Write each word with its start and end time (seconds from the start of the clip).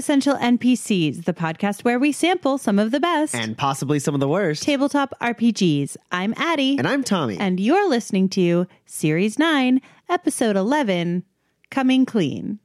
Essential 0.00 0.34
NPCs, 0.36 1.26
the 1.26 1.34
podcast 1.34 1.84
where 1.84 1.98
we 1.98 2.10
sample 2.10 2.56
some 2.56 2.78
of 2.78 2.90
the 2.90 2.98
best 2.98 3.34
and 3.34 3.54
possibly 3.58 3.98
some 3.98 4.14
of 4.14 4.20
the 4.20 4.28
worst. 4.28 4.62
tabletop 4.62 5.12
RPGs. 5.20 5.94
I'm 6.10 6.32
Addie. 6.38 6.78
And 6.78 6.88
I'm 6.88 7.04
Tommy. 7.04 7.36
And 7.36 7.60
you're 7.60 7.86
listening 7.86 8.30
to 8.30 8.66
Series 8.86 9.38
9, 9.38 9.78
Episode 10.08 10.56
11 10.56 11.22
Coming 11.70 12.06
Clean. 12.06 12.58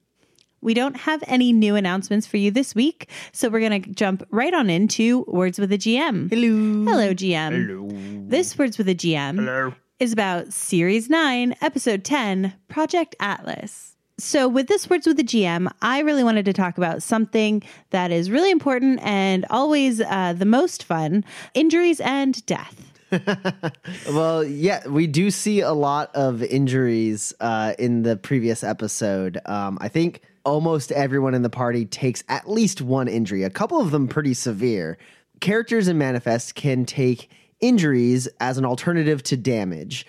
We 0.61 0.73
don't 0.73 0.95
have 0.95 1.25
any 1.27 1.51
new 1.51 1.75
announcements 1.75 2.25
for 2.25 2.37
you 2.37 2.51
this 2.51 2.73
week, 2.73 3.09
so 3.33 3.49
we're 3.49 3.59
going 3.67 3.83
to 3.83 3.89
jump 3.91 4.25
right 4.31 4.53
on 4.53 4.69
into 4.69 5.25
Words 5.27 5.59
with 5.59 5.73
a 5.73 5.77
GM. 5.77 6.29
Hello. 6.29 6.89
Hello, 6.89 7.13
GM. 7.13 7.67
Hello. 7.67 7.89
This 8.29 8.57
Words 8.57 8.77
with 8.77 8.87
a 8.87 8.95
GM 8.95 9.35
Hello. 9.39 9.73
is 9.99 10.13
about 10.13 10.53
Series 10.53 11.09
9, 11.09 11.53
Episode 11.59 12.05
10, 12.05 12.53
Project 12.69 13.13
Atlas. 13.19 13.94
So, 14.17 14.47
with 14.47 14.67
this 14.67 14.89
Words 14.89 15.05
with 15.05 15.17
the 15.17 15.23
GM, 15.23 15.69
I 15.81 15.99
really 15.99 16.23
wanted 16.23 16.45
to 16.45 16.53
talk 16.53 16.77
about 16.77 17.03
something 17.03 17.61
that 17.89 18.11
is 18.11 18.31
really 18.31 18.49
important 18.49 19.01
and 19.01 19.45
always 19.49 19.99
uh, 19.99 20.33
the 20.37 20.45
most 20.45 20.83
fun 20.83 21.25
injuries 21.53 21.99
and 21.99 22.45
death. 22.45 22.93
well, 24.09 24.41
yeah, 24.41 24.87
we 24.87 25.07
do 25.07 25.29
see 25.29 25.59
a 25.59 25.73
lot 25.73 26.15
of 26.15 26.41
injuries 26.43 27.33
uh, 27.41 27.73
in 27.77 28.03
the 28.03 28.15
previous 28.15 28.63
episode. 28.63 29.39
Um, 29.47 29.77
I 29.81 29.89
think 29.89 30.21
almost 30.45 30.93
everyone 30.93 31.33
in 31.33 31.41
the 31.41 31.49
party 31.49 31.85
takes 31.85 32.23
at 32.29 32.49
least 32.49 32.81
one 32.81 33.09
injury, 33.09 33.43
a 33.43 33.49
couple 33.49 33.81
of 33.81 33.91
them 33.91 34.07
pretty 34.07 34.33
severe. 34.33 34.97
Characters 35.41 35.89
in 35.89 35.97
Manifest 35.97 36.55
can 36.55 36.85
take 36.85 37.29
injuries 37.59 38.27
as 38.39 38.57
an 38.57 38.65
alternative 38.65 39.23
to 39.23 39.37
damage. 39.37 40.05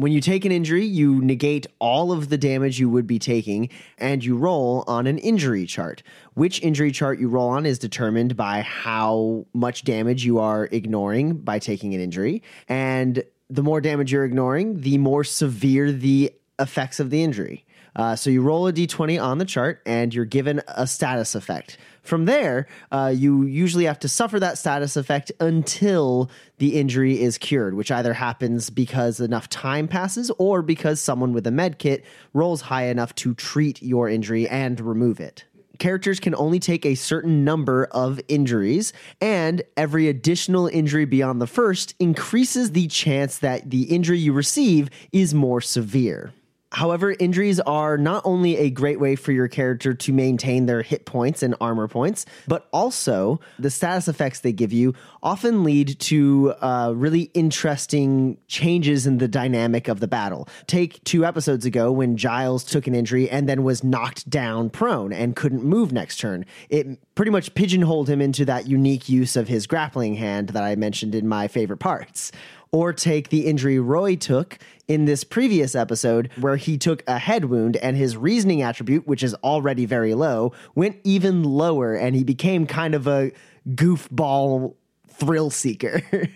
When 0.00 0.12
you 0.12 0.22
take 0.22 0.46
an 0.46 0.50
injury, 0.50 0.86
you 0.86 1.20
negate 1.20 1.66
all 1.78 2.10
of 2.10 2.30
the 2.30 2.38
damage 2.38 2.80
you 2.80 2.88
would 2.88 3.06
be 3.06 3.18
taking 3.18 3.68
and 3.98 4.24
you 4.24 4.34
roll 4.34 4.82
on 4.86 5.06
an 5.06 5.18
injury 5.18 5.66
chart. 5.66 6.02
Which 6.32 6.62
injury 6.62 6.90
chart 6.90 7.18
you 7.18 7.28
roll 7.28 7.50
on 7.50 7.66
is 7.66 7.78
determined 7.78 8.34
by 8.34 8.62
how 8.62 9.44
much 9.52 9.84
damage 9.84 10.24
you 10.24 10.38
are 10.38 10.70
ignoring 10.72 11.34
by 11.34 11.58
taking 11.58 11.92
an 11.92 12.00
injury. 12.00 12.42
And 12.66 13.22
the 13.50 13.62
more 13.62 13.82
damage 13.82 14.10
you're 14.10 14.24
ignoring, 14.24 14.80
the 14.80 14.96
more 14.96 15.22
severe 15.22 15.92
the 15.92 16.32
effects 16.58 16.98
of 16.98 17.10
the 17.10 17.22
injury. 17.22 17.66
Uh, 17.94 18.16
so 18.16 18.30
you 18.30 18.40
roll 18.40 18.66
a 18.68 18.72
d20 18.72 19.22
on 19.22 19.36
the 19.36 19.44
chart 19.44 19.82
and 19.84 20.14
you're 20.14 20.24
given 20.24 20.62
a 20.66 20.86
status 20.86 21.34
effect. 21.34 21.76
From 22.02 22.24
there, 22.24 22.66
uh, 22.90 23.12
you 23.14 23.44
usually 23.44 23.84
have 23.84 23.98
to 24.00 24.08
suffer 24.08 24.40
that 24.40 24.58
status 24.58 24.96
effect 24.96 25.32
until 25.40 26.30
the 26.58 26.78
injury 26.78 27.20
is 27.20 27.38
cured, 27.38 27.74
which 27.74 27.90
either 27.90 28.14
happens 28.14 28.70
because 28.70 29.20
enough 29.20 29.48
time 29.48 29.86
passes 29.86 30.30
or 30.38 30.62
because 30.62 31.00
someone 31.00 31.32
with 31.32 31.46
a 31.46 31.50
med 31.50 31.78
kit 31.78 32.04
rolls 32.32 32.62
high 32.62 32.86
enough 32.86 33.14
to 33.16 33.34
treat 33.34 33.82
your 33.82 34.08
injury 34.08 34.48
and 34.48 34.80
remove 34.80 35.20
it 35.20 35.44
characters 35.80 36.20
can 36.20 36.34
only 36.36 36.60
take 36.60 36.86
a 36.86 36.94
certain 36.94 37.44
number 37.44 37.86
of 37.86 38.20
injuries, 38.28 38.92
and 39.20 39.62
every 39.76 40.06
additional 40.08 40.68
injury 40.68 41.06
beyond 41.06 41.40
the 41.40 41.46
first 41.46 41.96
increases 41.98 42.70
the 42.70 42.86
chance 42.86 43.38
that 43.38 43.70
the 43.70 43.84
injury 43.84 44.18
you 44.18 44.32
receive 44.32 44.88
is 45.10 45.34
more 45.34 45.60
severe. 45.60 46.32
However, 46.72 47.16
injuries 47.18 47.58
are 47.60 47.98
not 47.98 48.22
only 48.24 48.56
a 48.56 48.70
great 48.70 49.00
way 49.00 49.16
for 49.16 49.32
your 49.32 49.48
character 49.48 49.92
to 49.92 50.12
maintain 50.12 50.66
their 50.66 50.82
hit 50.82 51.04
points 51.04 51.42
and 51.42 51.54
armor 51.60 51.88
points, 51.88 52.26
but 52.46 52.68
also 52.72 53.40
the 53.58 53.70
status 53.70 54.06
effects 54.06 54.40
they 54.40 54.52
give 54.52 54.72
you 54.72 54.94
often 55.22 55.64
lead 55.64 55.98
to 55.98 56.54
uh, 56.60 56.92
really 56.94 57.22
interesting 57.34 58.38
changes 58.46 59.06
in 59.06 59.18
the 59.18 59.26
dynamic 59.26 59.88
of 59.88 59.98
the 59.98 60.06
battle. 60.06 60.48
Take 60.68 61.02
two 61.02 61.24
episodes 61.24 61.64
ago 61.64 61.90
when 61.90 62.16
Giles 62.16 62.62
took 62.62 62.86
an 62.86 62.94
injury 62.94 63.28
and 63.28 63.48
then 63.48 63.64
was 63.64 63.82
knocked 63.82 64.30
down 64.30 64.70
prone 64.70 65.12
and 65.12 65.34
couldn't 65.34 65.64
move 65.64 65.92
next 65.92 66.18
turn. 66.18 66.46
It 66.68 66.86
pretty 67.16 67.32
much 67.32 67.52
pigeonholed 67.54 68.08
him 68.08 68.20
into 68.20 68.44
that 68.44 68.68
unique 68.68 69.08
use 69.08 69.34
of 69.34 69.48
his 69.48 69.66
grappling 69.66 70.14
hand 70.14 70.50
that 70.50 70.62
I 70.62 70.76
mentioned 70.76 71.16
in 71.16 71.26
my 71.26 71.48
favorite 71.48 71.78
parts 71.78 72.30
or 72.72 72.92
take 72.92 73.28
the 73.28 73.46
injury 73.46 73.78
Roy 73.78 74.16
took 74.16 74.58
in 74.86 75.04
this 75.04 75.24
previous 75.24 75.74
episode, 75.74 76.30
where 76.40 76.56
he 76.56 76.76
took 76.76 77.02
a 77.06 77.18
head 77.18 77.46
wound 77.46 77.76
and 77.76 77.96
his 77.96 78.16
reasoning 78.16 78.62
attribute, 78.62 79.06
which 79.06 79.22
is 79.22 79.34
already 79.34 79.86
very 79.86 80.14
low, 80.14 80.52
went 80.74 80.96
even 81.04 81.42
lower 81.42 81.94
and 81.94 82.16
he 82.16 82.24
became 82.24 82.66
kind 82.66 82.94
of 82.94 83.06
a 83.06 83.32
goofball 83.68 84.74
thrill 85.08 85.50
seeker. 85.50 86.02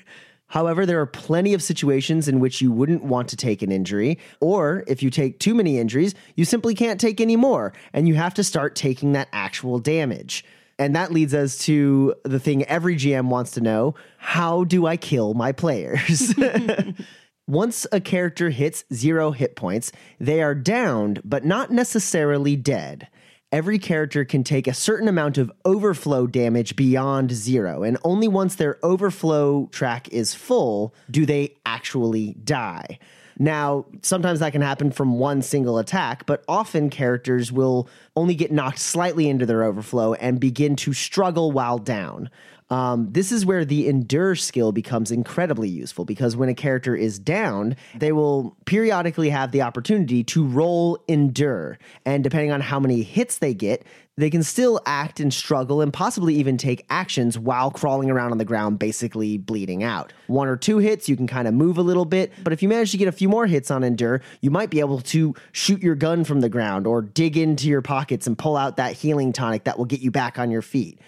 However, 0.46 0.86
there 0.86 1.00
are 1.00 1.06
plenty 1.06 1.52
of 1.54 1.62
situations 1.62 2.28
in 2.28 2.38
which 2.38 2.60
you 2.60 2.70
wouldn't 2.70 3.02
want 3.02 3.28
to 3.30 3.36
take 3.36 3.62
an 3.62 3.72
injury, 3.72 4.18
or 4.40 4.84
if 4.86 5.02
you 5.02 5.10
take 5.10 5.40
too 5.40 5.52
many 5.52 5.78
injuries, 5.78 6.14
you 6.36 6.44
simply 6.44 6.76
can't 6.76 7.00
take 7.00 7.20
any 7.20 7.34
more, 7.34 7.72
and 7.92 8.06
you 8.06 8.14
have 8.14 8.34
to 8.34 8.44
start 8.44 8.76
taking 8.76 9.12
that 9.12 9.28
actual 9.32 9.80
damage. 9.80 10.44
And 10.78 10.96
that 10.96 11.12
leads 11.12 11.34
us 11.34 11.58
to 11.58 12.14
the 12.24 12.40
thing 12.40 12.64
every 12.64 12.96
GM 12.96 13.26
wants 13.26 13.52
to 13.52 13.60
know 13.60 13.94
how 14.18 14.64
do 14.64 14.86
I 14.86 14.96
kill 14.96 15.34
my 15.34 15.52
players? 15.52 16.34
Once 17.46 17.86
a 17.92 18.00
character 18.00 18.48
hits 18.48 18.84
zero 18.92 19.30
hit 19.30 19.54
points, 19.54 19.92
they 20.18 20.42
are 20.42 20.54
downed, 20.54 21.20
but 21.24 21.44
not 21.44 21.70
necessarily 21.70 22.56
dead. 22.56 23.06
Every 23.52 23.78
character 23.78 24.24
can 24.24 24.42
take 24.42 24.66
a 24.66 24.74
certain 24.74 25.08
amount 25.08 25.38
of 25.38 25.52
overflow 25.64 26.26
damage 26.26 26.74
beyond 26.74 27.30
zero, 27.30 27.82
and 27.82 27.98
only 28.02 28.26
once 28.28 28.56
their 28.56 28.78
overflow 28.82 29.66
track 29.66 30.08
is 30.08 30.34
full 30.34 30.94
do 31.10 31.26
they 31.26 31.56
actually 31.64 32.34
die. 32.42 32.98
Now, 33.38 33.86
sometimes 34.02 34.38
that 34.40 34.52
can 34.52 34.62
happen 34.62 34.90
from 34.90 35.18
one 35.18 35.42
single 35.42 35.78
attack, 35.78 36.26
but 36.26 36.44
often 36.48 36.90
characters 36.90 37.50
will 37.50 37.88
only 38.16 38.34
get 38.34 38.52
knocked 38.52 38.78
slightly 38.78 39.28
into 39.28 39.46
their 39.46 39.64
overflow 39.64 40.14
and 40.14 40.38
begin 40.38 40.76
to 40.76 40.92
struggle 40.92 41.50
while 41.50 41.78
down. 41.78 42.30
Um, 42.74 43.12
this 43.12 43.30
is 43.30 43.46
where 43.46 43.64
the 43.64 43.86
endure 43.86 44.34
skill 44.34 44.72
becomes 44.72 45.12
incredibly 45.12 45.68
useful 45.68 46.04
because 46.04 46.36
when 46.36 46.48
a 46.48 46.54
character 46.54 46.96
is 46.96 47.20
down, 47.20 47.76
they 47.94 48.10
will 48.10 48.56
periodically 48.64 49.30
have 49.30 49.52
the 49.52 49.62
opportunity 49.62 50.24
to 50.24 50.44
roll 50.44 50.98
endure. 51.06 51.78
And 52.04 52.24
depending 52.24 52.50
on 52.50 52.60
how 52.60 52.80
many 52.80 53.04
hits 53.04 53.38
they 53.38 53.54
get, 53.54 53.84
they 54.16 54.28
can 54.28 54.42
still 54.42 54.80
act 54.86 55.20
and 55.20 55.32
struggle 55.32 55.82
and 55.82 55.92
possibly 55.92 56.34
even 56.34 56.56
take 56.56 56.84
actions 56.90 57.38
while 57.38 57.70
crawling 57.70 58.10
around 58.10 58.32
on 58.32 58.38
the 58.38 58.44
ground, 58.44 58.80
basically 58.80 59.38
bleeding 59.38 59.84
out. 59.84 60.12
One 60.26 60.48
or 60.48 60.56
two 60.56 60.78
hits, 60.78 61.08
you 61.08 61.16
can 61.16 61.28
kind 61.28 61.46
of 61.46 61.54
move 61.54 61.78
a 61.78 61.82
little 61.82 62.04
bit, 62.04 62.32
but 62.42 62.52
if 62.52 62.60
you 62.60 62.68
manage 62.68 62.90
to 62.90 62.96
get 62.96 63.06
a 63.06 63.12
few 63.12 63.28
more 63.28 63.46
hits 63.46 63.70
on 63.70 63.84
Endure, 63.84 64.20
you 64.40 64.50
might 64.50 64.70
be 64.70 64.80
able 64.80 65.00
to 65.00 65.32
shoot 65.52 65.80
your 65.80 65.94
gun 65.94 66.24
from 66.24 66.40
the 66.40 66.48
ground 66.48 66.88
or 66.88 67.02
dig 67.02 67.36
into 67.36 67.68
your 67.68 67.82
pockets 67.82 68.26
and 68.26 68.36
pull 68.36 68.56
out 68.56 68.78
that 68.78 68.94
healing 68.94 69.32
tonic 69.32 69.62
that 69.62 69.78
will 69.78 69.84
get 69.84 70.00
you 70.00 70.10
back 70.10 70.40
on 70.40 70.50
your 70.50 70.62
feet 70.62 70.98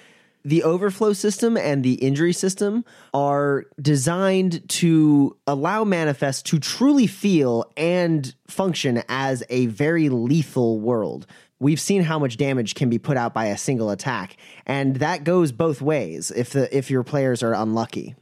the 0.46 0.62
overflow 0.62 1.12
system 1.12 1.56
and 1.56 1.82
the 1.82 1.94
injury 1.94 2.32
system 2.32 2.84
are 3.12 3.64
designed 3.82 4.66
to 4.68 5.36
allow 5.44 5.82
Manifest 5.82 6.46
to 6.46 6.60
truly 6.60 7.08
feel 7.08 7.72
and 7.76 8.32
function 8.46 9.02
as 9.08 9.42
a 9.50 9.66
very 9.66 10.08
lethal 10.08 10.78
world. 10.78 11.26
We've 11.58 11.80
seen 11.80 12.02
how 12.02 12.20
much 12.20 12.36
damage 12.36 12.76
can 12.76 12.88
be 12.88 12.98
put 12.98 13.16
out 13.16 13.34
by 13.34 13.46
a 13.46 13.58
single 13.58 13.90
attack, 13.90 14.36
and 14.66 14.96
that 14.96 15.24
goes 15.24 15.50
both 15.50 15.82
ways 15.82 16.30
if 16.30 16.50
the 16.50 16.74
if 16.76 16.92
your 16.92 17.02
players 17.02 17.42
are 17.42 17.54
unlucky. 17.54 18.14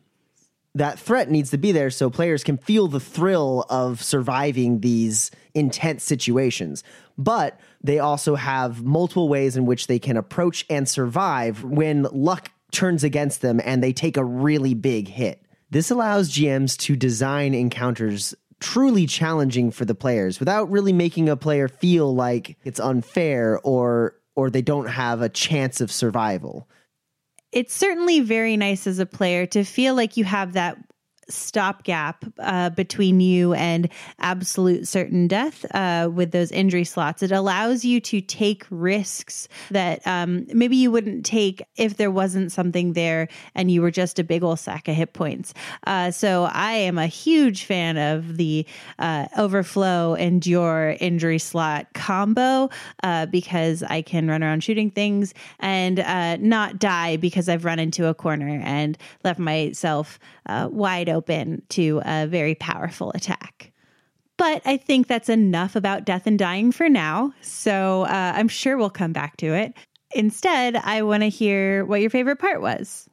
That 0.77 0.99
threat 0.99 1.31
needs 1.31 1.51
to 1.51 1.59
be 1.59 1.71
there 1.71 1.91
so 1.91 2.11
players 2.11 2.43
can 2.43 2.59
feel 2.59 2.89
the 2.89 3.01
thrill 3.01 3.65
of 3.71 4.03
surviving 4.03 4.81
these 4.81 5.31
intense 5.55 6.03
situations. 6.03 6.83
But 7.17 7.61
they 7.83 8.01
also 8.01 8.35
have 8.35 8.83
multiple 8.83 9.29
ways 9.29 9.57
in 9.57 9.67
which 9.67 9.87
they 9.87 10.01
can 10.01 10.17
approach 10.17 10.67
and 10.69 10.89
survive 10.89 11.63
when 11.63 12.03
luck 12.11 12.51
turns 12.73 13.05
against 13.05 13.41
them 13.41 13.61
and 13.65 13.83
they 13.83 13.93
take 13.93 14.17
a 14.17 14.25
really 14.25 14.75
big 14.75 15.07
hit. 15.07 15.41
This 15.71 15.91
allows 15.91 16.31
GMs 16.31 16.77
to 16.79 16.97
design 16.97 17.55
encounters 17.55 18.35
truly 18.61 19.07
challenging 19.07 19.71
for 19.71 19.85
the 19.85 19.95
players 19.95 20.41
without 20.41 20.71
really 20.71 20.93
making 20.93 21.29
a 21.29 21.37
player 21.37 21.69
feel 21.69 22.15
like 22.15 22.57
it's 22.65 22.81
unfair 22.81 23.61
or 23.63 24.17
or 24.37 24.51
they 24.51 24.63
don't 24.63 24.87
have 24.87 25.23
a 25.23 25.29
chance 25.29 25.81
of 25.81 25.93
survival. 25.93 26.69
It's 27.55 27.73
certainly 27.73 28.19
very 28.19 28.57
nice 28.57 28.87
as 28.87 28.99
a 28.99 29.07
player 29.07 29.47
to 29.47 29.63
feel 29.63 29.95
like 29.95 30.17
you 30.17 30.25
have 30.25 30.55
that 30.55 30.77
stopgap 31.29 32.25
uh, 32.39 32.71
between 32.71 33.21
you 33.21 33.55
and 33.55 33.89
absolute 34.21 34.87
certain 34.87 35.27
death 35.27 35.65
uh, 35.75 36.09
with 36.13 36.33
those 36.33 36.53
injury 36.53 36.85
slots. 36.85 37.23
It 37.23 37.33
allows 37.33 37.85
you 37.85 38.01
to 38.01 38.21
take 38.21 38.67
risks 38.71 39.49
that 39.71 40.07
um, 40.07 40.47
maybe 40.53 40.77
you 40.77 40.91
wouldn't 40.91 41.25
take 41.25 41.63
if 41.77 41.97
there 41.97 42.11
wasn't 42.11 42.53
something 42.53 42.93
there 42.93 43.29
and 43.55 43.71
you 43.71 43.83
were 43.83 43.91
just 43.91 44.19
a 44.19 44.25
big 44.25 44.43
old 44.43 44.61
sack 44.61 44.89
of 44.89 44.95
hit 44.95 45.13
points. 45.13 45.55
Uh, 45.87 46.11
so 46.11 46.45
I 46.45 46.73
am 46.73 46.99
a 46.99 47.07
huge 47.07 47.65
fan 47.65 47.97
of 47.97 48.37
the 48.37 48.67
uh, 48.99 49.27
overflow 49.37 50.15
endure 50.15 50.97
injury 51.01 51.39
slot 51.39 51.87
combo 51.95 52.71
uh, 53.03 53.27
because 53.27 53.83
I 53.83 54.03
can 54.03 54.29
run 54.29 54.43
around 54.43 54.63
shooting 54.63 54.91
things 54.91 55.35
and 55.61 56.01
uh, 56.01 56.37
not 56.37 56.79
die 56.79 57.17
because 57.17 57.49
I've 57.49 57.65
run 57.65 57.79
into 57.79 58.07
a 58.07 58.15
corner 58.15 58.61
and 58.63 58.99
left 59.23 59.39
myself 59.39 60.19
wide 60.47 61.09
open 61.09 61.14
to 61.71 62.03
a 62.05 62.27
very 62.27 62.55
powerful 62.55 63.13
attack. 63.15 63.73
But 64.37 64.63
I 64.65 64.77
think 64.77 65.07
that's 65.07 65.29
enough 65.29 65.77
about 65.77 66.05
death 66.05 66.27
and 66.27 66.39
dying 66.39 66.73
for 66.73 66.89
now. 66.89 67.33
So 67.41 68.03
uh, 68.03 68.33
I'm 68.35 68.49
sure 68.49 68.77
we'll 68.77 68.91
come 68.91 69.13
back 69.13 69.37
to 69.39 69.55
it. 69.55 69.75
Instead, 70.15 70.77
I 70.77 71.03
want 71.03 71.23
to 71.23 71.29
hear 71.29 71.85
what 71.85 72.01
your 72.01 72.11
favorite 72.11 72.39
part 72.39 72.61
was. 72.61 73.09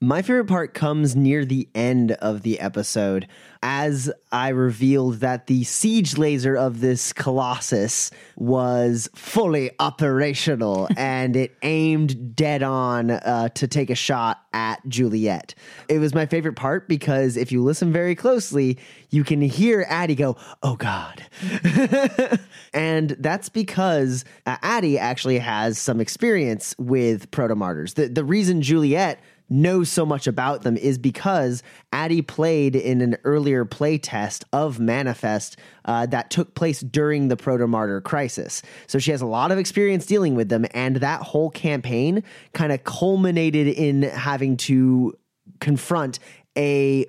My 0.00 0.22
favorite 0.22 0.46
part 0.46 0.74
comes 0.74 1.16
near 1.16 1.44
the 1.44 1.68
end 1.74 2.12
of 2.12 2.42
the 2.42 2.60
episode 2.60 3.26
as 3.64 4.08
I 4.30 4.50
revealed 4.50 5.16
that 5.16 5.48
the 5.48 5.64
siege 5.64 6.16
laser 6.16 6.54
of 6.54 6.80
this 6.80 7.12
Colossus 7.12 8.12
was 8.36 9.08
fully 9.16 9.72
operational 9.80 10.86
and 10.96 11.34
it 11.34 11.56
aimed 11.62 12.36
dead 12.36 12.62
on 12.62 13.10
uh, 13.10 13.48
to 13.56 13.66
take 13.66 13.90
a 13.90 13.96
shot 13.96 14.38
at 14.52 14.86
Juliet. 14.86 15.56
It 15.88 15.98
was 15.98 16.14
my 16.14 16.26
favorite 16.26 16.54
part 16.54 16.88
because 16.88 17.36
if 17.36 17.50
you 17.50 17.64
listen 17.64 17.92
very 17.92 18.14
closely, 18.14 18.78
you 19.10 19.24
can 19.24 19.40
hear 19.40 19.84
Addie 19.88 20.14
go, 20.14 20.36
Oh 20.62 20.76
God. 20.76 21.26
and 22.72 23.16
that's 23.18 23.48
because 23.48 24.24
uh, 24.46 24.58
Addie 24.62 24.96
actually 24.96 25.38
has 25.38 25.76
some 25.76 26.00
experience 26.00 26.72
with 26.78 27.28
proto 27.32 27.56
martyrs. 27.56 27.94
The, 27.94 28.06
the 28.06 28.24
reason 28.24 28.62
Juliet 28.62 29.18
knows 29.48 29.88
so 29.88 30.04
much 30.04 30.26
about 30.26 30.62
them 30.62 30.76
is 30.76 30.98
because 30.98 31.62
Addie 31.92 32.22
played 32.22 32.76
in 32.76 33.00
an 33.00 33.16
earlier 33.24 33.64
play 33.64 33.98
test 33.98 34.44
of 34.52 34.78
Manifest 34.78 35.56
uh, 35.84 36.06
that 36.06 36.30
took 36.30 36.54
place 36.54 36.80
during 36.80 37.28
the 37.28 37.36
Proto 37.36 37.66
Martyr 37.66 38.00
crisis. 38.00 38.62
So 38.86 38.98
she 38.98 39.10
has 39.10 39.22
a 39.22 39.26
lot 39.26 39.50
of 39.50 39.58
experience 39.58 40.06
dealing 40.06 40.34
with 40.34 40.48
them, 40.48 40.66
and 40.72 40.96
that 40.96 41.22
whole 41.22 41.50
campaign 41.50 42.22
kind 42.52 42.72
of 42.72 42.84
culminated 42.84 43.68
in 43.68 44.02
having 44.02 44.56
to 44.58 45.16
confront 45.60 46.18
a 46.56 47.06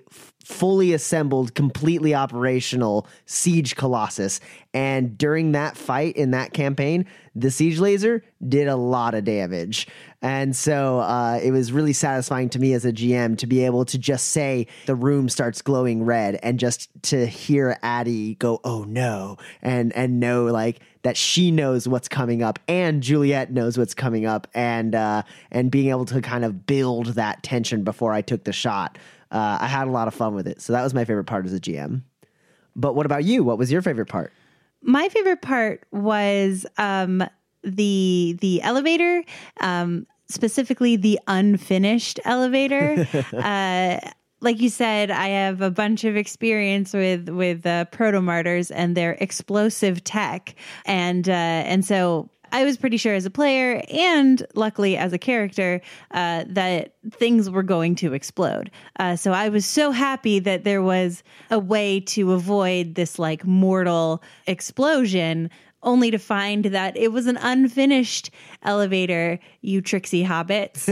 fully 0.49 0.93
assembled, 0.93 1.53
completely 1.53 2.15
operational 2.15 3.07
siege 3.25 3.75
colossus. 3.75 4.39
And 4.73 5.17
during 5.17 5.51
that 5.51 5.77
fight 5.77 6.15
in 6.15 6.31
that 6.31 6.53
campaign, 6.53 7.05
the 7.35 7.51
siege 7.51 7.79
laser 7.79 8.23
did 8.47 8.67
a 8.67 8.75
lot 8.75 9.13
of 9.13 9.23
damage. 9.25 9.87
And 10.21 10.53
so 10.53 10.99
uh, 10.99 11.39
it 11.41 11.51
was 11.51 11.71
really 11.71 11.93
satisfying 11.93 12.49
to 12.49 12.59
me 12.59 12.73
as 12.73 12.83
a 12.83 12.91
GM 12.91 13.37
to 13.37 13.47
be 13.47 13.63
able 13.65 13.85
to 13.85 13.97
just 13.97 14.29
say 14.29 14.67
the 14.85 14.95
room 14.95 15.29
starts 15.29 15.61
glowing 15.61 16.03
red 16.03 16.39
and 16.43 16.59
just 16.59 16.89
to 17.03 17.25
hear 17.25 17.77
Addie 17.83 18.35
go, 18.35 18.59
oh 18.63 18.83
no, 18.83 19.37
and 19.61 19.93
and 19.93 20.19
know 20.19 20.45
like 20.45 20.81
that 21.03 21.15
she 21.15 21.51
knows 21.51 21.87
what's 21.87 22.09
coming 22.09 22.43
up 22.43 22.59
and 22.67 23.01
Juliet 23.01 23.51
knows 23.51 23.77
what's 23.77 23.93
coming 23.93 24.25
up 24.25 24.47
and 24.53 24.93
uh, 24.93 25.23
and 25.51 25.71
being 25.71 25.89
able 25.89 26.05
to 26.05 26.21
kind 26.21 26.43
of 26.43 26.65
build 26.65 27.07
that 27.07 27.41
tension 27.41 27.83
before 27.83 28.11
I 28.11 28.21
took 28.21 28.43
the 28.43 28.53
shot. 28.53 28.97
Uh, 29.31 29.59
I 29.61 29.67
had 29.67 29.87
a 29.87 29.91
lot 29.91 30.07
of 30.09 30.13
fun 30.13 30.35
with 30.35 30.47
it. 30.47 30.61
So 30.61 30.73
that 30.73 30.83
was 30.83 30.93
my 30.93 31.05
favorite 31.05 31.25
part 31.25 31.45
as 31.45 31.53
a 31.53 31.59
GM. 31.59 32.01
But 32.75 32.95
what 32.95 33.05
about 33.05 33.23
you? 33.23 33.43
What 33.43 33.57
was 33.57 33.71
your 33.71 33.81
favorite 33.81 34.07
part? 34.07 34.33
My 34.81 35.09
favorite 35.09 35.41
part 35.41 35.83
was 35.91 36.65
um, 36.77 37.23
the 37.63 38.37
the 38.41 38.61
elevator, 38.61 39.23
um, 39.61 40.07
specifically 40.27 40.95
the 40.95 41.19
unfinished 41.27 42.19
elevator. 42.25 43.07
uh, 43.33 43.99
like 44.41 44.61
you 44.61 44.69
said, 44.69 45.11
I 45.11 45.27
have 45.27 45.61
a 45.61 45.69
bunch 45.69 46.03
of 46.03 46.15
experience 46.15 46.93
with 46.93 47.29
with 47.29 47.65
uh, 47.65 47.85
proto 47.85 48.21
martyrs 48.21 48.71
and 48.71 48.95
their 48.95 49.13
explosive 49.19 50.03
tech, 50.03 50.55
and 50.85 51.27
uh, 51.27 51.31
and 51.31 51.83
so 51.83 52.29
I 52.51 52.63
was 52.63 52.77
pretty 52.77 52.97
sure 52.97 53.13
as 53.13 53.25
a 53.25 53.29
player 53.29 53.83
and 53.89 54.45
luckily 54.55 54.97
as 54.97 55.13
a 55.13 55.17
character 55.17 55.81
uh, 56.11 56.45
that 56.47 56.95
things 57.11 57.49
were 57.49 57.63
going 57.63 57.95
to 57.95 58.13
explode. 58.13 58.71
Uh, 58.99 59.15
so 59.15 59.31
I 59.31 59.49
was 59.49 59.65
so 59.65 59.91
happy 59.91 60.39
that 60.39 60.63
there 60.63 60.81
was 60.81 61.23
a 61.51 61.59
way 61.59 61.99
to 62.01 62.33
avoid 62.33 62.95
this 62.95 63.19
like 63.19 63.45
mortal 63.45 64.23
explosion. 64.47 65.49
Only 65.81 66.11
to 66.11 66.17
find 66.17 66.65
that 66.65 66.97
it 66.97 67.13
was 67.13 67.25
an 67.25 67.37
unfinished 67.37 68.31
elevator, 68.63 69.39
you 69.61 69.81
tricksy 69.81 70.25
hobbits. 70.25 70.89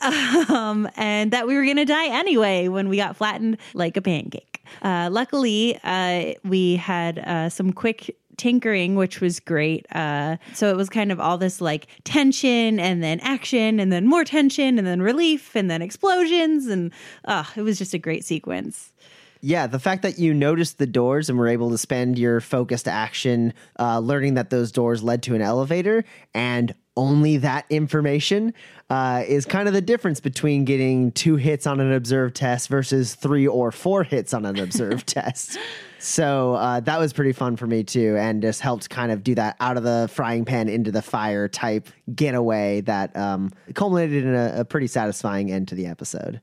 um, 0.50 0.88
and 0.96 1.30
that 1.30 1.46
we 1.46 1.54
were 1.54 1.64
going 1.64 1.76
to 1.76 1.84
die 1.84 2.08
anyway 2.08 2.68
when 2.68 2.88
we 2.88 2.96
got 2.96 3.16
flattened 3.16 3.58
like 3.74 3.96
a 3.96 4.02
pancake. 4.02 4.64
Uh, 4.82 5.08
luckily, 5.10 5.78
uh, 5.84 6.32
we 6.44 6.76
had 6.76 7.18
uh, 7.20 7.48
some 7.48 7.72
quick 7.72 8.16
tinkering, 8.40 8.94
which 8.94 9.20
was 9.20 9.38
great. 9.38 9.84
Uh, 9.94 10.38
so 10.54 10.70
it 10.70 10.76
was 10.76 10.88
kind 10.88 11.12
of 11.12 11.20
all 11.20 11.36
this 11.36 11.60
like 11.60 11.88
tension 12.04 12.80
and 12.80 13.02
then 13.02 13.20
action 13.20 13.78
and 13.78 13.92
then 13.92 14.06
more 14.06 14.24
tension 14.24 14.78
and 14.78 14.86
then 14.86 15.02
relief 15.02 15.54
and 15.54 15.70
then 15.70 15.82
explosions. 15.82 16.66
And 16.66 16.90
uh, 17.26 17.44
it 17.54 17.60
was 17.60 17.76
just 17.76 17.92
a 17.92 17.98
great 17.98 18.24
sequence. 18.24 18.94
Yeah, 19.42 19.66
the 19.66 19.78
fact 19.78 20.02
that 20.02 20.18
you 20.18 20.34
noticed 20.34 20.78
the 20.78 20.86
doors 20.86 21.30
and 21.30 21.38
were 21.38 21.48
able 21.48 21.70
to 21.70 21.78
spend 21.78 22.18
your 22.18 22.40
focused 22.40 22.86
action 22.86 23.54
uh, 23.78 23.98
learning 23.98 24.34
that 24.34 24.50
those 24.50 24.70
doors 24.70 25.02
led 25.02 25.22
to 25.24 25.34
an 25.34 25.40
elevator 25.40 26.04
and 26.34 26.74
only 26.96 27.38
that 27.38 27.64
information 27.70 28.52
uh, 28.90 29.24
is 29.26 29.46
kind 29.46 29.68
of 29.68 29.72
the 29.72 29.80
difference 29.80 30.20
between 30.20 30.64
getting 30.64 31.12
two 31.12 31.36
hits 31.36 31.66
on 31.66 31.80
an 31.80 31.92
observed 31.92 32.36
test 32.36 32.68
versus 32.68 33.14
three 33.14 33.46
or 33.46 33.72
four 33.72 34.02
hits 34.02 34.34
on 34.34 34.44
an 34.44 34.58
observed 34.60 35.06
test. 35.06 35.56
So 35.98 36.54
uh, 36.54 36.80
that 36.80 36.98
was 36.98 37.12
pretty 37.12 37.32
fun 37.32 37.56
for 37.56 37.66
me 37.66 37.84
too, 37.84 38.16
and 38.18 38.42
just 38.42 38.60
helped 38.60 38.90
kind 38.90 39.12
of 39.12 39.22
do 39.22 39.34
that 39.36 39.56
out 39.60 39.76
of 39.76 39.82
the 39.82 40.10
frying 40.12 40.44
pan 40.44 40.68
into 40.68 40.90
the 40.90 41.02
fire 41.02 41.48
type 41.48 41.88
getaway 42.14 42.80
that 42.82 43.16
um, 43.16 43.52
culminated 43.74 44.24
in 44.24 44.34
a, 44.34 44.60
a 44.60 44.64
pretty 44.64 44.86
satisfying 44.86 45.50
end 45.50 45.68
to 45.68 45.74
the 45.74 45.86
episode. 45.86 46.40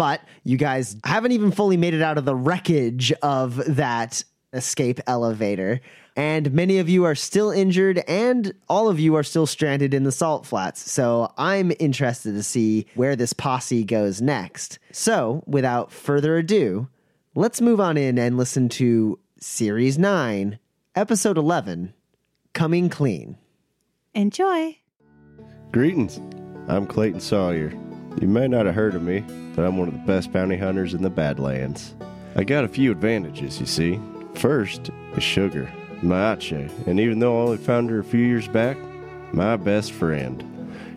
But 0.00 0.22
you 0.44 0.56
guys 0.56 0.96
haven't 1.04 1.32
even 1.32 1.50
fully 1.50 1.76
made 1.76 1.92
it 1.92 2.00
out 2.00 2.16
of 2.16 2.24
the 2.24 2.34
wreckage 2.34 3.12
of 3.20 3.56
that 3.76 4.24
escape 4.54 4.98
elevator. 5.06 5.82
And 6.16 6.54
many 6.54 6.78
of 6.78 6.88
you 6.88 7.04
are 7.04 7.14
still 7.14 7.50
injured, 7.50 8.02
and 8.08 8.54
all 8.66 8.88
of 8.88 8.98
you 8.98 9.14
are 9.16 9.22
still 9.22 9.46
stranded 9.46 9.92
in 9.92 10.04
the 10.04 10.10
salt 10.10 10.46
flats. 10.46 10.90
So 10.90 11.30
I'm 11.36 11.70
interested 11.78 12.32
to 12.32 12.42
see 12.42 12.86
where 12.94 13.14
this 13.14 13.34
posse 13.34 13.84
goes 13.84 14.22
next. 14.22 14.78
So, 14.90 15.44
without 15.46 15.92
further 15.92 16.38
ado, 16.38 16.88
let's 17.34 17.60
move 17.60 17.78
on 17.78 17.98
in 17.98 18.18
and 18.18 18.38
listen 18.38 18.70
to 18.70 19.18
Series 19.38 19.98
9, 19.98 20.58
Episode 20.94 21.36
11 21.36 21.92
Coming 22.54 22.88
Clean. 22.88 23.36
Enjoy. 24.14 24.78
Greetings. 25.72 26.18
I'm 26.68 26.86
Clayton 26.86 27.20
Sawyer. 27.20 27.70
You 28.18 28.26
may 28.26 28.48
not 28.48 28.66
have 28.66 28.74
heard 28.74 28.94
of 28.94 29.02
me, 29.02 29.20
but 29.54 29.64
I'm 29.64 29.76
one 29.76 29.88
of 29.88 29.94
the 29.94 30.00
best 30.00 30.32
bounty 30.32 30.56
hunters 30.56 30.94
in 30.94 31.02
the 31.02 31.10
Badlands. 31.10 31.94
I 32.34 32.44
got 32.44 32.64
a 32.64 32.68
few 32.68 32.90
advantages, 32.90 33.60
you 33.60 33.66
see. 33.66 34.00
First 34.34 34.90
is 35.16 35.22
Sugar, 35.22 35.70
my 36.02 36.32
Ache, 36.32 36.70
and 36.86 36.98
even 36.98 37.18
though 37.18 37.38
I 37.38 37.42
only 37.42 37.56
found 37.56 37.90
her 37.90 38.00
a 38.00 38.04
few 38.04 38.24
years 38.24 38.48
back, 38.48 38.76
my 39.32 39.56
best 39.56 39.92
friend. 39.92 40.44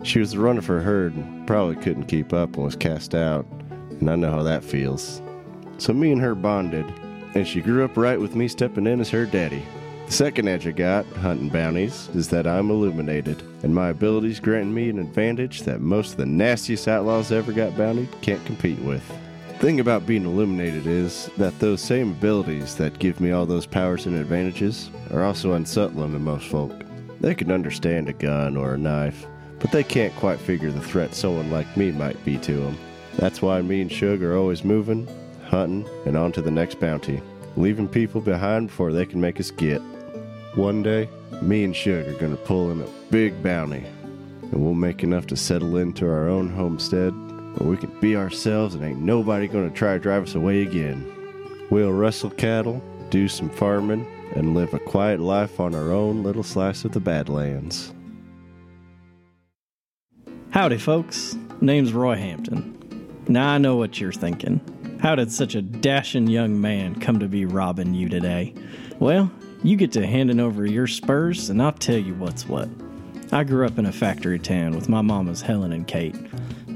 She 0.02 0.18
was 0.18 0.32
the 0.32 0.40
runner 0.40 0.60
for 0.60 0.80
herd 0.80 1.14
and 1.14 1.46
probably 1.46 1.76
couldn't 1.76 2.04
keep 2.06 2.32
up 2.32 2.56
and 2.56 2.64
was 2.64 2.76
cast 2.76 3.14
out, 3.14 3.46
and 4.00 4.10
I 4.10 4.16
know 4.16 4.30
how 4.30 4.42
that 4.42 4.64
feels. 4.64 5.22
So 5.78 5.92
me 5.92 6.12
and 6.12 6.20
her 6.20 6.34
bonded, 6.34 6.86
and 7.34 7.46
she 7.46 7.60
grew 7.60 7.84
up 7.84 7.96
right 7.96 8.20
with 8.20 8.34
me 8.34 8.48
stepping 8.48 8.86
in 8.86 9.00
as 9.00 9.10
her 9.10 9.24
daddy. 9.24 9.64
The 10.06 10.12
second 10.12 10.48
edge 10.48 10.66
I 10.66 10.70
got, 10.70 11.06
hunting 11.16 11.48
bounties, 11.48 12.08
is 12.14 12.28
that 12.28 12.46
I'm 12.46 12.70
illuminated, 12.70 13.42
and 13.62 13.74
my 13.74 13.88
abilities 13.88 14.38
grant 14.38 14.68
me 14.68 14.90
an 14.90 14.98
advantage 14.98 15.62
that 15.62 15.80
most 15.80 16.12
of 16.12 16.16
the 16.18 16.26
nastiest 16.26 16.86
outlaws 16.86 17.32
ever 17.32 17.52
got 17.52 17.76
bountied 17.76 18.08
can't 18.20 18.44
compete 18.44 18.78
with. 18.80 19.02
The 19.48 19.54
thing 19.54 19.80
about 19.80 20.06
being 20.06 20.24
illuminated 20.24 20.86
is 20.86 21.30
that 21.38 21.58
those 21.58 21.80
same 21.80 22.12
abilities 22.12 22.76
that 22.76 22.98
give 22.98 23.18
me 23.20 23.30
all 23.30 23.46
those 23.46 23.66
powers 23.66 24.04
and 24.06 24.16
advantages 24.16 24.90
are 25.10 25.24
also 25.24 25.54
unsettling 25.54 26.12
to 26.12 26.18
most 26.18 26.48
folk. 26.48 26.72
They 27.20 27.34
can 27.34 27.50
understand 27.50 28.08
a 28.08 28.12
gun 28.12 28.56
or 28.56 28.74
a 28.74 28.78
knife, 28.78 29.26
but 29.58 29.72
they 29.72 29.82
can't 29.82 30.14
quite 30.16 30.38
figure 30.38 30.70
the 30.70 30.80
threat 30.80 31.14
someone 31.14 31.50
like 31.50 31.76
me 31.76 31.90
might 31.92 32.22
be 32.24 32.36
to 32.38 32.52
them. 32.52 32.76
That's 33.16 33.40
why 33.40 33.62
me 33.62 33.80
and 33.80 33.90
Shug 33.90 34.22
are 34.22 34.36
always 34.36 34.64
moving, 34.64 35.08
hunting, 35.46 35.88
and 36.04 36.16
on 36.16 36.30
to 36.32 36.42
the 36.42 36.50
next 36.50 36.78
bounty, 36.78 37.22
leaving 37.56 37.88
people 37.88 38.20
behind 38.20 38.68
before 38.68 38.92
they 38.92 39.06
can 39.06 39.20
make 39.20 39.40
us 39.40 39.50
get. 39.50 39.80
One 40.54 40.84
day, 40.84 41.08
me 41.42 41.64
and 41.64 41.74
Shug 41.74 42.06
are 42.06 42.16
to 42.16 42.36
pull 42.36 42.70
in 42.70 42.80
a 42.80 42.86
big 43.10 43.42
bounty, 43.42 43.84
and 44.40 44.64
we'll 44.64 44.74
make 44.74 45.02
enough 45.02 45.26
to 45.26 45.36
settle 45.36 45.76
into 45.78 46.06
our 46.06 46.28
own 46.28 46.48
homestead 46.48 47.12
where 47.58 47.70
we 47.70 47.76
can 47.76 47.90
be 48.00 48.14
ourselves 48.14 48.76
and 48.76 48.84
ain't 48.84 49.00
nobody 49.00 49.48
gonna 49.48 49.70
try 49.70 49.94
to 49.94 49.98
drive 49.98 50.22
us 50.22 50.36
away 50.36 50.62
again. 50.62 51.10
We'll 51.70 51.92
rustle 51.92 52.30
cattle, 52.30 52.80
do 53.10 53.26
some 53.26 53.50
farming, 53.50 54.06
and 54.36 54.54
live 54.54 54.72
a 54.74 54.78
quiet 54.78 55.18
life 55.18 55.58
on 55.58 55.74
our 55.74 55.90
own 55.90 56.22
little 56.22 56.44
slice 56.44 56.84
of 56.84 56.92
the 56.92 57.00
Badlands. 57.00 57.92
Howdy, 60.50 60.78
folks. 60.78 61.36
Name's 61.60 61.92
Roy 61.92 62.14
Hampton. 62.14 62.70
Now 63.26 63.48
I 63.48 63.58
know 63.58 63.74
what 63.74 64.00
you're 64.00 64.12
thinking. 64.12 64.60
How 65.00 65.16
did 65.16 65.32
such 65.32 65.56
a 65.56 65.62
dashing 65.62 66.28
young 66.28 66.60
man 66.60 66.94
come 67.00 67.18
to 67.18 67.26
be 67.26 67.44
robbing 67.44 67.94
you 67.94 68.08
today? 68.08 68.54
Well, 69.00 69.32
you 69.64 69.76
get 69.76 69.92
to 69.92 70.06
handing 70.06 70.40
over 70.40 70.66
your 70.66 70.86
spurs, 70.86 71.48
and 71.48 71.60
I'll 71.60 71.72
tell 71.72 71.96
you 71.96 72.14
what's 72.14 72.46
what. 72.46 72.68
I 73.32 73.44
grew 73.44 73.66
up 73.66 73.78
in 73.78 73.86
a 73.86 73.92
factory 73.92 74.38
town 74.38 74.76
with 74.76 74.90
my 74.90 75.00
mamas 75.00 75.40
Helen 75.40 75.72
and 75.72 75.88
Kate. 75.88 76.14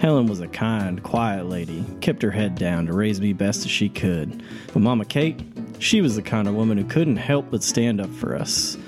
Helen 0.00 0.26
was 0.26 0.40
a 0.40 0.48
kind, 0.48 1.02
quiet 1.02 1.46
lady, 1.46 1.84
kept 2.00 2.22
her 2.22 2.30
head 2.30 2.54
down 2.54 2.86
to 2.86 2.94
raise 2.94 3.20
me 3.20 3.34
best 3.34 3.66
as 3.66 3.70
she 3.70 3.90
could. 3.90 4.42
But 4.72 4.80
Mama 4.80 5.04
Kate, 5.04 5.38
she 5.78 6.00
was 6.00 6.16
the 6.16 6.22
kind 6.22 6.48
of 6.48 6.54
woman 6.54 6.78
who 6.78 6.84
couldn't 6.84 7.18
help 7.18 7.50
but 7.50 7.62
stand 7.62 8.00
up 8.00 8.10
for 8.10 8.34
us, 8.34 8.78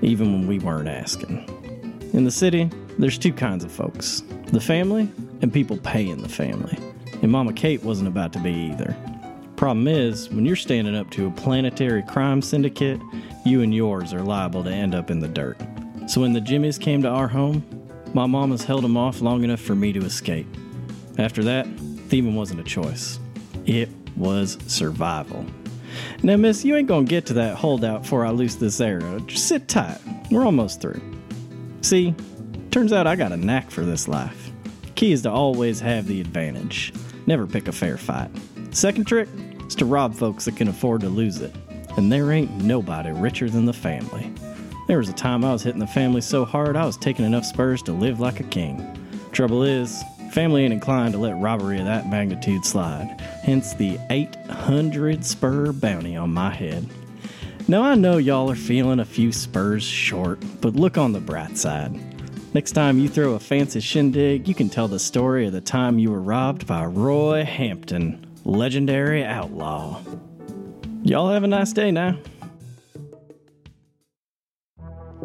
even 0.00 0.32
when 0.32 0.46
we 0.46 0.60
weren't 0.60 0.88
asking. 0.88 1.38
In 2.12 2.24
the 2.24 2.30
city, 2.30 2.70
there's 2.98 3.18
two 3.18 3.32
kinds 3.32 3.64
of 3.64 3.72
folks 3.72 4.22
the 4.52 4.60
family 4.60 5.10
and 5.42 5.52
people 5.52 5.76
paying 5.78 6.22
the 6.22 6.28
family. 6.28 6.78
And 7.20 7.32
Mama 7.32 7.52
Kate 7.52 7.82
wasn't 7.82 8.08
about 8.08 8.32
to 8.34 8.38
be 8.38 8.52
either. 8.52 8.96
Problem 9.56 9.88
is, 9.88 10.30
when 10.30 10.46
you're 10.46 10.56
standing 10.56 10.96
up 10.96 11.10
to 11.10 11.26
a 11.26 11.30
planetary 11.32 12.02
crime 12.02 12.40
syndicate, 12.40 12.98
you 13.44 13.62
and 13.62 13.74
yours 13.74 14.12
are 14.12 14.22
liable 14.22 14.64
to 14.64 14.70
end 14.70 14.94
up 14.94 15.10
in 15.10 15.20
the 15.20 15.28
dirt. 15.28 15.56
So 16.06 16.20
when 16.20 16.32
the 16.32 16.40
Jimmies 16.40 16.78
came 16.78 17.02
to 17.02 17.08
our 17.08 17.28
home, 17.28 17.64
my 18.12 18.26
mamas 18.26 18.64
held 18.64 18.84
them 18.84 18.96
off 18.96 19.20
long 19.20 19.44
enough 19.44 19.60
for 19.60 19.74
me 19.74 19.92
to 19.92 20.04
escape. 20.04 20.46
After 21.18 21.44
that, 21.44 21.66
thieving 22.08 22.34
wasn't 22.34 22.60
a 22.60 22.64
choice. 22.64 23.18
It 23.66 23.88
was 24.16 24.58
survival. 24.66 25.46
Now, 26.22 26.36
miss, 26.36 26.64
you 26.64 26.76
ain't 26.76 26.88
gonna 26.88 27.04
get 27.06 27.26
to 27.26 27.34
that 27.34 27.56
holdout 27.56 28.02
before 28.02 28.24
I 28.24 28.30
loose 28.30 28.56
this 28.56 28.80
arrow. 28.80 29.20
Just 29.20 29.48
sit 29.48 29.68
tight. 29.68 29.98
We're 30.30 30.44
almost 30.44 30.80
through. 30.80 31.00
See, 31.82 32.14
turns 32.70 32.92
out 32.92 33.06
I 33.06 33.16
got 33.16 33.32
a 33.32 33.36
knack 33.36 33.70
for 33.70 33.84
this 33.84 34.08
life. 34.08 34.50
Key 34.94 35.12
is 35.12 35.22
to 35.22 35.30
always 35.30 35.80
have 35.80 36.06
the 36.06 36.20
advantage. 36.20 36.92
Never 37.26 37.46
pick 37.46 37.68
a 37.68 37.72
fair 37.72 37.96
fight. 37.96 38.30
Second 38.70 39.06
trick 39.06 39.28
is 39.66 39.74
to 39.76 39.84
rob 39.84 40.14
folks 40.14 40.44
that 40.44 40.56
can 40.56 40.68
afford 40.68 41.00
to 41.02 41.08
lose 41.08 41.40
it. 41.40 41.54
And 42.00 42.10
there 42.10 42.32
ain't 42.32 42.64
nobody 42.64 43.10
richer 43.10 43.50
than 43.50 43.66
the 43.66 43.74
family. 43.74 44.32
There 44.86 44.96
was 44.96 45.10
a 45.10 45.12
time 45.12 45.44
I 45.44 45.52
was 45.52 45.62
hitting 45.62 45.80
the 45.80 45.86
family 45.86 46.22
so 46.22 46.46
hard 46.46 46.74
I 46.74 46.86
was 46.86 46.96
taking 46.96 47.26
enough 47.26 47.44
spurs 47.44 47.82
to 47.82 47.92
live 47.92 48.20
like 48.20 48.40
a 48.40 48.44
king. 48.44 48.98
Trouble 49.32 49.62
is, 49.64 50.02
family 50.32 50.64
ain't 50.64 50.72
inclined 50.72 51.12
to 51.12 51.18
let 51.18 51.36
robbery 51.36 51.78
of 51.78 51.84
that 51.84 52.08
magnitude 52.08 52.64
slide, 52.64 53.20
hence 53.44 53.74
the 53.74 53.98
800 54.08 55.26
spur 55.26 55.72
bounty 55.72 56.16
on 56.16 56.32
my 56.32 56.48
head. 56.48 56.88
Now 57.68 57.82
I 57.82 57.96
know 57.96 58.16
y'all 58.16 58.50
are 58.50 58.56
feeling 58.56 59.00
a 59.00 59.04
few 59.04 59.30
spurs 59.30 59.82
short, 59.82 60.42
but 60.62 60.76
look 60.76 60.96
on 60.96 61.12
the 61.12 61.20
bright 61.20 61.58
side. 61.58 62.00
Next 62.54 62.72
time 62.72 62.98
you 62.98 63.10
throw 63.10 63.34
a 63.34 63.38
fancy 63.38 63.80
shindig, 63.80 64.48
you 64.48 64.54
can 64.54 64.70
tell 64.70 64.88
the 64.88 64.98
story 64.98 65.46
of 65.46 65.52
the 65.52 65.60
time 65.60 65.98
you 65.98 66.10
were 66.10 66.22
robbed 66.22 66.66
by 66.66 66.86
Roy 66.86 67.44
Hampton, 67.44 68.24
legendary 68.46 69.22
outlaw. 69.22 70.00
Y'all 71.02 71.30
have 71.30 71.44
a 71.44 71.48
nice 71.48 71.72
day 71.72 71.90
now. 71.90 72.16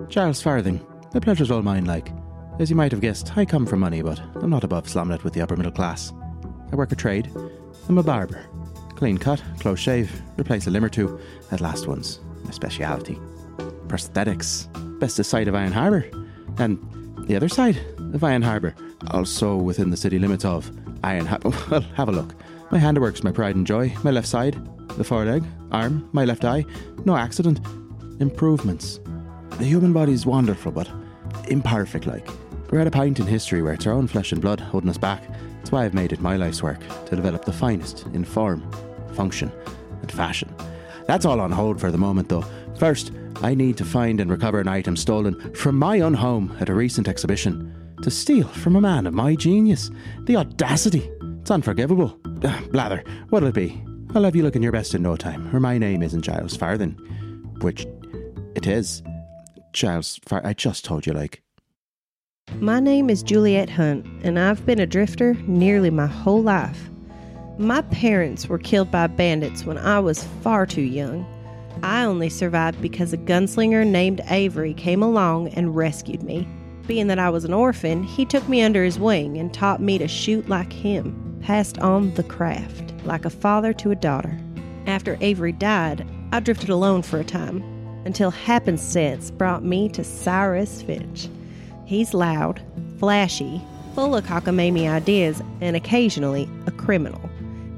Giles 0.07 0.41
Farthing. 0.41 0.85
The 1.11 1.21
pleasure's 1.21 1.51
all 1.51 1.61
mine, 1.61 1.85
like. 1.85 2.11
As 2.59 2.69
you 2.69 2.75
might 2.75 2.91
have 2.91 3.01
guessed, 3.01 3.35
I 3.37 3.43
come 3.43 3.65
from 3.65 3.81
money, 3.81 4.01
but 4.01 4.21
I'm 4.35 4.49
not 4.49 4.63
above 4.63 4.87
slamming 4.87 5.15
it 5.15 5.23
with 5.23 5.33
the 5.33 5.41
upper 5.41 5.57
middle 5.57 5.71
class. 5.71 6.13
I 6.71 6.75
work 6.75 6.91
a 6.91 6.95
trade. 6.95 7.29
I'm 7.89 7.97
a 7.97 8.03
barber. 8.03 8.45
Clean 8.95 9.17
cut, 9.17 9.43
close 9.59 9.79
shave, 9.79 10.21
replace 10.39 10.67
a 10.67 10.69
limb 10.71 10.85
or 10.85 10.89
two, 10.89 11.19
at 11.51 11.59
last 11.59 11.87
ones. 11.87 12.21
My 12.45 12.51
speciality. 12.51 13.19
Prosthetics. 13.87 14.67
Best 14.99 15.17
this 15.17 15.27
side 15.27 15.49
of 15.49 15.55
Iron 15.55 15.73
Harbour. 15.73 16.09
And 16.57 16.79
the 17.27 17.35
other 17.35 17.49
side 17.49 17.77
of 18.13 18.23
Iron 18.23 18.41
Harbour. 18.41 18.73
Also 19.11 19.57
within 19.57 19.89
the 19.89 19.97
city 19.97 20.19
limits 20.19 20.45
of 20.45 20.71
Iron 21.03 21.25
Harbour. 21.25 21.51
Well, 21.69 21.81
have 21.95 22.07
a 22.07 22.13
look. 22.13 22.33
My 22.71 22.77
handiwork's 22.77 23.23
my 23.23 23.31
pride 23.31 23.55
and 23.55 23.67
joy. 23.67 23.93
My 24.03 24.11
left 24.11 24.27
side, 24.27 24.55
the 24.97 25.03
foreleg, 25.03 25.43
arm, 25.71 26.09
my 26.13 26.25
left 26.25 26.45
eye. 26.45 26.65
No 27.05 27.15
accident. 27.15 27.59
Improvements. 28.19 28.99
The 29.57 29.65
human 29.65 29.93
body's 29.93 30.25
wonderful, 30.25 30.71
but 30.71 30.89
imperfect 31.47 32.07
like. 32.07 32.27
We're 32.71 32.79
at 32.79 32.87
a 32.87 32.91
point 32.91 33.19
in 33.19 33.27
history 33.27 33.61
where 33.61 33.73
it's 33.73 33.87
our 33.87 33.93
own 33.93 34.07
flesh 34.07 34.31
and 34.31 34.41
blood 34.41 34.59
holding 34.59 34.89
us 34.89 34.97
back. 34.97 35.23
That's 35.57 35.71
why 35.71 35.85
I've 35.85 35.93
made 35.93 36.13
it 36.13 36.21
my 36.21 36.35
life's 36.35 36.63
work 36.63 36.79
to 37.05 37.15
develop 37.15 37.45
the 37.45 37.53
finest 37.53 38.05
in 38.13 38.23
form, 38.23 38.69
function, 39.13 39.51
and 40.01 40.11
fashion. 40.11 40.53
That's 41.07 41.25
all 41.25 41.39
on 41.39 41.51
hold 41.51 41.79
for 41.79 41.91
the 41.91 41.97
moment, 41.97 42.29
though. 42.29 42.45
First, 42.77 43.11
I 43.41 43.53
need 43.53 43.77
to 43.77 43.85
find 43.85 44.19
and 44.19 44.29
recover 44.29 44.59
an 44.59 44.67
item 44.67 44.95
stolen 44.95 45.53
from 45.53 45.77
my 45.77 45.99
own 46.01 46.13
home 46.13 46.55
at 46.59 46.69
a 46.69 46.73
recent 46.73 47.07
exhibition. 47.07 47.73
To 48.01 48.11
steal 48.11 48.47
from 48.47 48.75
a 48.75 48.81
man 48.81 49.07
of 49.07 49.13
my 49.13 49.35
genius. 49.35 49.91
The 50.21 50.35
audacity. 50.35 51.09
It's 51.41 51.51
unforgivable. 51.51 52.09
Blather, 52.71 53.03
what'll 53.29 53.49
it 53.49 53.55
be? 53.55 53.83
I'll 54.15 54.23
have 54.23 54.35
you 54.35 54.43
looking 54.43 54.63
your 54.63 54.71
best 54.71 54.95
in 54.95 55.01
no 55.01 55.17
time, 55.17 55.53
or 55.53 55.59
my 55.59 55.77
name 55.77 56.01
isn't 56.01 56.21
Giles 56.21 56.55
Farthing. 56.55 56.93
Which 57.59 57.85
it 58.55 58.65
is. 58.65 59.03
Giles 59.73 60.21
Far 60.25 60.41
I 60.45 60.53
just 60.53 60.85
told 60.85 61.05
you 61.05 61.11
like. 61.11 61.43
My 62.61 62.79
name 62.79 63.09
is 63.09 63.21
Juliet 63.21 63.69
Hunt, 63.69 64.05
and 64.23 64.39
I've 64.39 64.65
been 64.65 64.79
a 64.79 64.85
drifter 64.85 65.33
nearly 65.47 65.89
my 65.89 66.07
whole 66.07 66.41
life. 66.41 66.89
My 67.57 67.81
parents 67.81 68.47
were 68.47 68.57
killed 68.57 68.89
by 68.89 69.07
bandits 69.07 69.65
when 69.65 69.77
I 69.77 69.99
was 69.99 70.23
far 70.41 70.65
too 70.65 70.81
young. 70.81 71.25
I 71.83 72.05
only 72.05 72.29
survived 72.29 72.81
because 72.81 73.11
a 73.11 73.17
gunslinger 73.17 73.85
named 73.85 74.21
Avery 74.29 74.73
came 74.73 75.03
along 75.03 75.49
and 75.49 75.75
rescued 75.75 76.23
me. 76.23 76.47
Being 76.87 77.07
that 77.07 77.19
I 77.19 77.31
was 77.31 77.45
an 77.45 77.53
orphan, 77.53 78.03
he 78.03 78.25
took 78.25 78.47
me 78.47 78.61
under 78.61 78.83
his 78.83 78.99
wing 78.99 79.37
and 79.37 79.51
taught 79.51 79.81
me 79.81 79.97
to 79.97 80.07
shoot 80.07 80.47
like 80.47 80.71
him, 80.71 81.39
passed 81.41 81.79
on 81.79 82.13
the 82.13 82.23
craft, 82.23 82.93
like 83.05 83.25
a 83.25 83.29
father 83.29 83.73
to 83.73 83.91
a 83.91 83.95
daughter. 83.95 84.37
After 84.85 85.17
Avery 85.19 85.51
died, 85.51 86.07
I 86.31 86.39
drifted 86.41 86.69
alone 86.69 87.01
for 87.01 87.19
a 87.19 87.23
time, 87.23 87.63
until 88.05 88.29
happenstance 88.29 89.31
brought 89.31 89.63
me 89.63 89.89
to 89.89 90.03
Cyrus 90.03 90.83
Finch. 90.83 91.27
He's 91.85 92.13
loud, 92.13 92.61
flashy, 92.99 93.61
full 93.95 94.15
of 94.15 94.25
cockamamie 94.25 94.87
ideas, 94.87 95.41
and 95.61 95.75
occasionally 95.75 96.47
a 96.67 96.71
criminal. 96.71 97.29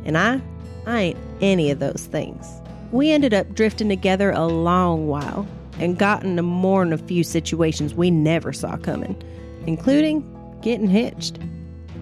And 0.03 0.17
I, 0.17 0.41
I 0.85 0.99
ain't 0.99 1.19
any 1.39 1.71
of 1.71 1.79
those 1.79 2.07
things. 2.11 2.45
We 2.91 3.11
ended 3.11 3.33
up 3.33 3.53
drifting 3.53 3.87
together 3.87 4.31
a 4.31 4.47
long 4.47 5.07
while 5.07 5.47
and 5.79 5.97
gotten 5.97 6.43
more 6.43 6.83
than 6.83 6.93
a 6.93 6.97
few 6.97 7.23
situations 7.23 7.93
we 7.93 8.11
never 8.11 8.53
saw 8.53 8.77
coming, 8.77 9.21
including 9.65 10.23
getting 10.61 10.87
hitched. 10.87 11.39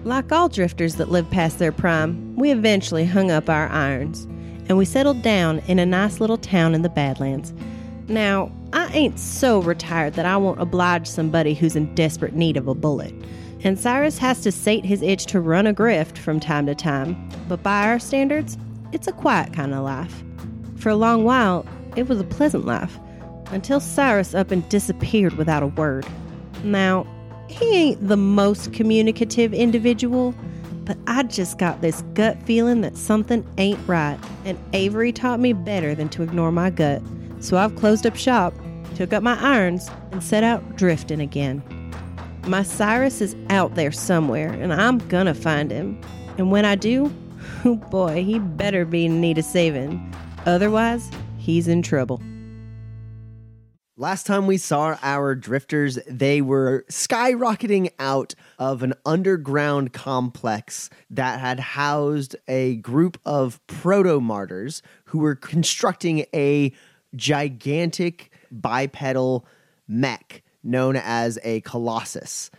Like 0.04 0.30
all 0.30 0.48
drifters 0.48 0.96
that 0.96 1.10
live 1.10 1.28
past 1.30 1.58
their 1.58 1.72
prime, 1.72 2.36
we 2.36 2.50
eventually 2.50 3.04
hung 3.04 3.30
up 3.30 3.48
our 3.48 3.68
irons 3.68 4.24
and 4.68 4.78
we 4.78 4.84
settled 4.84 5.22
down 5.22 5.60
in 5.66 5.78
a 5.78 5.86
nice 5.86 6.20
little 6.20 6.38
town 6.38 6.74
in 6.74 6.82
the 6.82 6.88
Badlands. 6.88 7.52
Now, 8.08 8.52
I 8.72 8.86
ain't 8.92 9.18
so 9.18 9.60
retired 9.60 10.14
that 10.14 10.26
I 10.26 10.36
won't 10.36 10.60
oblige 10.60 11.06
somebody 11.06 11.54
who's 11.54 11.76
in 11.76 11.94
desperate 11.94 12.34
need 12.34 12.56
of 12.56 12.68
a 12.68 12.74
bullet. 12.74 13.14
And 13.64 13.78
Cyrus 13.78 14.18
has 14.18 14.42
to 14.42 14.52
sate 14.52 14.84
his 14.84 15.02
itch 15.02 15.26
to 15.26 15.40
run 15.40 15.66
a 15.66 15.74
grift 15.74 16.18
from 16.18 16.38
time 16.38 16.66
to 16.66 16.74
time, 16.74 17.16
but 17.48 17.62
by 17.62 17.88
our 17.88 17.98
standards, 17.98 18.58
it's 18.92 19.08
a 19.08 19.12
quiet 19.12 19.52
kind 19.52 19.74
of 19.74 19.82
life. 19.82 20.22
For 20.76 20.90
a 20.90 20.96
long 20.96 21.24
while, 21.24 21.66
it 21.96 22.08
was 22.08 22.20
a 22.20 22.24
pleasant 22.24 22.64
life, 22.64 22.98
until 23.50 23.80
Cyrus 23.80 24.34
up 24.34 24.50
and 24.50 24.68
disappeared 24.68 25.34
without 25.34 25.62
a 25.62 25.68
word. 25.68 26.06
Now, 26.64 27.06
he 27.48 27.74
ain't 27.74 28.08
the 28.08 28.16
most 28.16 28.72
communicative 28.72 29.54
individual, 29.54 30.34
but 30.84 30.96
I 31.06 31.22
just 31.24 31.58
got 31.58 31.80
this 31.80 32.02
gut 32.14 32.40
feeling 32.42 32.80
that 32.80 32.96
something 32.96 33.46
ain't 33.58 33.80
right, 33.88 34.18
and 34.44 34.58
Avery 34.72 35.12
taught 35.12 35.40
me 35.40 35.52
better 35.52 35.94
than 35.94 36.08
to 36.10 36.22
ignore 36.22 36.52
my 36.52 36.70
gut. 36.70 37.02
So 37.40 37.56
I've 37.56 37.76
closed 37.76 38.06
up 38.06 38.16
shop, 38.16 38.54
took 38.94 39.12
up 39.12 39.22
my 39.22 39.38
irons, 39.40 39.90
and 40.12 40.22
set 40.22 40.44
out 40.44 40.76
drifting 40.76 41.20
again. 41.20 41.62
My 42.46 42.62
Cyrus 42.62 43.20
is 43.20 43.36
out 43.50 43.74
there 43.74 43.92
somewhere, 43.92 44.52
and 44.52 44.72
I'm 44.72 44.98
gonna 45.08 45.34
find 45.34 45.70
him. 45.70 46.00
And 46.38 46.50
when 46.50 46.64
I 46.64 46.76
do, 46.76 47.12
oh 47.64 47.74
boy, 47.90 48.22
he 48.22 48.38
better 48.38 48.84
be 48.84 49.06
in 49.06 49.20
need 49.20 49.38
of 49.38 49.44
saving. 49.44 50.14
Otherwise, 50.46 51.10
he's 51.38 51.66
in 51.66 51.82
trouble. 51.82 52.20
Last 53.98 54.26
time 54.26 54.46
we 54.46 54.58
saw 54.58 54.98
our 55.02 55.34
drifters, 55.34 55.98
they 56.06 56.42
were 56.42 56.84
skyrocketing 56.90 57.88
out 57.98 58.34
of 58.58 58.82
an 58.82 58.92
underground 59.06 59.94
complex 59.94 60.90
that 61.08 61.40
had 61.40 61.58
housed 61.58 62.36
a 62.46 62.76
group 62.76 63.18
of 63.24 63.58
proto 63.66 64.20
martyrs 64.20 64.82
who 65.06 65.20
were 65.20 65.34
constructing 65.34 66.26
a 66.34 66.74
gigantic 67.14 68.30
bipedal 68.52 69.46
mech 69.88 70.42
known 70.62 70.96
as 70.96 71.38
a 71.42 71.62
colossus. 71.62 72.50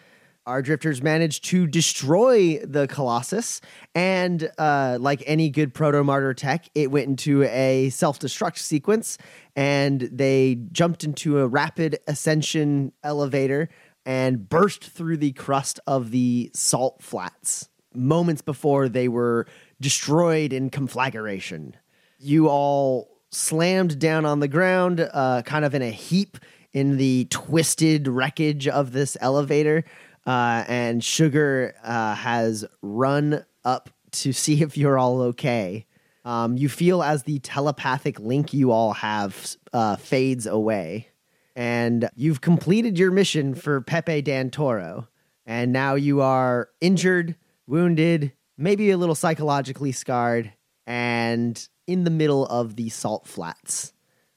our 0.48 0.62
drifters 0.62 1.04
managed 1.04 1.44
to 1.44 1.68
destroy 1.68 2.58
the 2.64 2.88
Colossus, 2.88 3.60
and 3.94 4.50
uh, 4.58 4.98
like 5.00 5.22
any 5.28 5.50
good 5.50 5.74
proto 5.74 6.04
martyr 6.06 6.34
tech, 6.34 6.70
it 6.74 6.90
went 6.90 7.08
into 7.08 7.44
a 7.44 7.90
self 7.90 8.18
destruct 8.18 8.58
sequence, 8.58 9.18
and 9.58 10.02
they 10.12 10.56
jumped 10.72 11.04
into 11.04 11.40
a 11.40 11.48
rapid 11.48 12.00
ascension 12.08 12.94
elevator 13.04 13.68
and 14.06 14.48
burst 14.48 14.86
through 14.86 15.18
the 15.18 15.34
crust 15.34 15.80
of 15.86 16.12
the 16.12 16.50
salt 16.54 17.02
flats 17.02 17.68
moments 17.98 18.42
before 18.44 18.88
they 18.88 19.08
were 19.08 19.48
destroyed 19.82 20.54
in 20.54 20.70
conflagration. 20.70 21.76
You 22.20 22.48
all 22.48 23.10
slammed 23.32 23.98
down 23.98 24.26
on 24.26 24.40
the 24.40 24.48
ground, 24.48 25.10
uh, 25.12 25.42
kind 25.42 25.66
of 25.66 25.74
in 25.74 25.82
a 25.82 25.90
heap 25.90 26.38
in 26.74 26.98
the 26.98 27.26
twisted 27.32 28.08
wreckage 28.08 28.68
of 28.68 28.92
this 28.92 29.18
elevator. 29.20 29.84
Uh, 30.28 30.64
and 30.68 31.04
Sugar 31.04 31.74
uh, 31.84 32.14
has 32.14 32.64
run 32.84 33.44
up 33.66 33.90
to 34.12 34.32
see 34.34 34.62
if 34.62 34.78
you're 34.78 35.00
all 35.00 35.22
okay. 35.22 35.87
Um, 36.28 36.58
you 36.58 36.68
feel 36.68 37.02
as 37.02 37.24
the 37.24 37.40
telepathic 37.40 38.20
link 38.20 38.54
you 38.54 38.74
all 38.74 38.92
have 38.92 39.56
uh, 39.72 39.96
fades 39.96 40.46
away. 40.46 41.08
And 41.56 42.10
you've 42.18 42.42
completed 42.42 43.00
your 43.00 43.12
mission 43.12 43.56
for 43.56 43.80
Pepe 43.80 44.24
Dantoro, 44.24 45.08
And 45.46 45.72
now 45.72 45.96
you 45.96 46.20
are 46.20 46.68
injured, 46.82 47.38
wounded, 47.66 48.34
maybe 48.58 48.92
a 48.92 48.98
little 48.98 49.16
psychologically 49.16 49.94
scarred, 49.94 50.52
and 50.86 51.66
in 51.88 52.04
the 52.04 52.10
middle 52.10 52.46
of 52.48 52.76
the 52.76 52.90
salt 52.90 53.26
flats. 53.26 53.94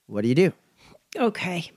What 0.06 0.22
do 0.22 0.28
you 0.28 0.36
do? 0.36 0.52
Okay. 1.16 1.72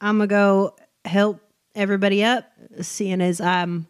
I'm 0.00 0.16
going 0.16 0.28
to 0.30 0.34
go 0.34 0.76
help 1.04 1.42
everybody 1.74 2.24
up, 2.24 2.50
seeing 2.80 3.20
as 3.20 3.42
I'm 3.42 3.88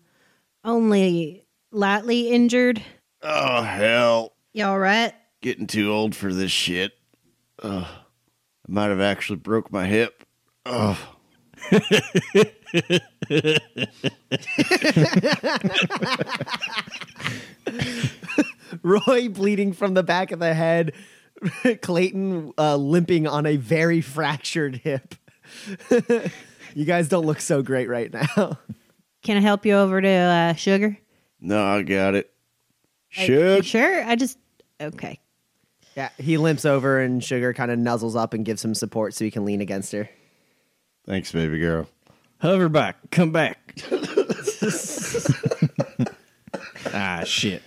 only 0.65 1.45
lightly 1.71 2.33
injured. 2.33 2.83
Oh, 3.23 3.63
hell. 3.63 4.33
Y'all 4.53 4.79
right? 4.79 5.15
Getting 5.43 5.67
too 5.67 5.93
old 5.93 6.17
for 6.17 6.33
this 6.33 6.51
shit. 6.51 6.93
Ugh. 7.63 7.87
I 7.87 8.73
might 8.73 8.89
have 8.89 9.01
actually 9.01 9.37
broke 9.37 9.71
my 9.73 9.87
hip. 9.87 10.25
Ugh. 10.67 10.97
Roy 18.83 19.29
bleeding 19.29 19.73
from 19.73 19.95
the 19.95 20.03
back 20.03 20.33
of 20.33 20.39
the 20.39 20.55
head, 20.55 20.93
Clayton 21.83 22.53
uh, 22.59 22.77
limping 22.77 23.27
on 23.27 23.47
a 23.47 23.57
very 23.57 24.01
fractured 24.01 24.77
hip. 24.77 25.15
you 26.75 26.85
guys 26.85 27.09
don't 27.09 27.27
look 27.27 27.41
so 27.41 27.63
great 27.63 27.89
right 27.89 28.13
now. 28.13 28.59
Can 29.23 29.37
I 29.37 29.41
help 29.41 29.67
you 29.67 29.75
over 29.75 30.01
to 30.01 30.09
uh, 30.09 30.55
Sugar? 30.55 30.99
No, 31.41 31.65
I 31.65 31.83
got 31.83 32.15
it. 32.15 32.33
You 33.13 33.25
Should. 33.27 33.67
Sure. 33.67 34.05
I 34.05 34.17
just. 34.17 34.39
Okay. 34.81 35.21
Yeah, 35.97 36.11
he 36.19 36.39
limps 36.39 36.65
over 36.65 37.01
and 37.01 37.23
Sugar 37.23 37.53
kind 37.53 37.71
of 37.71 37.79
nuzzles 37.79 38.17
up 38.17 38.33
and 38.33 38.45
gives 38.45 38.65
him 38.65 38.75
support 38.75 39.13
so 39.15 39.25
he 39.25 39.31
can 39.31 39.45
lean 39.45 39.61
against 39.61 39.93
her. 39.93 40.09
Thanks, 41.07 41.33
baby 41.33 41.59
girl. 41.59 41.89
Hover 42.39 42.69
back. 42.69 42.97
Come 43.11 43.33
back. 43.33 43.77
ah, 46.95 47.23
shit. 47.25 47.63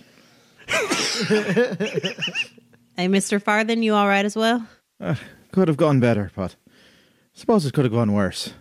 Hey, 2.96 3.08
Mr. 3.08 3.42
Farthing, 3.42 3.82
you 3.82 3.94
all 3.94 4.06
right 4.06 4.24
as 4.24 4.36
well? 4.36 4.66
Could 5.52 5.68
have 5.68 5.76
gone 5.76 6.00
better, 6.00 6.30
but 6.34 6.56
suppose 7.34 7.66
it 7.66 7.74
could 7.74 7.84
have 7.84 7.92
gone 7.92 8.12
worse. 8.12 8.54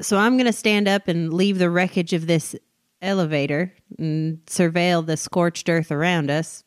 So 0.00 0.16
I'm 0.16 0.36
going 0.36 0.46
to 0.46 0.52
stand 0.52 0.88
up 0.88 1.08
and 1.08 1.32
leave 1.34 1.58
the 1.58 1.68
wreckage 1.70 2.12
of 2.12 2.26
this 2.26 2.56
elevator 3.00 3.72
and 3.98 4.38
surveil 4.46 5.04
the 5.04 5.16
scorched 5.16 5.68
earth 5.68 5.90
around 5.90 6.30
us. 6.30 6.64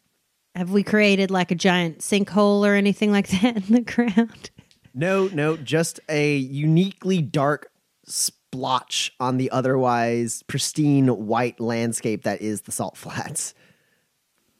Have 0.56 0.72
we 0.72 0.84
created 0.84 1.32
like 1.32 1.52
a 1.52 1.56
giant 1.56 2.00
sinkhole 2.00 2.68
or 2.68 2.76
anything 2.76 3.12
like 3.12 3.28
that 3.42 3.58
in 3.58 3.74
the 3.74 3.82
ground? 3.82 4.52
No, 4.94 5.28
no, 5.28 5.56
just 5.56 6.00
a 6.10 6.36
uniquely 6.36 7.22
dark 7.22 7.72
splotch 8.06 9.14
on 9.20 9.38
the 9.38 9.50
otherwise 9.52 10.44
pristine 10.48 11.08
white 11.08 11.60
landscape 11.60 12.24
that 12.24 12.42
is 12.42 12.62
the 12.62 12.72
salt 12.72 12.98
flats. 12.98 13.54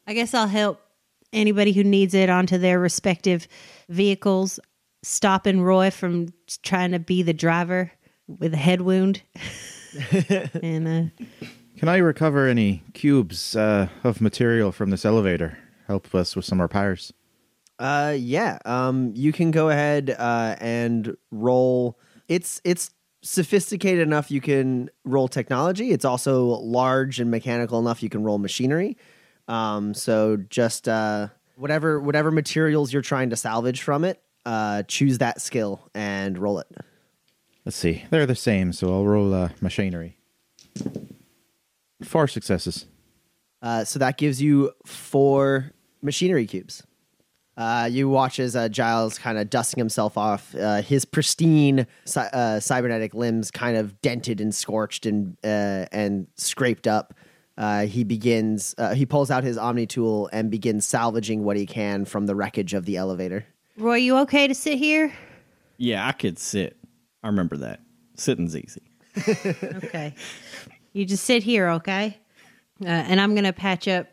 I 0.06 0.14
guess 0.14 0.32
I'll 0.34 0.48
help 0.48 0.80
anybody 1.32 1.72
who 1.72 1.84
needs 1.84 2.14
it 2.14 2.30
onto 2.30 2.58
their 2.58 2.78
respective 2.78 3.46
vehicles, 3.88 4.58
stopping 5.02 5.60
Roy 5.60 5.90
from 5.90 6.28
trying 6.62 6.92
to 6.92 6.98
be 6.98 7.22
the 7.22 7.34
driver 7.34 7.92
with 8.26 8.54
a 8.54 8.58
head 8.58 8.80
wound. 8.80 9.22
and 10.62 11.12
uh, 11.12 11.46
Can 11.82 11.88
I 11.88 11.96
recover 11.96 12.46
any 12.46 12.84
cubes 12.94 13.56
uh, 13.56 13.88
of 14.04 14.20
material 14.20 14.70
from 14.70 14.90
this 14.90 15.04
elevator? 15.04 15.58
Help 15.88 16.14
us 16.14 16.36
with 16.36 16.44
some 16.44 16.62
repairs. 16.62 17.12
Uh, 17.76 18.14
yeah. 18.16 18.60
Um, 18.64 19.10
you 19.16 19.32
can 19.32 19.50
go 19.50 19.68
ahead 19.68 20.14
uh, 20.16 20.54
and 20.60 21.16
roll. 21.32 21.98
It's 22.28 22.60
it's 22.62 22.92
sophisticated 23.22 24.06
enough 24.06 24.30
you 24.30 24.40
can 24.40 24.90
roll 25.04 25.26
technology. 25.26 25.90
It's 25.90 26.04
also 26.04 26.44
large 26.44 27.18
and 27.18 27.32
mechanical 27.32 27.80
enough 27.80 28.00
you 28.00 28.08
can 28.08 28.22
roll 28.22 28.38
machinery. 28.38 28.96
Um, 29.48 29.92
so 29.92 30.36
just 30.36 30.86
uh, 30.86 31.30
whatever 31.56 31.98
whatever 31.98 32.30
materials 32.30 32.92
you're 32.92 33.02
trying 33.02 33.30
to 33.30 33.36
salvage 33.36 33.82
from 33.82 34.04
it, 34.04 34.22
uh, 34.46 34.84
choose 34.84 35.18
that 35.18 35.40
skill 35.40 35.90
and 35.96 36.38
roll 36.38 36.60
it. 36.60 36.68
Let's 37.64 37.76
see. 37.76 38.04
They're 38.10 38.24
the 38.24 38.36
same, 38.36 38.72
so 38.72 38.94
I'll 38.94 39.04
roll 39.04 39.34
uh, 39.34 39.48
machinery. 39.60 40.16
Four 42.02 42.28
successes. 42.28 42.86
Uh, 43.60 43.84
so 43.84 43.98
that 43.98 44.18
gives 44.18 44.42
you 44.42 44.72
four 44.84 45.72
machinery 46.02 46.46
cubes. 46.46 46.82
Uh, 47.56 47.88
you 47.90 48.08
watch 48.08 48.40
as 48.40 48.56
uh, 48.56 48.68
Giles 48.68 49.18
kind 49.18 49.38
of 49.38 49.50
dusting 49.50 49.78
himself 49.78 50.16
off, 50.16 50.54
uh, 50.54 50.80
his 50.80 51.04
pristine 51.04 51.86
cy- 52.06 52.30
uh, 52.32 52.60
cybernetic 52.60 53.12
limbs 53.14 53.50
kind 53.50 53.76
of 53.76 54.00
dented 54.00 54.40
and 54.40 54.54
scorched 54.54 55.04
and 55.04 55.36
uh, 55.44 55.84
and 55.92 56.26
scraped 56.36 56.86
up. 56.86 57.14
Uh, 57.58 57.84
he 57.84 58.04
begins. 58.04 58.74
Uh, 58.78 58.94
he 58.94 59.04
pulls 59.04 59.30
out 59.30 59.44
his 59.44 59.58
Omni 59.58 59.86
tool 59.86 60.30
and 60.32 60.50
begins 60.50 60.86
salvaging 60.86 61.44
what 61.44 61.58
he 61.58 61.66
can 61.66 62.06
from 62.06 62.24
the 62.24 62.34
wreckage 62.34 62.72
of 62.72 62.86
the 62.86 62.96
elevator. 62.96 63.44
Roy, 63.76 63.96
you 63.96 64.16
okay 64.20 64.48
to 64.48 64.54
sit 64.54 64.78
here? 64.78 65.12
Yeah, 65.76 66.06
I 66.06 66.12
could 66.12 66.38
sit. 66.38 66.76
I 67.22 67.26
remember 67.28 67.58
that. 67.58 67.80
Sitting's 68.16 68.56
easy. 68.56 68.82
Okay. 69.84 70.14
You 70.92 71.04
just 71.04 71.24
sit 71.24 71.42
here, 71.42 71.68
okay? 71.68 72.18
Uh, 72.82 72.88
and 72.88 73.20
I'm 73.20 73.34
going 73.34 73.44
to 73.44 73.52
patch 73.52 73.88
up 73.88 74.06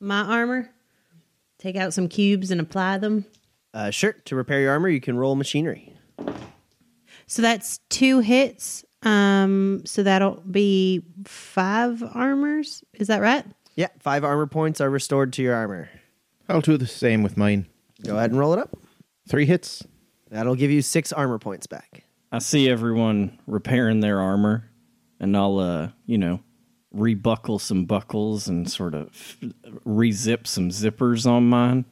my 0.00 0.22
armor, 0.22 0.70
take 1.58 1.76
out 1.76 1.94
some 1.94 2.08
cubes 2.08 2.50
and 2.50 2.60
apply 2.60 2.98
them. 2.98 3.24
Uh, 3.74 3.90
sure. 3.90 4.12
To 4.26 4.36
repair 4.36 4.60
your 4.60 4.72
armor, 4.72 4.88
you 4.88 5.00
can 5.00 5.16
roll 5.16 5.34
machinery. 5.34 5.94
So 7.26 7.42
that's 7.42 7.78
two 7.88 8.20
hits. 8.20 8.84
Um, 9.02 9.82
so 9.84 10.02
that'll 10.02 10.42
be 10.48 11.02
five 11.24 12.02
armors. 12.14 12.84
Is 12.94 13.08
that 13.08 13.20
right? 13.20 13.44
Yeah, 13.74 13.88
five 14.00 14.24
armor 14.24 14.46
points 14.46 14.80
are 14.80 14.90
restored 14.90 15.32
to 15.34 15.42
your 15.42 15.54
armor. 15.54 15.88
I'll 16.48 16.60
do 16.60 16.76
the 16.76 16.86
same 16.86 17.22
with 17.22 17.36
mine. 17.36 17.66
Go 18.04 18.16
ahead 18.16 18.30
and 18.30 18.38
roll 18.38 18.52
it 18.52 18.58
up. 18.58 18.76
Three 19.28 19.46
hits. 19.46 19.82
That'll 20.30 20.54
give 20.54 20.70
you 20.70 20.82
six 20.82 21.12
armor 21.12 21.38
points 21.38 21.66
back. 21.66 22.04
I 22.30 22.38
see 22.38 22.68
everyone 22.68 23.38
repairing 23.46 24.00
their 24.00 24.20
armor, 24.20 24.68
and 25.22 25.36
I'll, 25.36 25.58
uh, 25.58 25.88
you 26.04 26.18
know, 26.18 26.40
rebuckle 26.92 27.58
some 27.58 27.86
buckles 27.86 28.48
and 28.48 28.70
sort 28.70 28.94
of 28.94 29.08
rezip 29.86 30.46
some 30.46 30.68
zippers 30.68 31.24
on 31.24 31.48
mine. 31.48 31.86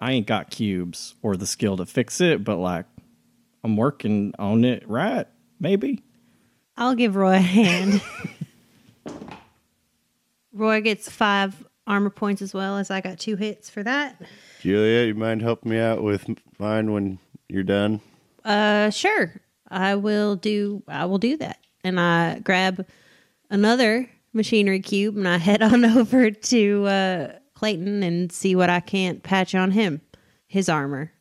I 0.00 0.12
ain't 0.12 0.26
got 0.26 0.50
cubes 0.50 1.14
or 1.22 1.36
the 1.36 1.46
skill 1.46 1.76
to 1.78 1.86
fix 1.86 2.20
it, 2.20 2.44
but 2.44 2.56
like, 2.56 2.84
I'm 3.64 3.76
working 3.76 4.34
on 4.38 4.64
it 4.64 4.86
right, 4.88 5.26
maybe. 5.58 6.02
I'll 6.76 6.94
give 6.94 7.16
Roy 7.16 7.36
a 7.36 7.40
hand. 7.40 8.02
Roy 10.52 10.80
gets 10.80 11.08
five 11.08 11.66
armor 11.86 12.10
points 12.10 12.42
as 12.42 12.52
well 12.52 12.76
as 12.76 12.90
I 12.90 13.00
got 13.00 13.18
two 13.18 13.36
hits 13.36 13.70
for 13.70 13.82
that. 13.82 14.20
Julia, 14.60 15.06
you 15.06 15.14
mind 15.14 15.42
helping 15.42 15.70
me 15.70 15.78
out 15.78 16.02
with 16.02 16.28
mine 16.58 16.92
when 16.92 17.18
you're 17.48 17.62
done? 17.62 18.00
Uh, 18.44 18.90
sure. 18.90 19.40
I 19.68 19.94
will 19.94 20.36
do. 20.36 20.82
I 20.88 21.06
will 21.06 21.18
do 21.18 21.36
that. 21.38 21.58
And 21.84 21.98
I 22.00 22.40
grab 22.40 22.86
another 23.50 24.08
machinery 24.32 24.80
cube 24.80 25.16
and 25.16 25.28
I 25.28 25.38
head 25.38 25.62
on 25.72 25.84
over 25.84 26.30
to 26.30 26.86
uh, 26.86 27.32
Clayton 27.54 28.02
and 28.02 28.30
see 28.32 28.54
what 28.54 28.70
I 28.70 28.80
can't 28.80 29.22
patch 29.22 29.54
on 29.54 29.70
him, 29.70 30.00
his 30.46 30.68
armor. 30.68 31.12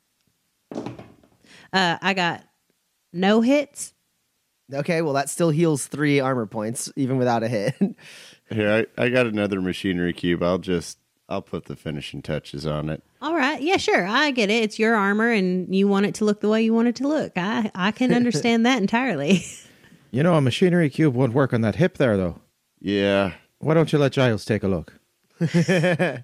Uh, 0.73 1.97
I 2.01 2.13
got 2.13 2.43
no 3.13 3.41
hits. 3.41 3.93
Okay, 4.73 5.01
well 5.01 5.13
that 5.13 5.29
still 5.29 5.49
heals 5.49 5.87
three 5.87 6.19
armor 6.19 6.45
points 6.45 6.91
even 6.95 7.17
without 7.17 7.43
a 7.43 7.47
hit. 7.47 7.75
Here, 8.49 8.87
I, 8.97 9.03
I 9.03 9.09
got 9.09 9.25
another 9.25 9.61
machinery 9.61 10.13
cube. 10.13 10.43
I'll 10.43 10.57
just 10.57 10.97
I'll 11.29 11.41
put 11.41 11.65
the 11.65 11.75
finishing 11.75 12.21
touches 12.21 12.65
on 12.65 12.89
it. 12.89 13.03
All 13.21 13.35
right. 13.35 13.61
Yeah, 13.61 13.77
sure. 13.77 14.05
I 14.05 14.31
get 14.31 14.49
it. 14.49 14.63
It's 14.63 14.79
your 14.79 14.95
armor 14.95 15.29
and 15.29 15.73
you 15.75 15.87
want 15.87 16.05
it 16.05 16.15
to 16.15 16.25
look 16.25 16.39
the 16.39 16.49
way 16.49 16.63
you 16.63 16.73
want 16.73 16.87
it 16.87 16.95
to 16.97 17.07
look. 17.07 17.33
I, 17.35 17.71
I 17.75 17.91
can 17.91 18.13
understand 18.13 18.65
that 18.65 18.79
entirely. 18.79 19.43
You 20.11 20.23
know, 20.23 20.35
a 20.35 20.41
machinery 20.41 20.89
cube 20.89 21.15
won't 21.15 21.33
work 21.33 21.53
on 21.53 21.61
that 21.61 21.75
hip 21.75 21.97
there, 21.97 22.17
though. 22.17 22.41
Yeah. 22.79 23.33
Why 23.59 23.73
don't 23.73 23.91
you 23.91 23.99
let 23.99 24.11
Giles 24.11 24.45
take 24.45 24.63
a 24.63 24.67
look? 24.67 24.93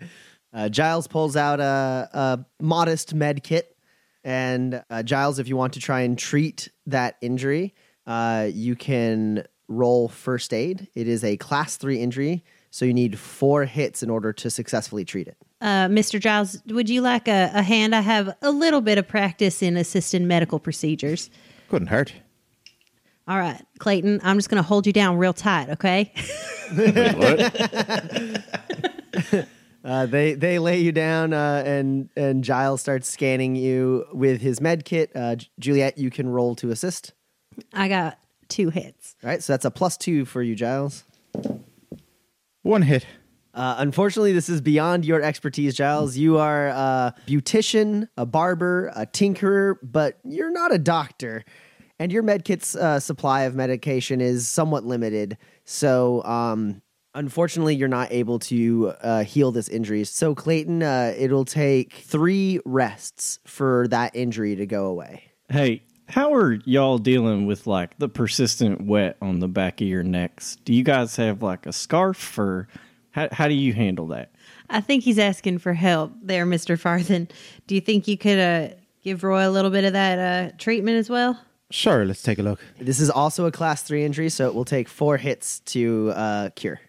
Uh, 0.54 0.70
Giles 0.70 1.08
pulls 1.08 1.36
out 1.36 1.60
a, 1.60 2.08
a 2.14 2.46
modest 2.62 3.14
med 3.14 3.44
kit. 3.44 3.76
And 4.24 4.84
uh, 4.90 5.04
Giles, 5.04 5.40
if 5.40 5.48
you 5.48 5.58
want 5.58 5.74
to 5.74 5.80
try 5.80 6.02
and 6.02 6.18
treat 6.18 6.70
that 6.86 7.18
injury, 7.22 7.74
uh, 8.06 8.50
you 8.54 8.76
can 8.76 9.46
roll 9.68 10.08
first 10.08 10.54
aid. 10.54 10.88
It 10.94 11.08
is 11.08 11.24
a 11.24 11.38
class 11.38 11.76
three 11.76 12.00
injury, 12.00 12.44
so 12.70 12.86
you 12.86 12.94
need 12.94 13.18
four 13.18 13.66
hits 13.66 14.04
in 14.04 14.10
order 14.10 14.32
to 14.34 14.50
successfully 14.50 15.04
treat 15.04 15.28
it. 15.28 15.38
Uh, 15.60 15.88
Mr. 15.88 16.20
Giles, 16.20 16.62
would 16.68 16.90
you 16.90 17.02
like 17.02 17.28
a, 17.28 17.50
a 17.54 17.64
hand? 17.64 17.96
I 17.96 18.02
have 18.02 18.36
a 18.42 18.52
little 18.52 18.82
bit 18.82 18.98
of 18.98 19.08
practice 19.08 19.62
in 19.62 19.76
assisting 19.76 20.28
medical 20.28 20.60
procedures. 20.60 21.30
Couldn't 21.70 21.88
hurt. 21.88 22.14
All 23.28 23.38
right, 23.38 23.62
Clayton, 23.80 24.20
I'm 24.24 24.38
just 24.38 24.50
going 24.50 24.62
to 24.62 24.68
hold 24.68 24.86
you 24.86 24.94
down 24.94 25.18
real 25.18 25.34
tight, 25.34 25.70
okay? 25.70 26.14
Wait, 26.76 27.16
what? 27.16 28.44
Uh, 29.86 30.06
they 30.06 30.34
they 30.34 30.60
lay 30.60 30.80
you 30.80 30.94
down, 30.94 31.34
uh, 31.34 31.62
and 31.66 32.10
and 32.16 32.42
Giles 32.44 32.80
starts 32.80 33.10
scanning 33.10 33.56
you 33.58 34.06
with 34.14 34.40
his 34.40 34.62
med 34.62 34.86
kit. 34.86 35.12
Uh, 35.14 35.36
Juliet, 35.60 35.98
you 35.98 36.10
can 36.10 36.30
roll 36.30 36.56
to 36.56 36.72
assist. 36.72 37.12
I 37.74 37.90
got 37.90 38.18
two 38.48 38.70
hits. 38.70 39.18
All 39.22 39.30
right, 39.30 39.44
so 39.44 39.52
that's 39.52 39.66
a 39.66 39.72
plus 39.72 39.98
two 39.98 40.24
for 40.24 40.42
you, 40.42 40.56
Giles. 40.56 41.04
One 42.62 42.84
hit. 42.84 43.06
Uh, 43.54 43.76
unfortunately, 43.78 44.32
this 44.32 44.48
is 44.48 44.62
beyond 44.62 45.04
your 45.06 45.22
expertise, 45.22 45.76
Giles. 45.76 46.16
You 46.16 46.38
are 46.38 46.70
a 46.70 47.14
beautician, 47.28 48.08
a 48.18 48.26
barber, 48.26 48.90
a 48.96 49.06
tinkerer, 49.06 49.76
but 49.84 50.18
you're 50.24 50.52
not 50.52 50.74
a 50.74 50.80
doctor. 50.80 51.44
And 52.04 52.12
your 52.12 52.22
medkit's 52.22 52.76
uh, 52.76 53.00
supply 53.00 53.44
of 53.44 53.56
medication 53.56 54.20
is 54.20 54.46
somewhat 54.46 54.84
limited. 54.84 55.38
So, 55.64 56.22
um, 56.26 56.82
unfortunately, 57.14 57.78
you're 57.78 57.88
not 57.88 58.12
able 58.12 58.40
to 58.40 58.94
uh, 59.02 59.24
heal 59.24 59.54
this 59.54 59.70
injury. 59.70 60.04
So, 60.04 60.36
Clayton, 60.36 60.84
uh, 60.84 61.14
it'll 61.18 61.46
take 61.46 61.94
three 61.94 62.60
rests 62.66 63.40
for 63.48 63.88
that 63.88 64.14
injury 64.18 64.54
to 64.58 64.66
go 64.66 64.88
away. 64.88 65.24
Hey, 65.48 65.82
how 66.10 66.34
are 66.34 66.60
y'all 66.66 66.98
dealing 66.98 67.46
with 67.46 67.68
like 67.68 67.98
the 68.00 68.10
persistent 68.10 68.82
wet 68.82 69.16
on 69.22 69.40
the 69.40 69.48
back 69.48 69.80
of 69.80 69.88
your 69.88 70.04
necks? 70.04 70.58
Do 70.66 70.74
you 70.74 70.84
guys 70.84 71.16
have 71.16 71.42
like 71.42 71.66
a 71.66 71.72
scarf 71.72 72.38
or 72.38 72.68
how, 73.12 73.30
how 73.32 73.48
do 73.48 73.54
you 73.54 73.72
handle 73.72 74.08
that? 74.08 74.34
I 74.70 74.82
think 74.82 75.06
he's 75.06 75.20
asking 75.20 75.60
for 75.60 75.72
help 75.72 76.12
there, 76.22 76.46
Mr. 76.46 76.78
Farthing. 76.78 77.30
Do 77.66 77.76
you 77.76 77.82
think 77.82 78.10
you 78.10 78.18
could 78.18 78.40
uh, 78.40 78.68
give 79.06 79.24
Roy 79.24 79.48
a 79.48 79.52
little 79.52 79.72
bit 79.72 79.86
of 79.86 79.94
that 79.94 80.20
uh, 80.20 80.56
treatment 80.58 80.98
as 80.98 81.10
well? 81.10 81.40
Sure, 81.74 82.06
let's 82.06 82.22
take 82.22 82.38
a 82.38 82.44
look. 82.44 82.60
This 82.80 83.00
is 83.00 83.10
also 83.10 83.48
a 83.48 83.52
class 83.52 83.82
three 83.82 84.06
injury, 84.06 84.30
so 84.30 84.48
it 84.48 84.54
will 84.54 84.64
take 84.64 84.88
four 84.88 85.18
hits 85.18 85.60
to 85.62 86.12
uh, 86.16 86.50
cure. 86.56 86.80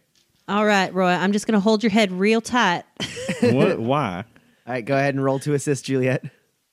All 0.47 0.67
right, 0.67 0.93
Roy, 0.93 1.09
I'm 1.09 1.33
just 1.33 1.47
going 1.47 1.55
to 1.55 1.61
hold 1.61 1.83
your 1.83 1.89
head 1.89 2.13
real 2.13 2.43
tight. 2.43 2.85
what? 3.41 3.79
Why? 3.81 4.25
All 4.67 4.73
right, 4.75 4.85
go 4.85 4.95
ahead 4.95 5.15
and 5.15 5.25
roll 5.25 5.39
to 5.39 5.55
assist, 5.55 5.87
Juliet. 5.87 6.23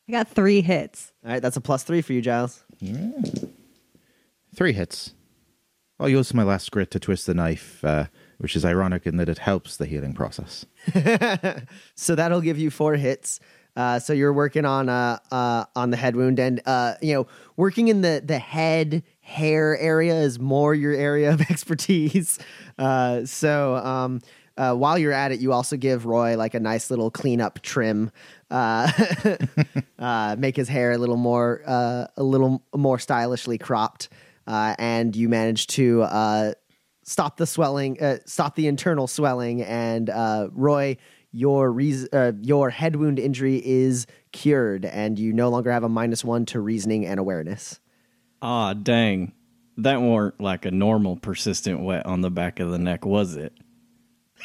I 0.10 0.12
got 0.12 0.28
three 0.28 0.60
hits. 0.60 1.13
All 1.24 1.32
right, 1.32 1.41
that's 1.41 1.56
a 1.56 1.62
plus 1.62 1.84
three 1.84 2.02
for 2.02 2.12
you, 2.12 2.21
Giles. 2.21 2.62
Three 4.54 4.74
hits. 4.74 5.13
I'll 5.97 6.10
use 6.10 6.34
my 6.34 6.43
last 6.43 6.69
grit 6.69 6.91
to 6.91 7.00
twist 7.00 7.28
the 7.28 7.34
knife, 7.34 7.82
uh, 7.86 8.08
which 8.39 8.58
is 8.58 8.65
ironic 8.65 9.08
in 9.08 9.15
that 9.17 9.30
it 9.30 9.38
helps 9.38 9.78
the 9.78 9.86
healing 9.86 10.13
process. 10.13 10.65
So 11.95 12.15
that'll 12.15 12.41
give 12.41 12.58
you 12.58 12.71
four 12.71 12.95
hits. 12.95 13.39
Uh, 13.75 13.99
so 13.99 14.13
you're 14.13 14.34
working 14.34 14.65
on 14.65 14.89
uh, 14.89 15.17
uh, 15.31 15.65
on 15.75 15.91
the 15.91 15.97
head 15.97 16.15
wound, 16.15 16.39
and 16.39 16.62
uh, 16.65 16.95
you 17.01 17.13
know, 17.13 17.27
working 17.55 17.88
in 17.88 18.01
the 18.01 18.21
the 18.23 18.39
head 18.39 19.03
hair 19.21 19.77
area 19.77 20.15
is 20.15 20.39
more 20.39 20.75
your 20.75 20.93
area 20.93 21.31
of 21.31 21.41
expertise. 21.49 22.38
Uh, 22.77 23.25
so 23.25 23.75
um, 23.77 24.21
uh, 24.57 24.73
while 24.73 24.97
you're 24.97 25.13
at 25.13 25.31
it, 25.31 25.39
you 25.39 25.53
also 25.53 25.77
give 25.77 26.05
Roy 26.05 26.36
like 26.36 26.53
a 26.53 26.60
nice 26.60 26.89
little 26.89 27.10
cleanup 27.10 27.62
trim, 27.62 28.12
uh, 28.49 28.91
uh, 29.99 30.36
make 30.38 30.55
his 30.55 30.67
hair 30.67 30.91
a 30.91 30.97
little 30.97 31.17
more 31.17 31.63
uh, 31.65 32.07
a 32.17 32.23
little 32.23 32.63
more 32.75 32.99
stylishly 32.99 33.57
cropped, 33.57 34.10
uh, 34.47 34.75
and 34.77 35.15
you 35.15 35.29
manage 35.29 35.67
to 35.67 36.01
uh, 36.03 36.53
stop 37.03 37.38
the 37.38 37.47
swelling, 37.47 38.01
uh, 38.01 38.17
stop 38.25 38.55
the 38.55 38.67
internal 38.67 39.07
swelling, 39.07 39.62
and 39.63 40.10
uh, 40.10 40.49
Roy, 40.51 40.97
your 41.32 41.72
reas 41.72 42.08
uh, 42.13 42.34
your 42.41 42.70
head 42.70 42.96
wound 42.96 43.20
injury 43.20 43.62
is 43.65 44.08
cured, 44.32 44.86
and 44.86 45.17
you 45.17 45.34
no 45.34 45.50
longer 45.50 45.72
have 45.72 45.84
a 45.84 45.89
minus 45.89 46.24
one 46.24 46.46
to 46.48 46.60
reasoning 46.60 47.06
and 47.06 47.20
awareness. 47.20 47.80
Ah, 48.41 48.74
dang. 48.74 49.34
That 49.78 50.02
weren't 50.02 50.39
like 50.41 50.65
a 50.65 50.72
normal 50.72 51.15
persistent 51.15 51.82
wet 51.82 52.06
on 52.06 52.22
the 52.22 52.30
back 52.30 52.60
of 52.60 52.72
the 52.72 52.78
neck, 52.78 53.06
was 53.06 53.36
it? 53.36 53.54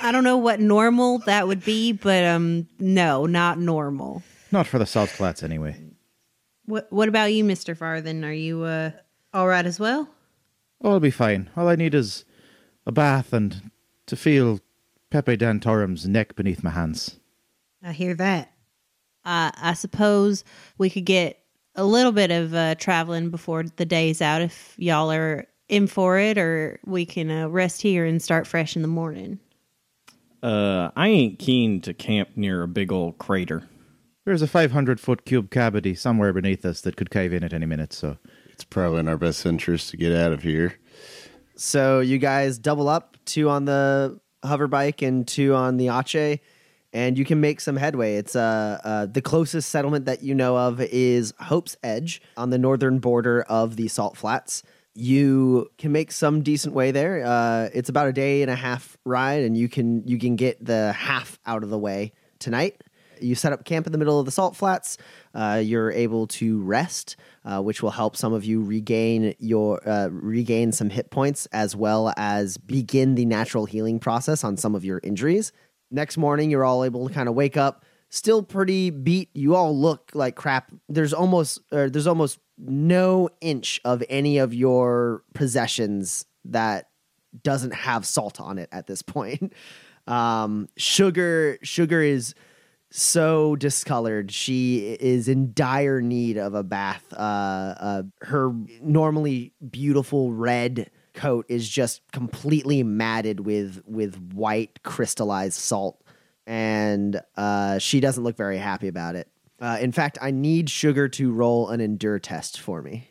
I 0.00 0.12
don't 0.12 0.24
know 0.24 0.36
what 0.36 0.60
normal 0.60 1.18
that 1.20 1.48
would 1.48 1.64
be, 1.64 1.92
but 1.92 2.24
um, 2.24 2.68
no, 2.78 3.26
not 3.26 3.58
normal. 3.58 4.22
Not 4.52 4.66
for 4.66 4.78
the 4.78 4.86
salt 4.86 5.10
flats, 5.10 5.42
anyway. 5.42 5.76
What 6.66 6.86
What 6.92 7.08
about 7.08 7.32
you, 7.32 7.44
Mister 7.44 7.74
Farthing? 7.74 8.24
Are 8.24 8.32
you 8.32 8.62
uh 8.62 8.90
all 9.34 9.48
right 9.48 9.66
as 9.66 9.80
well? 9.80 10.08
Oh, 10.82 10.92
I'll 10.92 11.00
be 11.00 11.10
fine. 11.10 11.50
All 11.56 11.68
I 11.68 11.76
need 11.76 11.94
is 11.94 12.24
a 12.86 12.92
bath 12.92 13.32
and 13.32 13.70
to 14.06 14.16
feel 14.16 14.60
Pepe 15.16 15.38
Dantorum's 15.38 16.06
neck 16.06 16.36
beneath 16.36 16.62
my 16.62 16.68
hands. 16.68 17.18
I 17.82 17.92
hear 17.92 18.12
that. 18.16 18.52
Uh, 19.24 19.50
I 19.56 19.72
suppose 19.72 20.44
we 20.76 20.90
could 20.90 21.06
get 21.06 21.40
a 21.74 21.86
little 21.86 22.12
bit 22.12 22.30
of 22.30 22.52
uh, 22.52 22.74
traveling 22.74 23.30
before 23.30 23.62
the 23.62 23.86
day's 23.86 24.20
out 24.20 24.42
if 24.42 24.74
y'all 24.76 25.10
are 25.10 25.46
in 25.70 25.86
for 25.86 26.18
it, 26.18 26.36
or 26.36 26.78
we 26.84 27.06
can 27.06 27.30
uh, 27.30 27.48
rest 27.48 27.80
here 27.80 28.04
and 28.04 28.20
start 28.20 28.46
fresh 28.46 28.76
in 28.76 28.82
the 28.82 28.88
morning. 28.88 29.38
Uh, 30.42 30.90
I 30.94 31.08
ain't 31.08 31.38
keen 31.38 31.80
to 31.80 31.94
camp 31.94 32.36
near 32.36 32.62
a 32.62 32.68
big 32.68 32.92
old 32.92 33.16
crater. 33.16 33.66
There's 34.26 34.42
a 34.42 34.46
500 34.46 35.00
foot 35.00 35.24
cube 35.24 35.50
cavity 35.50 35.94
somewhere 35.94 36.34
beneath 36.34 36.62
us 36.66 36.82
that 36.82 36.96
could 36.96 37.08
cave 37.08 37.32
in 37.32 37.42
at 37.42 37.54
any 37.54 37.64
minute, 37.64 37.94
so 37.94 38.18
It's 38.52 38.64
probably 38.64 38.98
in 39.00 39.08
our 39.08 39.16
best 39.16 39.46
interest 39.46 39.88
to 39.92 39.96
get 39.96 40.12
out 40.12 40.32
of 40.32 40.42
here. 40.42 40.74
So 41.56 42.00
you 42.00 42.18
guys 42.18 42.58
double 42.58 42.90
up, 42.90 43.16
two 43.24 43.48
on 43.48 43.64
the 43.64 44.20
hover 44.46 44.66
bike 44.66 45.02
and 45.02 45.26
two 45.26 45.54
on 45.54 45.76
the 45.76 45.88
Ache, 45.88 46.40
and 46.92 47.18
you 47.18 47.24
can 47.24 47.40
make 47.40 47.60
some 47.60 47.76
headway. 47.76 48.16
It's 48.16 48.36
uh, 48.36 48.80
uh 48.82 49.06
the 49.06 49.22
closest 49.22 49.70
settlement 49.70 50.06
that 50.06 50.22
you 50.22 50.34
know 50.34 50.56
of 50.56 50.80
is 50.80 51.34
Hope's 51.40 51.76
Edge 51.82 52.22
on 52.36 52.50
the 52.50 52.58
northern 52.58 52.98
border 52.98 53.42
of 53.42 53.76
the 53.76 53.88
Salt 53.88 54.16
Flats. 54.16 54.62
You 54.94 55.70
can 55.76 55.92
make 55.92 56.10
some 56.10 56.42
decent 56.42 56.74
way 56.74 56.90
there. 56.90 57.22
Uh, 57.24 57.68
it's 57.74 57.90
about 57.90 58.08
a 58.08 58.12
day 58.12 58.40
and 58.40 58.50
a 58.50 58.56
half 58.56 58.96
ride, 59.04 59.42
and 59.42 59.56
you 59.56 59.68
can 59.68 60.06
you 60.06 60.18
can 60.18 60.36
get 60.36 60.64
the 60.64 60.92
half 60.92 61.38
out 61.46 61.62
of 61.62 61.70
the 61.70 61.78
way 61.78 62.12
tonight. 62.38 62.82
You 63.20 63.34
set 63.34 63.52
up 63.52 63.64
camp 63.64 63.86
in 63.86 63.92
the 63.92 63.98
middle 63.98 64.18
of 64.18 64.26
the 64.26 64.32
salt 64.32 64.56
flats. 64.56 64.98
Uh, 65.34 65.60
you're 65.64 65.90
able 65.90 66.26
to 66.28 66.62
rest, 66.62 67.16
uh, 67.46 67.62
which 67.62 67.80
will 67.80 67.92
help 67.92 68.16
some 68.16 68.32
of 68.32 68.44
you 68.44 68.60
regain 68.62 69.32
your 69.38 69.80
uh, 69.88 70.08
regain 70.10 70.72
some 70.72 70.90
hit 70.90 71.10
points 71.10 71.46
as 71.52 71.76
well 71.76 72.12
as 72.16 72.58
begin 72.58 73.14
the 73.14 73.24
natural 73.24 73.66
healing 73.66 74.00
process 74.00 74.42
on 74.42 74.56
some 74.56 74.74
of 74.74 74.84
your 74.84 75.00
injuries. 75.04 75.52
Next 75.90 76.16
morning, 76.16 76.50
you're 76.50 76.64
all 76.64 76.82
able 76.82 77.06
to 77.06 77.14
kind 77.14 77.28
of 77.28 77.36
wake 77.36 77.56
up, 77.56 77.84
still 78.10 78.42
pretty 78.42 78.90
beat. 78.90 79.30
You 79.32 79.54
all 79.54 79.78
look 79.78 80.10
like 80.12 80.34
crap. 80.34 80.72
There's 80.88 81.14
almost 81.14 81.60
uh, 81.70 81.88
there's 81.88 82.08
almost 82.08 82.40
no 82.58 83.30
inch 83.40 83.80
of 83.84 84.02
any 84.08 84.38
of 84.38 84.52
your 84.52 85.22
possessions 85.32 86.26
that 86.46 86.88
doesn't 87.42 87.74
have 87.74 88.04
salt 88.04 88.40
on 88.40 88.58
it 88.58 88.68
at 88.72 88.86
this 88.86 89.02
point. 89.02 89.52
Um, 90.08 90.68
sugar 90.76 91.58
sugar 91.62 92.00
is 92.00 92.36
so 92.96 93.56
discolored. 93.56 94.32
She 94.32 94.96
is 94.98 95.28
in 95.28 95.52
dire 95.52 96.00
need 96.00 96.38
of 96.38 96.54
a 96.54 96.62
bath. 96.62 97.04
Uh, 97.12 97.16
uh, 97.78 98.02
her 98.22 98.52
normally 98.80 99.52
beautiful 99.70 100.32
red 100.32 100.90
coat 101.12 101.46
is 101.48 101.68
just 101.68 102.02
completely 102.12 102.82
matted 102.82 103.40
with 103.40 103.82
with 103.86 104.16
white 104.32 104.82
crystallized 104.82 105.58
salt, 105.58 106.02
and 106.46 107.20
uh, 107.36 107.78
she 107.78 108.00
doesn't 108.00 108.24
look 108.24 108.36
very 108.36 108.58
happy 108.58 108.88
about 108.88 109.14
it. 109.14 109.28
Uh, 109.60 109.78
in 109.80 109.92
fact, 109.92 110.18
I 110.20 110.30
need 110.30 110.68
Sugar 110.68 111.08
to 111.10 111.32
roll 111.32 111.68
an 111.68 111.80
endure 111.80 112.18
test 112.18 112.60
for 112.60 112.82
me. 112.82 113.08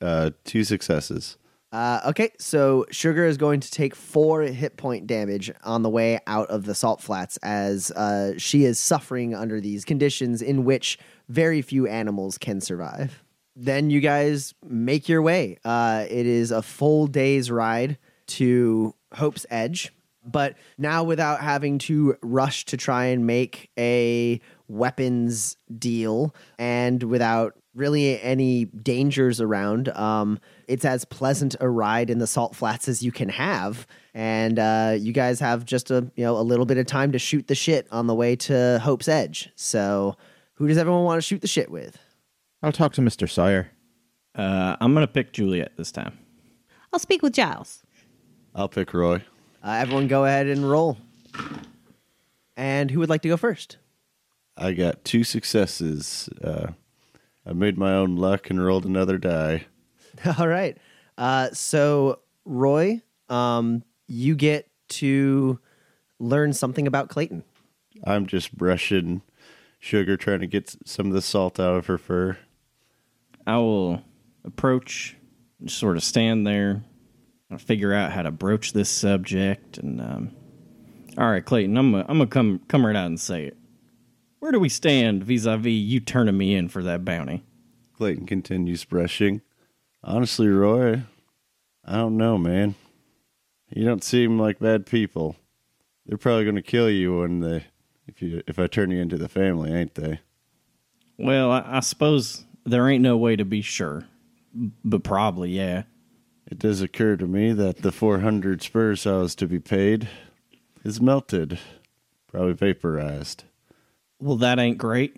Uh, 0.00 0.30
two 0.44 0.64
successes. 0.64 1.36
Uh, 1.74 2.00
okay, 2.06 2.30
so 2.38 2.86
Sugar 2.92 3.26
is 3.26 3.36
going 3.36 3.58
to 3.58 3.68
take 3.68 3.96
four 3.96 4.42
hit 4.42 4.76
point 4.76 5.08
damage 5.08 5.50
on 5.64 5.82
the 5.82 5.90
way 5.90 6.20
out 6.28 6.48
of 6.48 6.66
the 6.66 6.74
salt 6.74 7.02
flats 7.02 7.36
as 7.38 7.90
uh, 7.90 8.34
she 8.38 8.64
is 8.64 8.78
suffering 8.78 9.34
under 9.34 9.60
these 9.60 9.84
conditions 9.84 10.40
in 10.40 10.64
which 10.64 11.00
very 11.28 11.60
few 11.62 11.88
animals 11.88 12.38
can 12.38 12.60
survive. 12.60 13.24
Then 13.56 13.90
you 13.90 14.00
guys 14.00 14.54
make 14.62 15.08
your 15.08 15.20
way. 15.20 15.58
Uh, 15.64 16.06
it 16.08 16.26
is 16.26 16.52
a 16.52 16.62
full 16.62 17.08
day's 17.08 17.50
ride 17.50 17.98
to 18.26 18.94
Hope's 19.12 19.44
Edge, 19.50 19.92
but 20.24 20.54
now 20.78 21.02
without 21.02 21.40
having 21.40 21.78
to 21.78 22.16
rush 22.22 22.66
to 22.66 22.76
try 22.76 23.06
and 23.06 23.26
make 23.26 23.68
a 23.76 24.40
weapons 24.68 25.56
deal 25.76 26.36
and 26.56 27.02
without 27.02 27.56
really 27.74 28.20
any 28.22 28.66
dangers 28.66 29.40
around. 29.40 29.88
Um, 29.90 30.38
it's 30.68 30.84
as 30.84 31.04
pleasant 31.04 31.56
a 31.60 31.68
ride 31.68 32.10
in 32.10 32.18
the 32.18 32.26
salt 32.26 32.54
flats 32.54 32.88
as 32.88 33.02
you 33.02 33.12
can 33.12 33.28
have, 33.28 33.86
and 34.14 34.58
uh, 34.58 34.96
you 34.98 35.12
guys 35.12 35.40
have 35.40 35.64
just 35.64 35.90
a 35.90 36.10
you 36.16 36.24
know 36.24 36.36
a 36.38 36.42
little 36.42 36.66
bit 36.66 36.78
of 36.78 36.86
time 36.86 37.12
to 37.12 37.18
shoot 37.18 37.46
the 37.46 37.54
shit 37.54 37.86
on 37.90 38.06
the 38.06 38.14
way 38.14 38.36
to 38.36 38.80
Hope's 38.82 39.08
Edge. 39.08 39.50
So, 39.56 40.16
who 40.54 40.68
does 40.68 40.78
everyone 40.78 41.04
want 41.04 41.18
to 41.18 41.22
shoot 41.22 41.40
the 41.40 41.48
shit 41.48 41.70
with? 41.70 41.98
I'll 42.62 42.72
talk 42.72 42.92
to 42.94 43.00
Mr. 43.00 43.28
Sawyer. 43.28 43.70
Uh, 44.34 44.76
I'm 44.80 44.94
gonna 44.94 45.06
pick 45.06 45.32
Juliet 45.32 45.72
this 45.76 45.92
time. 45.92 46.18
I'll 46.92 46.98
speak 46.98 47.22
with 47.22 47.32
Giles. 47.32 47.82
I'll 48.54 48.68
pick 48.68 48.94
Roy. 48.94 49.16
Uh, 49.62 49.70
everyone, 49.70 50.06
go 50.06 50.24
ahead 50.24 50.46
and 50.46 50.68
roll. 50.68 50.96
And 52.56 52.90
who 52.90 53.00
would 53.00 53.08
like 53.08 53.22
to 53.22 53.28
go 53.28 53.36
first? 53.36 53.78
I 54.56 54.72
got 54.72 55.04
two 55.04 55.24
successes. 55.24 56.28
Uh, 56.42 56.68
I 57.46 57.52
made 57.52 57.76
my 57.76 57.92
own 57.92 58.16
luck 58.16 58.50
and 58.50 58.64
rolled 58.64 58.86
another 58.86 59.18
die. 59.18 59.66
All 60.38 60.48
right. 60.48 60.76
Uh, 61.18 61.50
so, 61.52 62.20
Roy, 62.44 63.02
um, 63.28 63.82
you 64.06 64.34
get 64.34 64.68
to 64.88 65.58
learn 66.18 66.52
something 66.52 66.86
about 66.86 67.08
Clayton. 67.08 67.44
I'm 68.04 68.26
just 68.26 68.56
brushing 68.56 69.22
sugar, 69.78 70.16
trying 70.16 70.40
to 70.40 70.46
get 70.46 70.74
some 70.84 71.06
of 71.08 71.12
the 71.12 71.22
salt 71.22 71.60
out 71.60 71.76
of 71.76 71.86
her 71.86 71.98
fur. 71.98 72.38
I 73.46 73.56
will 73.58 74.02
approach, 74.44 75.16
just 75.62 75.78
sort 75.78 75.96
of 75.96 76.02
stand 76.02 76.46
there, 76.46 76.82
and 77.50 77.60
figure 77.60 77.92
out 77.92 78.12
how 78.12 78.22
to 78.22 78.30
broach 78.30 78.72
this 78.72 78.88
subject. 78.88 79.78
And 79.78 80.00
um, 80.00 80.30
all 81.18 81.30
right, 81.30 81.44
Clayton, 81.44 81.76
I'm 81.76 81.92
gonna, 81.92 82.06
I'm 82.08 82.18
gonna 82.18 82.26
come 82.26 82.60
come 82.68 82.86
right 82.86 82.96
out 82.96 83.06
and 83.06 83.20
say 83.20 83.44
it. 83.44 83.56
Where 84.44 84.52
do 84.52 84.60
we 84.60 84.68
stand 84.68 85.24
vis-a-vis 85.24 85.72
you 85.72 86.00
turning 86.00 86.36
me 86.36 86.54
in 86.54 86.68
for 86.68 86.82
that 86.82 87.02
bounty? 87.02 87.42
Clayton 87.96 88.26
continues 88.26 88.84
brushing. 88.84 89.40
Honestly, 90.02 90.48
Roy, 90.48 91.04
I 91.82 91.96
don't 91.96 92.18
know, 92.18 92.36
man. 92.36 92.74
You 93.70 93.86
don't 93.86 94.04
seem 94.04 94.38
like 94.38 94.58
bad 94.58 94.84
people. 94.84 95.36
They're 96.04 96.18
probably 96.18 96.44
going 96.44 96.56
to 96.56 96.60
kill 96.60 96.90
you 96.90 97.20
when 97.20 97.40
they, 97.40 97.64
if 98.06 98.20
you, 98.20 98.42
if 98.46 98.58
I 98.58 98.66
turn 98.66 98.90
you 98.90 99.00
into 99.00 99.16
the 99.16 99.30
family, 99.30 99.72
ain't 99.72 99.94
they? 99.94 100.20
Well, 101.16 101.50
I, 101.50 101.64
I 101.66 101.80
suppose 101.80 102.44
there 102.66 102.86
ain't 102.86 103.02
no 103.02 103.16
way 103.16 103.36
to 103.36 103.46
be 103.46 103.62
sure, 103.62 104.04
but 104.84 105.04
probably 105.04 105.52
yeah. 105.52 105.84
It 106.50 106.58
does 106.58 106.82
occur 106.82 107.16
to 107.16 107.26
me 107.26 107.54
that 107.54 107.78
the 107.78 107.92
400 107.92 108.60
spurs 108.60 109.06
I 109.06 109.16
was 109.16 109.34
to 109.36 109.46
be 109.46 109.58
paid 109.58 110.06
is 110.84 111.00
melted, 111.00 111.58
probably 112.30 112.52
vaporized. 112.52 113.44
Well, 114.20 114.36
that 114.36 114.58
ain't 114.58 114.78
great. 114.78 115.16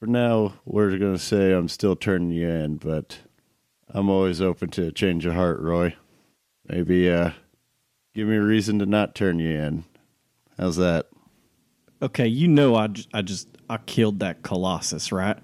For 0.00 0.06
now, 0.06 0.54
we're 0.64 0.96
going 0.98 1.14
to 1.14 1.18
say 1.18 1.52
I'm 1.52 1.68
still 1.68 1.96
turning 1.96 2.30
you 2.30 2.48
in, 2.48 2.76
but 2.76 3.18
I'm 3.88 4.10
always 4.10 4.40
open 4.42 4.70
to 4.70 4.88
a 4.88 4.92
change 4.92 5.24
of 5.26 5.34
heart, 5.34 5.60
Roy. 5.60 5.94
Maybe, 6.68 7.10
uh, 7.10 7.30
give 8.14 8.28
me 8.28 8.36
a 8.36 8.42
reason 8.42 8.78
to 8.80 8.86
not 8.86 9.14
turn 9.14 9.38
you 9.38 9.56
in. 9.56 9.84
How's 10.58 10.76
that? 10.76 11.06
Okay, 12.02 12.26
you 12.26 12.48
know 12.48 12.74
I, 12.74 12.88
j- 12.88 13.06
I 13.14 13.22
just 13.22 13.48
I 13.70 13.78
killed 13.78 14.18
that 14.20 14.42
colossus, 14.42 15.12
right? 15.12 15.38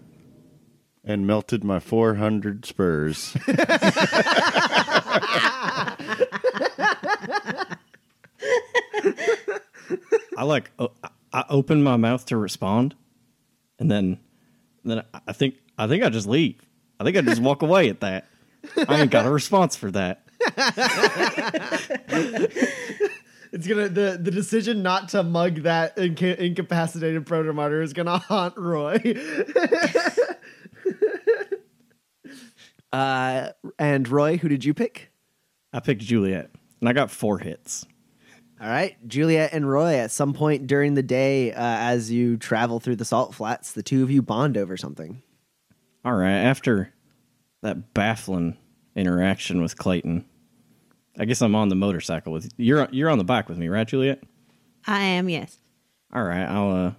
And 1.04 1.26
melted 1.26 1.64
my 1.64 1.80
400 1.80 2.64
spurs. 2.66 3.34
I 10.36 10.44
like 10.44 10.70
o- 10.78 10.92
I- 11.32 11.40
I 11.40 11.44
open 11.50 11.82
my 11.82 11.96
mouth 11.96 12.24
to 12.26 12.36
respond, 12.36 12.94
and 13.78 13.90
then 13.90 14.18
then 14.84 15.02
I- 15.14 15.20
I 15.28 15.32
think 15.32 15.54
I 15.78 15.86
think 15.86 16.02
I 16.04 16.08
just 16.10 16.26
leave. 16.26 16.60
I 17.00 17.04
think 17.04 17.16
I 17.16 17.20
just 17.22 17.40
walk 17.42 17.62
away 17.62 17.88
at 17.88 18.00
that. 18.00 18.26
I 18.88 19.00
ain't 19.00 19.10
got 19.10 19.26
a 19.26 19.30
response 19.30 19.76
for 19.76 19.90
that. 19.92 20.22
It's 23.54 23.66
gonna 23.66 23.90
the 23.90 24.18
the 24.18 24.30
decision 24.30 24.82
not 24.82 25.10
to 25.10 25.22
mug 25.22 25.56
that 25.64 25.98
inca- 25.98 26.42
incapacitated 26.42 27.26
protomartyr 27.26 27.82
is 27.82 27.92
gonna 27.92 28.16
haunt 28.18 28.56
Roy. 28.56 28.96
uh, 32.92 33.50
and 33.78 34.08
Roy, 34.08 34.38
who 34.38 34.48
did 34.48 34.64
you 34.64 34.72
pick? 34.72 35.10
I 35.70 35.80
picked 35.80 36.00
Juliet, 36.00 36.50
and 36.80 36.88
I 36.88 36.94
got 36.94 37.10
four 37.10 37.40
hits. 37.40 37.84
All 38.62 38.68
right, 38.68 38.96
Juliet 39.08 39.52
and 39.52 39.68
Roy. 39.68 39.94
At 39.94 40.12
some 40.12 40.32
point 40.32 40.68
during 40.68 40.94
the 40.94 41.02
day, 41.02 41.50
uh, 41.52 41.56
as 41.58 42.12
you 42.12 42.36
travel 42.36 42.78
through 42.78 42.94
the 42.94 43.04
salt 43.04 43.34
flats, 43.34 43.72
the 43.72 43.82
two 43.82 44.04
of 44.04 44.10
you 44.10 44.22
bond 44.22 44.56
over 44.56 44.76
something. 44.76 45.20
All 46.04 46.14
right, 46.14 46.30
after 46.30 46.92
that 47.62 47.92
baffling 47.92 48.56
interaction 48.94 49.62
with 49.62 49.76
Clayton, 49.76 50.24
I 51.18 51.24
guess 51.24 51.42
I'm 51.42 51.56
on 51.56 51.70
the 51.70 51.74
motorcycle 51.74 52.32
with 52.32 52.52
you're 52.56 52.86
you're 52.92 53.10
on 53.10 53.18
the 53.18 53.24
bike 53.24 53.48
with 53.48 53.58
me, 53.58 53.68
right, 53.68 53.86
Juliet? 53.86 54.22
I 54.86 55.00
am, 55.00 55.28
yes. 55.28 55.58
All 56.14 56.22
right, 56.22 56.44
I'll 56.44 56.86
uh, 56.86 56.92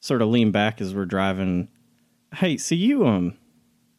sort 0.00 0.22
of 0.22 0.28
lean 0.28 0.52
back 0.52 0.80
as 0.80 0.94
we're 0.94 1.04
driving. 1.04 1.68
Hey, 2.34 2.56
see 2.56 2.76
you 2.76 3.06
um, 3.06 3.36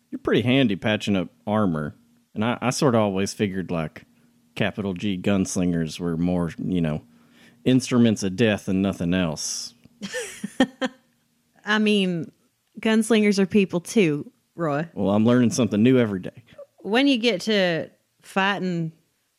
you're 0.10 0.18
pretty 0.18 0.42
handy 0.42 0.76
patching 0.76 1.16
up 1.16 1.30
armor, 1.46 1.94
and 2.34 2.44
I, 2.44 2.58
I 2.62 2.72
sort 2.72 2.96
of 2.96 3.02
always 3.02 3.32
figured 3.32 3.70
like 3.70 4.06
capital 4.56 4.96
G 4.96 5.20
gunslingers 5.20 6.00
were 6.00 6.18
more 6.18 6.52
you 6.58 6.82
know 6.82 7.04
instruments 7.66 8.24
of 8.24 8.36
death 8.36 8.68
and 8.68 8.82
nothing 8.82 9.14
else. 9.14 9.74
I 11.66 11.80
mean, 11.80 12.32
gunslingers 12.80 13.40
are 13.40 13.46
people 13.46 13.80
too, 13.80 14.32
Roy. 14.56 14.88
Well, 14.94 15.14
I'm 15.14 15.26
learning 15.26 15.52
something 15.52 15.82
new 15.82 15.98
every 15.98 16.20
day. 16.20 16.44
When 16.80 17.08
you 17.08 17.18
get 17.18 17.42
to 17.42 17.90
fighting 18.22 18.92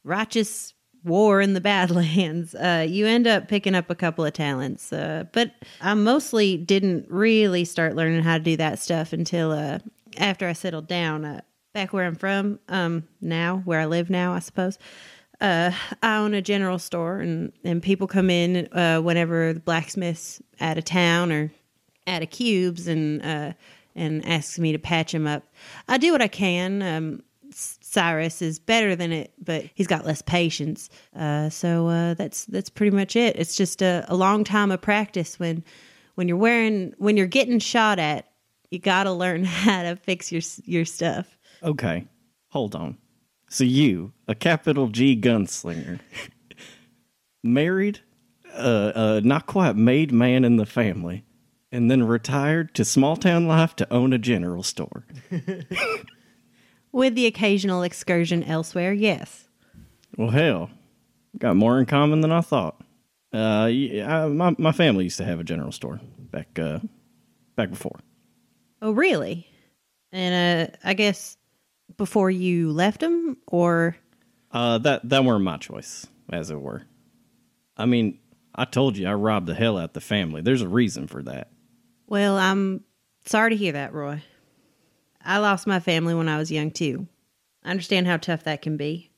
righteous 0.04 0.74
war 1.04 1.40
in 1.40 1.54
the 1.54 1.60
Badlands, 1.60 2.54
uh, 2.54 2.86
you 2.88 3.06
end 3.06 3.26
up 3.26 3.48
picking 3.48 3.74
up 3.74 3.90
a 3.90 3.94
couple 3.94 4.24
of 4.24 4.32
talents. 4.32 4.92
Uh, 4.92 5.24
but 5.32 5.52
I 5.80 5.94
mostly 5.94 6.56
didn't 6.56 7.06
really 7.10 7.64
start 7.64 7.96
learning 7.96 8.22
how 8.22 8.38
to 8.38 8.44
do 8.44 8.56
that 8.56 8.78
stuff 8.78 9.12
until 9.12 9.52
uh, 9.52 9.78
after 10.16 10.48
I 10.48 10.52
settled 10.52 10.86
down 10.86 11.24
uh, 11.24 11.40
back 11.72 11.92
where 11.92 12.04
I'm 12.04 12.14
from 12.14 12.60
um, 12.68 13.08
now, 13.20 13.62
where 13.64 13.80
I 13.80 13.86
live 13.86 14.10
now, 14.10 14.32
I 14.32 14.38
suppose. 14.40 14.78
Uh, 15.42 15.72
I 16.04 16.18
own 16.18 16.34
a 16.34 16.40
general 16.40 16.78
store, 16.78 17.18
and, 17.18 17.52
and 17.64 17.82
people 17.82 18.06
come 18.06 18.30
in 18.30 18.68
uh, 18.72 19.00
whenever 19.00 19.52
the 19.52 19.58
blacksmith's 19.58 20.40
out 20.60 20.78
of 20.78 20.84
town 20.84 21.32
or 21.32 21.50
out 22.06 22.22
of 22.22 22.30
cubes 22.30 22.86
and 22.86 23.20
uh, 23.24 23.52
and 23.96 24.24
asks 24.24 24.60
me 24.60 24.70
to 24.70 24.78
patch 24.78 25.12
him 25.12 25.26
up. 25.26 25.42
I 25.88 25.98
do 25.98 26.12
what 26.12 26.22
I 26.22 26.28
can. 26.28 26.80
Um, 26.80 27.22
Cyrus 27.50 28.40
is 28.40 28.60
better 28.60 28.94
than 28.94 29.10
it, 29.10 29.32
but 29.42 29.64
he's 29.74 29.88
got 29.88 30.06
less 30.06 30.22
patience. 30.22 30.88
Uh, 31.14 31.50
so 31.50 31.88
uh, 31.88 32.14
that's 32.14 32.44
that's 32.46 32.70
pretty 32.70 32.94
much 32.94 33.16
it. 33.16 33.34
It's 33.34 33.56
just 33.56 33.82
a, 33.82 34.04
a 34.08 34.14
long 34.14 34.44
time 34.44 34.70
of 34.70 34.80
practice. 34.80 35.40
When 35.40 35.64
when 36.14 36.28
you're 36.28 36.36
wearing 36.36 36.94
when 36.98 37.16
you're 37.16 37.26
getting 37.26 37.58
shot 37.58 37.98
at, 37.98 38.28
you 38.70 38.78
got 38.78 39.04
to 39.04 39.12
learn 39.12 39.42
how 39.44 39.82
to 39.82 39.96
fix 39.96 40.30
your 40.30 40.42
your 40.64 40.84
stuff. 40.84 41.36
Okay, 41.64 42.06
hold 42.48 42.76
on. 42.76 42.96
So 43.52 43.64
you, 43.64 44.14
a 44.26 44.34
capital 44.34 44.88
G 44.88 45.14
gunslinger, 45.14 46.00
married, 47.44 48.00
uh, 48.54 48.92
uh, 48.94 49.20
not 49.22 49.44
quite 49.46 49.76
made 49.76 50.10
man 50.10 50.46
in 50.46 50.56
the 50.56 50.64
family, 50.64 51.26
and 51.70 51.90
then 51.90 52.02
retired 52.02 52.74
to 52.76 52.84
small 52.86 53.14
town 53.14 53.46
life 53.46 53.76
to 53.76 53.92
own 53.92 54.14
a 54.14 54.18
general 54.18 54.62
store. 54.62 55.04
With 56.92 57.14
the 57.14 57.26
occasional 57.26 57.82
excursion 57.82 58.42
elsewhere, 58.42 58.94
yes. 58.94 59.48
Well, 60.16 60.30
hell, 60.30 60.70
got 61.36 61.54
more 61.54 61.78
in 61.78 61.84
common 61.84 62.22
than 62.22 62.32
I 62.32 62.40
thought. 62.40 62.80
Uh, 63.34 63.68
yeah, 63.70 64.24
I, 64.24 64.28
my 64.28 64.54
my 64.56 64.72
family 64.72 65.04
used 65.04 65.18
to 65.18 65.26
have 65.26 65.40
a 65.40 65.44
general 65.44 65.72
store 65.72 66.00
back 66.18 66.58
uh 66.58 66.78
back 67.56 67.68
before. 67.68 68.00
Oh, 68.80 68.92
really? 68.92 69.46
And 70.10 70.70
uh, 70.72 70.76
I 70.82 70.94
guess 70.94 71.36
before 71.96 72.30
you 72.30 72.72
left 72.72 73.02
him, 73.02 73.36
or 73.46 73.96
Uh, 74.50 74.78
that 74.78 75.08
that 75.08 75.24
weren't 75.24 75.44
my 75.44 75.56
choice, 75.56 76.06
as 76.30 76.50
it 76.50 76.60
were. 76.60 76.82
I 77.76 77.86
mean, 77.86 78.18
I 78.54 78.64
told 78.66 78.96
you 78.96 79.06
I 79.08 79.14
robbed 79.14 79.46
the 79.46 79.54
hell 79.54 79.78
out 79.78 79.84
of 79.84 79.92
the 79.94 80.00
family. 80.00 80.42
There's 80.42 80.62
a 80.62 80.68
reason 80.68 81.06
for 81.06 81.22
that. 81.22 81.50
Well, 82.06 82.36
I'm 82.36 82.84
sorry 83.24 83.50
to 83.50 83.56
hear 83.56 83.72
that, 83.72 83.94
Roy. 83.94 84.22
I 85.24 85.38
lost 85.38 85.66
my 85.66 85.80
family 85.80 86.14
when 86.14 86.28
I 86.28 86.36
was 86.36 86.50
young, 86.50 86.70
too. 86.70 87.06
I 87.64 87.70
understand 87.70 88.06
how 88.06 88.16
tough 88.18 88.44
that 88.44 88.60
can 88.60 88.76
be. 88.76 89.10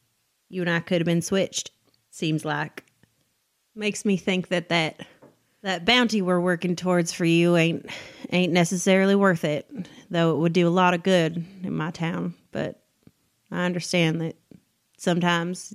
You 0.48 0.60
and 0.60 0.70
I 0.70 0.80
could 0.80 1.00
have 1.00 1.06
been 1.06 1.22
switched, 1.22 1.72
seems 2.10 2.44
like. 2.44 2.84
Makes 3.74 4.04
me 4.04 4.16
think 4.16 4.48
that 4.48 4.68
that, 4.68 5.00
that 5.62 5.84
bounty 5.84 6.22
we're 6.22 6.40
working 6.40 6.76
towards 6.76 7.12
for 7.12 7.24
you 7.24 7.56
ain't 7.56 7.86
ain't 8.30 8.52
necessarily 8.52 9.16
worth 9.16 9.44
it, 9.44 9.68
though 10.10 10.36
it 10.36 10.38
would 10.38 10.52
do 10.52 10.68
a 10.68 10.70
lot 10.70 10.94
of 10.94 11.02
good 11.02 11.44
in 11.64 11.74
my 11.74 11.90
town. 11.90 12.34
But 12.54 12.80
I 13.50 13.66
understand 13.66 14.20
that 14.20 14.36
sometimes 14.96 15.74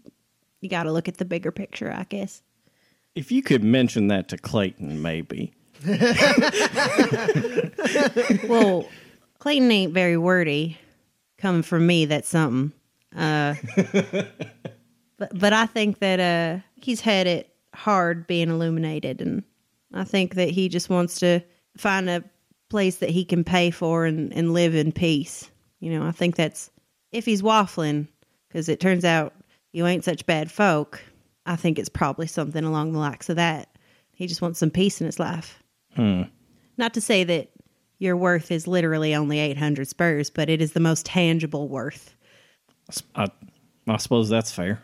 you 0.62 0.70
got 0.70 0.84
to 0.84 0.94
look 0.94 1.10
at 1.10 1.18
the 1.18 1.26
bigger 1.26 1.52
picture, 1.52 1.92
I 1.92 2.06
guess. 2.06 2.42
If 3.16 3.34
you 3.34 3.44
could 3.44 3.66
mention 3.66 4.08
that 4.08 4.30
to 4.30 4.38
Clayton, 4.38 5.02
maybe. 5.02 5.54
Well, 8.48 8.88
Clayton 9.40 9.72
ain't 9.72 9.94
very 9.94 10.18
wordy. 10.18 10.78
Coming 11.38 11.64
from 11.64 11.86
me, 11.86 12.06
that's 12.06 12.30
something. 12.30 12.74
Uh, 13.16 13.56
but 15.18 15.32
but 15.34 15.54
I 15.54 15.66
think 15.66 16.00
that 16.00 16.20
uh, 16.20 16.62
he's 16.76 17.02
had 17.02 17.28
it 17.28 17.54
hard 17.74 18.28
being 18.28 18.50
illuminated, 18.50 19.22
and 19.22 19.44
I 19.94 20.04
think 20.04 20.36
that 20.36 20.50
he 20.50 20.70
just 20.70 20.90
wants 20.90 21.20
to 21.20 21.42
find 21.78 22.10
a 22.10 22.24
place 22.70 22.98
that 22.98 23.10
he 23.10 23.26
can 23.26 23.44
pay 23.44 23.72
for 23.72 24.06
and, 24.06 24.34
and 24.34 24.54
live 24.54 24.76
in 24.76 24.92
peace. 24.92 25.50
You 25.80 25.92
know, 25.92 26.06
I 26.06 26.12
think 26.12 26.36
that's 26.36 26.70
if 27.12 27.26
he's 27.26 27.42
waffling, 27.42 28.08
because 28.48 28.70
it 28.70 28.80
turns 28.80 29.06
out 29.06 29.34
you 29.72 29.86
ain't 29.88 30.04
such 30.04 30.26
bad 30.26 30.52
folk. 30.52 31.02
I 31.46 31.56
think 31.56 31.80
it's 31.80 31.90
probably 31.90 32.28
something 32.28 32.64
along 32.64 32.94
the 32.94 33.00
likes 33.00 33.30
of 33.30 33.38
that. 33.38 33.70
He 34.12 34.28
just 34.28 34.42
wants 34.42 34.60
some 34.60 34.70
peace 34.70 35.02
in 35.02 35.06
his 35.06 35.20
life. 35.20 35.64
Hmm. 35.96 36.24
Not 36.78 36.94
to 36.94 37.02
say 37.02 37.24
that 37.24 37.50
your 37.98 38.16
worth 38.16 38.52
is 38.52 38.68
literally 38.68 39.16
only 39.16 39.40
800 39.40 39.88
spurs, 39.88 40.30
but 40.30 40.50
it 40.50 40.62
is 40.62 40.74
the 40.74 40.80
most 40.80 41.06
tangible 41.06 41.68
worth. 41.68 42.16
I, 43.16 43.28
I 43.88 43.98
suppose 43.98 44.30
that's 44.30 44.52
fair. 44.52 44.82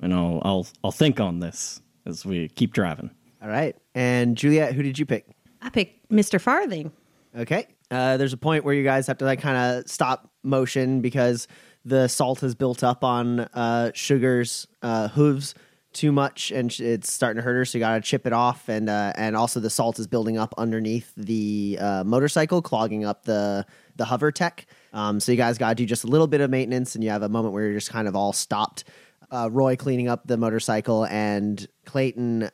And 0.00 0.14
I'll, 0.14 0.40
I'll, 0.44 0.66
I'll 0.82 0.92
think 0.92 1.20
on 1.20 1.40
this 1.40 1.80
as 2.06 2.24
we 2.24 2.48
keep 2.48 2.72
driving. 2.72 3.10
All 3.42 3.48
right. 3.48 3.76
And 3.94 4.36
Juliet, 4.36 4.74
who 4.74 4.82
did 4.82 4.98
you 4.98 5.06
pick? 5.06 5.26
I 5.62 5.70
picked 5.70 6.10
Mr. 6.10 6.40
Farthing. 6.40 6.92
Okay. 7.36 7.66
Uh, 7.90 8.16
there's 8.16 8.32
a 8.32 8.36
point 8.38 8.64
where 8.64 8.74
you 8.74 8.84
guys 8.84 9.06
have 9.06 9.18
to 9.18 9.24
like 9.24 9.40
kind 9.40 9.56
of 9.56 9.90
stop 9.90 10.30
motion 10.42 11.00
because 11.00 11.48
the 11.84 12.08
salt 12.08 12.40
has 12.40 12.54
built 12.54 12.84
up 12.84 13.02
on 13.02 13.40
uh, 13.40 13.90
Sugar's 13.94 14.66
uh, 14.82 15.08
hooves 15.08 15.54
too 15.92 16.12
much, 16.12 16.52
and 16.52 16.70
it's 16.78 17.12
starting 17.12 17.40
to 17.40 17.42
hurt 17.42 17.54
her. 17.54 17.64
So 17.64 17.78
you 17.78 17.80
got 17.80 17.94
to 17.94 18.00
chip 18.00 18.26
it 18.26 18.32
off, 18.32 18.68
and 18.68 18.88
uh, 18.88 19.12
and 19.16 19.36
also 19.36 19.58
the 19.58 19.70
salt 19.70 19.98
is 19.98 20.06
building 20.06 20.38
up 20.38 20.54
underneath 20.56 21.12
the 21.16 21.78
uh, 21.80 22.04
motorcycle, 22.04 22.62
clogging 22.62 23.04
up 23.04 23.24
the 23.24 23.66
the 23.96 24.04
hover 24.04 24.30
tech. 24.30 24.66
Um, 24.92 25.18
so 25.18 25.32
you 25.32 25.38
guys 25.38 25.58
got 25.58 25.70
to 25.70 25.74
do 25.74 25.86
just 25.86 26.04
a 26.04 26.06
little 26.06 26.28
bit 26.28 26.40
of 26.40 26.50
maintenance, 26.50 26.94
and 26.94 27.02
you 27.02 27.10
have 27.10 27.22
a 27.22 27.28
moment 27.28 27.54
where 27.54 27.64
you're 27.64 27.74
just 27.74 27.90
kind 27.90 28.06
of 28.06 28.14
all 28.14 28.32
stopped. 28.32 28.84
Uh, 29.32 29.48
Roy 29.50 29.76
cleaning 29.76 30.08
up 30.08 30.26
the 30.26 30.36
motorcycle, 30.36 31.06
and 31.06 31.66
Clayton 31.86 32.50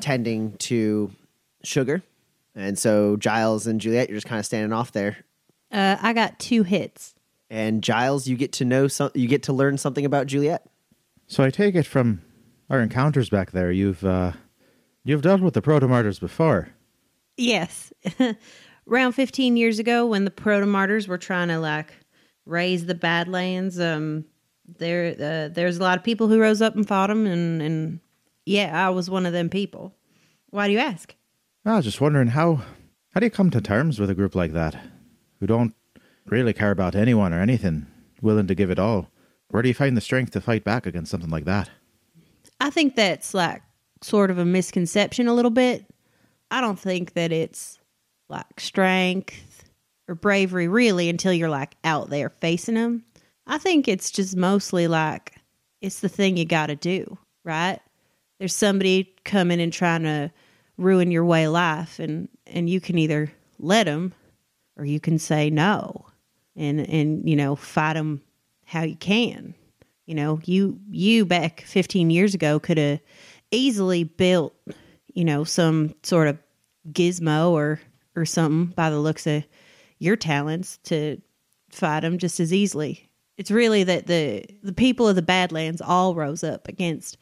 tending 0.00 0.56
to 0.58 1.10
Sugar. 1.64 2.02
And 2.54 2.78
so 2.78 3.16
Giles 3.16 3.66
and 3.66 3.80
Juliet, 3.80 4.08
you're 4.08 4.16
just 4.16 4.26
kind 4.26 4.38
of 4.38 4.46
standing 4.46 4.72
off 4.72 4.92
there. 4.92 5.18
Uh, 5.70 5.96
I 6.00 6.12
got 6.12 6.38
two 6.38 6.62
hits. 6.62 7.14
And 7.48 7.82
Giles, 7.82 8.26
you 8.26 8.36
get 8.36 8.52
to 8.54 8.64
know 8.64 8.88
some, 8.88 9.10
you 9.14 9.28
get 9.28 9.44
to 9.44 9.52
learn 9.52 9.78
something 9.78 10.04
about 10.04 10.26
Juliet. 10.26 10.64
So 11.26 11.42
I 11.44 11.50
take 11.50 11.74
it 11.74 11.86
from 11.86 12.22
our 12.72 12.80
encounters 12.80 13.28
back 13.28 13.52
there, 13.52 13.70
you've 13.70 14.04
uh, 14.04 14.32
you've 15.04 15.22
dealt 15.22 15.42
with 15.42 15.54
the 15.54 15.62
proto 15.62 15.86
martyrs 15.86 16.18
before. 16.18 16.70
Yes. 17.36 17.92
Around 18.90 19.12
15 19.12 19.56
years 19.56 19.78
ago, 19.78 20.06
when 20.06 20.24
the 20.24 20.30
proto 20.30 20.66
martyrs 20.66 21.06
were 21.06 21.18
trying 21.18 21.48
to 21.48 21.58
like 21.58 21.92
raise 22.46 22.86
the 22.86 22.94
Badlands, 22.94 23.78
um, 23.78 24.24
there 24.66 25.10
uh, 25.12 25.48
there's 25.52 25.76
a 25.76 25.82
lot 25.82 25.98
of 25.98 26.04
people 26.04 26.28
who 26.28 26.40
rose 26.40 26.62
up 26.62 26.74
and 26.74 26.88
fought 26.88 27.08
them, 27.08 27.26
and 27.26 27.60
and 27.60 28.00
yeah, 28.46 28.86
I 28.86 28.90
was 28.90 29.10
one 29.10 29.26
of 29.26 29.34
them 29.34 29.50
people. 29.50 29.94
Why 30.50 30.66
do 30.66 30.72
you 30.72 30.78
ask? 30.78 31.14
I 31.64 31.76
was 31.76 31.84
just 31.84 32.00
wondering 32.00 32.28
how 32.28 32.62
how 33.12 33.20
do 33.20 33.26
you 33.26 33.30
come 33.30 33.50
to 33.50 33.60
terms 33.60 34.00
with 34.00 34.10
a 34.10 34.14
group 34.14 34.34
like 34.34 34.52
that, 34.52 34.76
who 35.38 35.46
don't 35.46 35.74
really 36.26 36.52
care 36.52 36.70
about 36.70 36.96
anyone 36.96 37.32
or 37.32 37.40
anything, 37.40 37.86
willing 38.20 38.46
to 38.48 38.54
give 38.54 38.70
it 38.70 38.78
all? 38.78 39.10
Where 39.48 39.62
do 39.62 39.68
you 39.68 39.74
find 39.74 39.96
the 39.96 40.00
strength 40.00 40.32
to 40.32 40.40
fight 40.40 40.64
back 40.64 40.86
against 40.86 41.10
something 41.10 41.30
like 41.30 41.44
that? 41.44 41.70
I 42.60 42.70
think 42.70 42.96
that's 42.96 43.34
like 43.34 43.62
sort 44.00 44.30
of 44.30 44.38
a 44.38 44.44
misconception 44.44 45.28
a 45.28 45.34
little 45.34 45.50
bit. 45.50 45.84
I 46.50 46.60
don't 46.60 46.78
think 46.78 47.12
that 47.14 47.32
it's 47.32 47.78
like 48.28 48.58
strength 48.58 49.64
or 50.08 50.14
bravery 50.14 50.68
really 50.68 51.08
until 51.08 51.32
you're 51.32 51.48
like 51.48 51.76
out 51.84 52.10
there 52.10 52.30
facing 52.30 52.74
them. 52.74 53.04
I 53.46 53.58
think 53.58 53.86
it's 53.86 54.10
just 54.10 54.36
mostly 54.36 54.88
like 54.88 55.34
it's 55.80 56.00
the 56.00 56.08
thing 56.08 56.36
you 56.36 56.44
got 56.44 56.66
to 56.66 56.76
do, 56.76 57.18
right? 57.44 57.78
There's 58.38 58.56
somebody 58.56 59.14
coming 59.24 59.60
and 59.60 59.72
trying 59.72 60.02
to 60.04 60.32
ruin 60.76 61.10
your 61.10 61.24
way 61.24 61.48
life 61.48 61.98
and 61.98 62.28
and 62.46 62.68
you 62.68 62.80
can 62.80 62.98
either 62.98 63.32
let 63.58 63.84
them 63.84 64.12
or 64.76 64.84
you 64.84 64.98
can 65.00 65.18
say 65.18 65.50
no 65.50 66.06
and 66.56 66.80
and 66.88 67.28
you 67.28 67.36
know 67.36 67.56
fight 67.56 67.94
them 67.94 68.22
how 68.72 68.82
you 68.82 68.96
can. 68.96 69.54
You 70.06 70.14
know, 70.14 70.40
you 70.44 70.80
you 70.90 71.24
back 71.24 71.60
15 71.62 72.10
years 72.10 72.34
ago 72.34 72.58
could 72.58 72.78
have 72.78 73.00
easily 73.50 74.04
built, 74.04 74.54
you 75.14 75.24
know, 75.24 75.44
some 75.44 75.94
sort 76.02 76.28
of 76.28 76.38
gizmo 76.90 77.50
or 77.50 77.80
or 78.16 78.24
something 78.24 78.74
by 78.74 78.90
the 78.90 78.98
looks 78.98 79.26
of 79.26 79.44
your 79.98 80.16
talents 80.16 80.78
to 80.84 81.20
fight 81.70 82.00
them 82.00 82.18
just 82.18 82.40
as 82.40 82.52
easily. 82.52 83.08
It's 83.36 83.50
really 83.50 83.84
that 83.84 84.06
the 84.06 84.44
the 84.62 84.72
people 84.72 85.06
of 85.06 85.16
the 85.16 85.22
Badlands 85.22 85.80
all 85.80 86.14
rose 86.14 86.42
up 86.42 86.66
against 86.66 87.18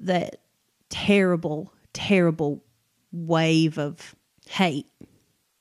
that 0.00 0.42
terrible, 0.88 1.72
terrible 1.92 2.62
wave 3.12 3.78
of 3.78 4.14
hate, 4.48 4.86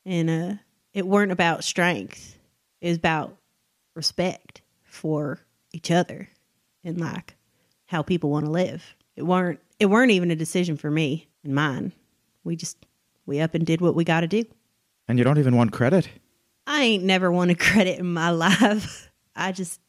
and 0.05 0.29
uh, 0.29 0.53
it 0.93 1.07
weren't 1.07 1.31
about 1.31 1.63
strength. 1.63 2.37
It 2.81 2.89
was 2.89 2.97
about 2.97 3.35
respect 3.95 4.61
for 4.83 5.39
each 5.71 5.91
other 5.91 6.29
and 6.83 6.99
like 6.99 7.35
how 7.85 8.01
people 8.01 8.29
want 8.29 8.45
to 8.45 8.51
live. 8.51 8.95
It 9.15 9.23
weren't 9.23 9.59
it 9.79 9.87
weren't 9.87 10.11
even 10.11 10.31
a 10.31 10.35
decision 10.35 10.77
for 10.77 10.89
me 10.89 11.27
and 11.43 11.53
mine. 11.53 11.93
We 12.43 12.55
just 12.55 12.77
we 13.25 13.39
up 13.39 13.53
and 13.53 13.65
did 13.65 13.81
what 13.81 13.95
we 13.95 14.03
got 14.03 14.21
to 14.21 14.27
do. 14.27 14.43
And 15.07 15.17
you 15.17 15.23
don't 15.23 15.37
even 15.37 15.55
want 15.55 15.71
credit? 15.71 16.09
I 16.67 16.83
ain't 16.83 17.03
never 17.03 17.31
wanted 17.31 17.59
credit 17.59 17.99
in 17.99 18.13
my 18.13 18.29
life. 18.31 19.09
I 19.35 19.51
just 19.51 19.79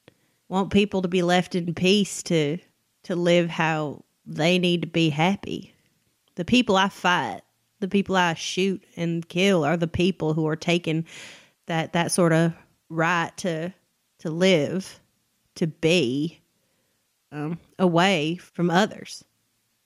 want 0.49 0.73
people 0.73 1.03
to 1.03 1.09
be 1.09 1.23
left 1.23 1.55
in 1.55 1.75
peace 1.75 2.23
to 2.25 2.59
to 3.05 3.17
live 3.17 3.49
how 3.49 4.05
they 4.27 4.59
need 4.59 4.83
to 4.83 4.89
be 4.89 5.11
happy. 5.11 5.75
The 6.37 6.45
people 6.45 6.77
I 6.77 6.89
fight, 6.89 7.43
the 7.81 7.89
people 7.89 8.17
I 8.17 8.35
shoot 8.35 8.83
and 8.97 9.29
kill 9.29 9.65
are 9.65 9.77
the 9.77 9.89
people 9.89 10.35
who 10.35 10.47
are 10.47 10.57
taking 10.57 11.05
that 11.67 11.93
that 11.93 12.13
sort 12.13 12.33
of 12.33 12.53
right 12.89 13.37
to 13.39 13.73
to 14.21 14.31
live, 14.31 15.01
to 15.57 15.67
be 15.67 16.41
um, 17.33 17.59
away 17.79 18.37
from 18.37 18.71
others. 18.71 19.25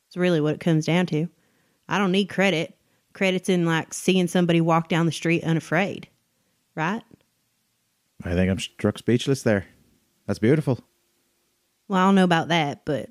It's 0.08 0.16
really 0.16 0.40
what 0.40 0.54
it 0.54 0.60
comes 0.60 0.86
down 0.86 1.06
to. 1.06 1.28
I 1.88 1.98
don't 1.98 2.12
need 2.12 2.26
credit. 2.26 2.76
Credit's 3.12 3.48
in 3.48 3.64
like 3.64 3.94
seeing 3.94 4.26
somebody 4.26 4.60
walk 4.60 4.88
down 4.88 5.06
the 5.06 5.12
street 5.12 5.44
unafraid, 5.44 6.08
right? 6.74 7.02
I 8.24 8.32
think 8.32 8.50
I'm 8.50 8.58
struck 8.58 8.98
speechless 8.98 9.42
there. 9.42 9.66
That's 10.26 10.38
beautiful. 10.38 10.80
Well, 11.86 12.00
I 12.00 12.06
don't 12.06 12.14
know 12.14 12.24
about 12.24 12.48
that, 12.48 12.84
but 12.84 13.08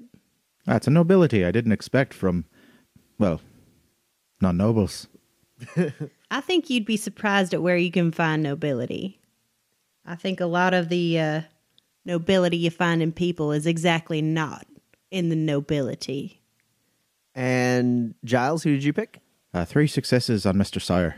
That's 0.66 0.88
a 0.88 0.92
nobility 0.92 1.46
I 1.46 1.52
didn't 1.52 1.72
expect 1.74 2.14
from, 2.14 2.46
well, 3.20 3.40
non 4.44 4.58
nobles. 4.58 5.08
I 6.32 6.42
think 6.42 6.70
you'd 6.70 6.86
be 6.86 6.98
surprised 6.98 7.54
at 7.54 7.62
where 7.62 7.78
you 7.78 7.92
can 7.92 8.12
find 8.12 8.44
nobility. 8.44 9.20
I 10.06 10.16
think 10.16 10.40
a 10.40 10.46
lot 10.46 10.74
of 10.74 10.90
the 10.90 11.20
uh, 11.20 11.42
nobility 12.06 12.58
you 12.58 12.70
find 12.70 13.02
in 13.02 13.12
people 13.12 13.52
is 13.52 13.66
exactly 13.66 14.22
not 14.22 14.68
in 15.10 15.30
the 15.30 15.36
nobility. 15.36 16.42
And 17.36 18.16
Giles, 18.24 18.64
who 18.64 18.72
did 18.72 18.84
you 18.84 18.94
pick? 18.94 19.20
Uh, 19.54 19.66
three 19.66 19.88
successes 19.88 20.46
on 20.46 20.56
Mr. 20.56 20.82
Sawyer. 20.82 21.16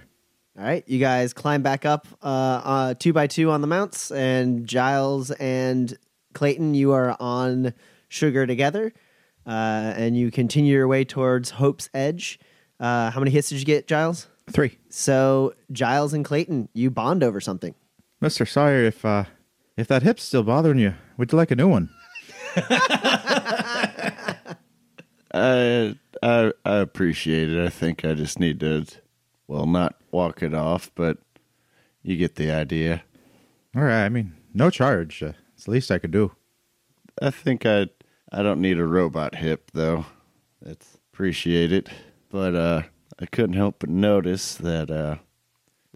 All 0.57 0.63
right, 0.63 0.87
you 0.87 0.99
guys 0.99 1.33
climb 1.33 1.63
back 1.63 1.85
up 1.85 2.07
uh, 2.23 2.61
uh, 2.63 2.93
two 2.93 3.11
by 3.11 3.27
two 3.27 3.51
on 3.51 3.59
the 3.59 3.67
mounts, 3.67 4.09
and 4.11 4.65
Giles 4.65 5.31
and 5.31 5.97
Clayton, 6.33 6.75
you 6.75 6.93
are 6.93 7.17
on 7.19 7.73
Sugar 8.07 8.47
together, 8.47 8.93
uh, 9.45 9.93
and 9.97 10.15
you 10.15 10.31
continue 10.31 10.73
your 10.73 10.87
way 10.87 11.03
towards 11.03 11.49
Hope's 11.51 11.89
Edge. 11.93 12.39
Uh, 12.79 13.09
how 13.11 13.19
many 13.19 13.31
hits 13.31 13.49
did 13.49 13.59
you 13.59 13.65
get, 13.65 13.87
Giles? 13.87 14.27
Three. 14.51 14.77
So 14.89 15.53
Giles 15.71 16.13
and 16.13 16.23
Clayton, 16.23 16.69
you 16.73 16.89
bond 16.91 17.23
over 17.23 17.39
something. 17.41 17.73
Mr. 18.21 18.47
Sawyer, 18.47 18.83
if 18.83 19.03
uh, 19.05 19.25
if 19.77 19.87
that 19.87 20.03
hip's 20.03 20.23
still 20.23 20.43
bothering 20.43 20.79
you, 20.79 20.93
would 21.17 21.31
you 21.31 21.37
like 21.37 21.51
a 21.51 21.55
new 21.55 21.67
one? 21.67 21.89
I, 25.33 25.95
I 26.23 26.53
I 26.63 26.75
appreciate 26.77 27.49
it. 27.49 27.63
I 27.63 27.69
think 27.69 28.05
I 28.05 28.13
just 28.13 28.39
need 28.39 28.59
to, 28.61 28.85
well, 29.47 29.65
not 29.65 29.95
walk 30.11 30.41
it 30.43 30.53
off, 30.53 30.91
but 30.95 31.17
you 32.03 32.15
get 32.17 32.35
the 32.35 32.51
idea. 32.51 33.03
All 33.75 33.83
right, 33.83 34.05
I 34.05 34.09
mean, 34.09 34.33
no 34.53 34.69
charge. 34.69 35.21
Uh, 35.21 35.33
it's 35.55 35.65
the 35.65 35.71
least 35.71 35.91
I 35.91 35.97
could 35.99 36.11
do. 36.11 36.31
I 37.21 37.29
think 37.31 37.65
I 37.65 37.87
I 38.31 38.43
don't 38.43 38.61
need 38.61 38.79
a 38.79 38.85
robot 38.85 39.35
hip 39.35 39.71
though. 39.73 40.05
That's 40.61 40.97
appreciate 41.13 41.71
it, 41.73 41.89
but 42.35 42.53
uh, 42.53 42.81
I 43.17 43.25
couldn't 43.27 43.55
help 43.55 43.79
but 43.79 43.89
notice 43.89 44.55
that 44.55 44.91
uh, 44.91 45.15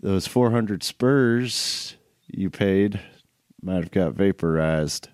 those 0.01 0.25
400 0.25 0.83
spurs 0.83 1.97
you 2.27 2.49
paid 2.49 3.01
might 3.61 3.83
have 3.83 3.91
got 3.91 4.13
vaporized. 4.13 5.09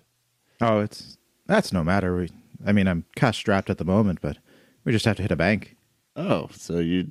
Oh, 0.60 0.78
it's 0.78 1.18
that's 1.46 1.72
no 1.72 1.82
matter. 1.82 2.16
We, 2.16 2.30
I 2.64 2.70
mean, 2.70 2.86
I'm 2.86 3.06
cash 3.16 3.38
strapped 3.38 3.70
at 3.70 3.78
the 3.78 3.84
moment, 3.84 4.20
but 4.20 4.38
we 4.84 4.92
just 4.92 5.04
have 5.04 5.16
to 5.16 5.22
hit 5.22 5.32
a 5.32 5.36
bank. 5.36 5.74
Oh, 6.14 6.48
so 6.52 6.78
you'd 6.78 7.10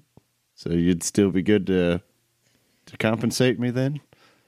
so 0.54 0.70
you'd 0.70 1.04
still 1.04 1.30
be 1.30 1.42
good 1.42 1.68
to 1.68 2.02
to 2.86 2.98
compensate 2.98 3.60
me 3.60 3.70
then? 3.70 4.00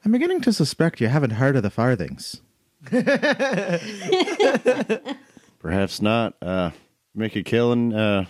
I'm 0.05 0.13
beginning 0.13 0.39
to 0.41 0.53
suspect 0.53 1.01
you 1.01 1.09
haven't 1.09 1.31
heard 1.31 1.57
of 1.57 1.63
the 1.63 1.69
Farthings. 1.69 2.41
Perhaps 5.59 6.01
not. 6.01 6.35
Uh, 6.41 6.71
make 7.13 7.35
a 7.35 7.43
killing 7.43 7.93
uh, 7.93 8.27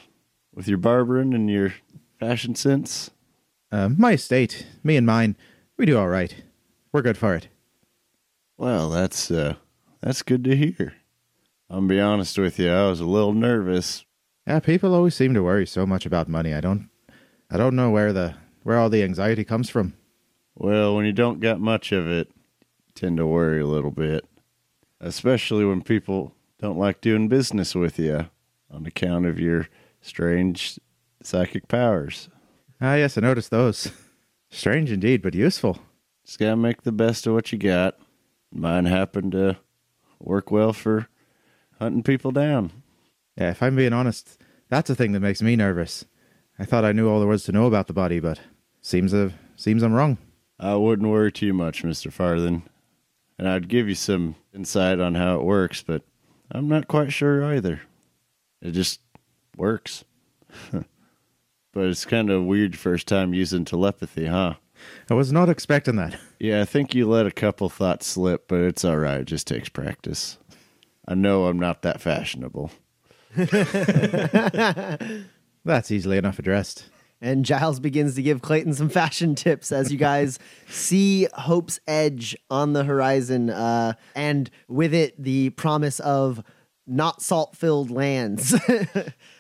with 0.57 0.67
your 0.67 0.79
barbering 0.79 1.35
and 1.35 1.51
your 1.51 1.71
fashion 2.19 2.55
sense. 2.55 3.11
Uh, 3.71 3.89
my 3.89 4.13
estate, 4.13 4.65
me 4.83 4.97
and 4.97 5.05
mine, 5.05 5.37
we 5.77 5.85
do 5.85 5.95
all 5.95 6.07
right. 6.07 6.43
We're 6.91 7.03
good 7.03 7.17
for 7.17 7.35
it. 7.35 7.47
Well, 8.57 8.89
that's 8.89 9.29
uh, 9.29 9.53
that's 10.01 10.23
good 10.23 10.43
to 10.45 10.55
hear. 10.55 10.95
I'll 11.69 11.81
be 11.81 12.01
honest 12.01 12.39
with 12.39 12.57
you. 12.57 12.71
I 12.71 12.89
was 12.89 12.99
a 12.99 13.05
little 13.05 13.33
nervous. 13.33 14.03
Yeah, 14.47 14.59
people 14.59 14.95
always 14.95 15.13
seem 15.13 15.35
to 15.35 15.43
worry 15.43 15.67
so 15.67 15.85
much 15.85 16.07
about 16.07 16.27
money. 16.27 16.55
I 16.55 16.61
don't, 16.61 16.89
I 17.51 17.57
don't 17.57 17.75
know 17.75 17.91
where 17.91 18.11
the 18.11 18.33
where 18.63 18.79
all 18.79 18.89
the 18.89 19.03
anxiety 19.03 19.43
comes 19.43 19.69
from. 19.69 19.93
Well, 20.55 20.95
when 20.95 21.05
you 21.05 21.13
don't 21.13 21.39
got 21.39 21.59
much 21.59 21.91
of 21.91 22.07
it, 22.07 22.29
you 22.87 22.93
tend 22.95 23.17
to 23.17 23.27
worry 23.27 23.61
a 23.61 23.67
little 23.67 23.91
bit, 23.91 24.25
especially 24.99 25.65
when 25.65 25.83
people 25.83 26.33
don't 26.59 26.79
like 26.79 26.99
doing 26.99 27.27
business 27.27 27.75
with 27.75 27.99
you 27.99 28.27
on 28.71 28.87
account 28.87 29.27
of 29.27 29.39
your 29.39 29.67
strange 30.01 30.79
psychic 31.23 31.67
powers. 31.67 32.29
Ah, 32.79 32.95
yes, 32.95 33.17
I 33.17 33.21
noticed 33.21 33.51
those. 33.51 33.91
Strange 34.49 34.91
indeed, 34.91 35.21
but 35.21 35.33
useful. 35.33 35.79
Just 36.25 36.39
gotta 36.39 36.55
make 36.55 36.83
the 36.83 36.91
best 36.91 37.27
of 37.27 37.33
what 37.33 37.51
you 37.51 37.57
got. 37.57 37.97
Mine 38.51 38.85
happened 38.85 39.33
to 39.33 39.57
work 40.19 40.51
well 40.51 40.71
for 40.71 41.07
hunting 41.79 42.03
people 42.03 42.31
down. 42.31 42.71
Yeah, 43.37 43.51
if 43.51 43.61
I'm 43.61 43.75
being 43.75 43.93
honest, 43.93 44.41
that's 44.69 44.87
the 44.87 44.95
thing 44.95 45.11
that 45.11 45.19
makes 45.19 45.41
me 45.41 45.55
nervous. 45.55 46.05
I 46.57 46.65
thought 46.65 46.85
I 46.85 46.91
knew 46.91 47.09
all 47.09 47.19
there 47.19 47.27
was 47.27 47.43
to 47.45 47.51
know 47.51 47.65
about 47.65 47.87
the 47.87 47.93
body, 47.93 48.19
but 48.19 48.39
seems 48.81 49.13
uh, 49.13 49.31
seems 49.55 49.83
I'm 49.83 49.93
wrong. 49.93 50.17
I 50.59 50.75
wouldn't 50.75 51.09
worry 51.09 51.31
too 51.31 51.53
much, 51.53 51.83
Mr. 51.83 52.11
Farthing. 52.11 52.63
And 53.37 53.47
I'd 53.47 53.67
give 53.67 53.87
you 53.87 53.95
some 53.95 54.35
insight 54.53 54.99
on 54.99 55.13
how 55.13 55.35
it 55.35 55.43
works, 55.43 55.83
but 55.83 56.01
I'm 56.49 56.67
not 56.67 56.87
quite 56.87 57.13
sure 57.13 57.43
either. 57.43 57.81
It 58.61 58.71
just 58.71 59.01
works. 59.57 60.03
but 60.71 60.85
it's 61.75 62.05
kind 62.05 62.29
of 62.29 62.43
weird 62.43 62.77
first 62.77 63.07
time 63.07 63.33
using 63.33 63.65
telepathy, 63.65 64.27
huh? 64.27 64.55
I 65.09 65.13
was 65.13 65.31
not 65.31 65.49
expecting 65.49 65.95
that. 65.97 66.19
Yeah, 66.39 66.61
I 66.61 66.65
think 66.65 66.93
you 66.93 67.09
let 67.09 67.25
a 67.25 67.31
couple 67.31 67.67
thoughts 67.67 68.05
slip, 68.05 68.47
but 68.47 68.59
it's 68.59 68.85
all 68.85 68.97
right. 68.97 69.21
It 69.21 69.25
just 69.25 69.47
takes 69.47 69.69
practice. 69.69 70.37
I 71.07 71.15
know 71.15 71.47
I'm 71.47 71.57
not 71.57 71.81
that 71.81 71.99
fashionable. 71.99 72.69
That's 75.65 75.89
easily 75.89 76.19
enough 76.19 76.37
addressed. 76.37 76.91
And 77.19 77.43
Giles 77.43 77.79
begins 77.79 78.13
to 78.15 78.21
give 78.21 78.43
Clayton 78.43 78.75
some 78.75 78.89
fashion 78.89 79.33
tips 79.33 79.71
as 79.71 79.91
you 79.91 79.97
guys 79.97 80.37
see 80.69 81.27
Hope's 81.33 81.79
Edge 81.87 82.37
on 82.51 82.73
the 82.73 82.83
horizon, 82.83 83.49
uh, 83.49 83.93
and 84.15 84.51
with 84.67 84.93
it, 84.93 85.19
the 85.21 85.49
promise 85.49 85.99
of 86.01 86.43
not 86.85 87.23
salt 87.23 87.57
filled 87.57 87.89
lands. 87.89 88.53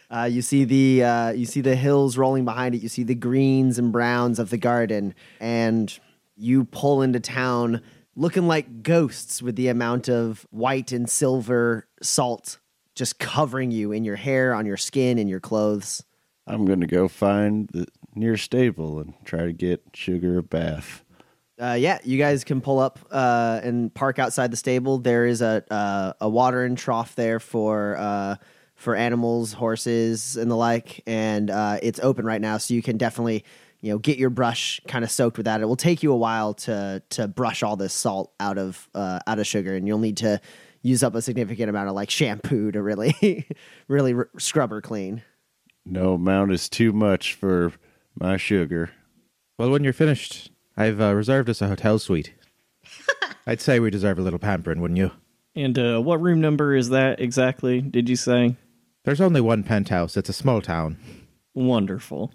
Uh, 0.09 0.27
you 0.31 0.41
see 0.41 0.63
the 0.63 1.03
uh, 1.03 1.31
you 1.31 1.45
see 1.45 1.61
the 1.61 1.75
hills 1.75 2.17
rolling 2.17 2.45
behind 2.45 2.75
it. 2.75 2.81
You 2.81 2.89
see 2.89 3.03
the 3.03 3.15
greens 3.15 3.77
and 3.77 3.91
browns 3.91 4.39
of 4.39 4.49
the 4.49 4.57
garden, 4.57 5.13
and 5.39 5.97
you 6.35 6.65
pull 6.65 7.01
into 7.01 7.19
town 7.19 7.81
looking 8.15 8.47
like 8.47 8.83
ghosts 8.83 9.41
with 9.41 9.55
the 9.55 9.67
amount 9.67 10.09
of 10.09 10.45
white 10.49 10.91
and 10.91 11.09
silver 11.09 11.87
salt 12.01 12.59
just 12.95 13.19
covering 13.19 13.69
you 13.71 13.91
in 13.91 14.03
your 14.03 14.15
hair, 14.15 14.53
on 14.53 14.65
your 14.65 14.77
skin, 14.77 15.19
in 15.19 15.27
your 15.27 15.39
clothes. 15.39 16.03
I'm 16.47 16.65
going 16.65 16.81
to 16.81 16.87
go 16.87 17.07
find 17.07 17.69
the 17.69 17.85
near 18.15 18.37
stable 18.37 18.99
and 18.99 19.13
try 19.23 19.45
to 19.45 19.53
get 19.53 19.83
Sugar 19.93 20.39
a 20.39 20.43
bath. 20.43 21.03
Uh, 21.61 21.73
yeah, 21.73 21.99
you 22.03 22.17
guys 22.17 22.43
can 22.43 22.61
pull 22.61 22.79
up 22.79 22.99
uh, 23.11 23.59
and 23.63 23.93
park 23.93 24.19
outside 24.19 24.51
the 24.51 24.57
stable. 24.57 24.99
There 24.99 25.25
is 25.25 25.41
a 25.41 25.63
uh, 25.71 26.13
a 26.21 26.29
watering 26.29 26.75
trough 26.75 27.15
there 27.15 27.39
for 27.39 27.97
uh, 27.97 28.35
for 28.77 28.95
animals, 28.95 29.53
horses, 29.53 30.37
and 30.37 30.49
the 30.49 30.55
like, 30.55 31.03
and 31.05 31.49
uh, 31.49 31.79
it's 31.81 31.99
open 31.99 32.25
right 32.25 32.39
now, 32.39 32.57
so 32.57 32.73
you 32.73 32.81
can 32.81 32.97
definitely 32.97 33.43
you 33.81 33.91
know 33.91 33.97
get 33.97 34.17
your 34.17 34.29
brush 34.29 34.79
kind 34.87 35.03
of 35.03 35.11
soaked 35.11 35.37
with 35.37 35.45
that. 35.45 35.61
It 35.61 35.65
will 35.65 35.75
take 35.75 36.01
you 36.03 36.13
a 36.13 36.17
while 36.17 36.53
to 36.53 37.01
to 37.09 37.27
brush 37.27 37.63
all 37.63 37.75
this 37.75 37.93
salt 37.93 38.31
out 38.39 38.57
of 38.57 38.87
uh, 38.95 39.19
out 39.27 39.39
of 39.39 39.47
sugar, 39.47 39.75
and 39.75 39.87
you'll 39.87 39.99
need 39.99 40.17
to 40.17 40.39
use 40.83 41.03
up 41.03 41.15
a 41.15 41.21
significant 41.21 41.69
amount 41.69 41.89
of 41.89 41.95
like 41.95 42.09
shampoo 42.09 42.71
to 42.71 42.81
really 42.81 43.47
really 43.87 44.13
r- 44.13 44.29
scrub 44.37 44.69
her 44.69 44.81
clean. 44.81 45.23
No 45.85 46.13
amount 46.13 46.51
is 46.51 46.69
too 46.69 46.93
much 46.93 47.33
for 47.33 47.73
my 48.19 48.37
sugar. 48.37 48.91
Well, 49.57 49.71
when 49.71 49.83
you're 49.83 49.93
finished, 49.93 50.51
I've 50.75 51.01
uh, 51.01 51.15
reserved 51.15 51.49
us 51.49 51.61
a 51.61 51.67
hotel 51.67 51.97
suite. 51.97 52.33
I'd 53.47 53.61
say 53.61 53.79
we 53.79 53.89
deserve 53.89 54.19
a 54.19 54.21
little 54.21 54.39
pampering, 54.39 54.81
wouldn't 54.81 54.99
you? 54.99 55.11
And 55.55 55.79
uh, 55.79 55.99
what 55.99 56.21
room 56.21 56.39
number 56.39 56.75
is 56.75 56.89
that 56.89 57.19
exactly? 57.19 57.81
Did 57.81 58.09
you 58.09 58.15
say? 58.15 58.55
There's 59.07 59.21
only 59.21 59.39
one 59.39 59.63
penthouse. 59.63 60.17
It's 60.17 60.27
a 60.27 60.33
small 60.33 60.59
town. 60.59 60.97
Wonderful. 61.53 62.33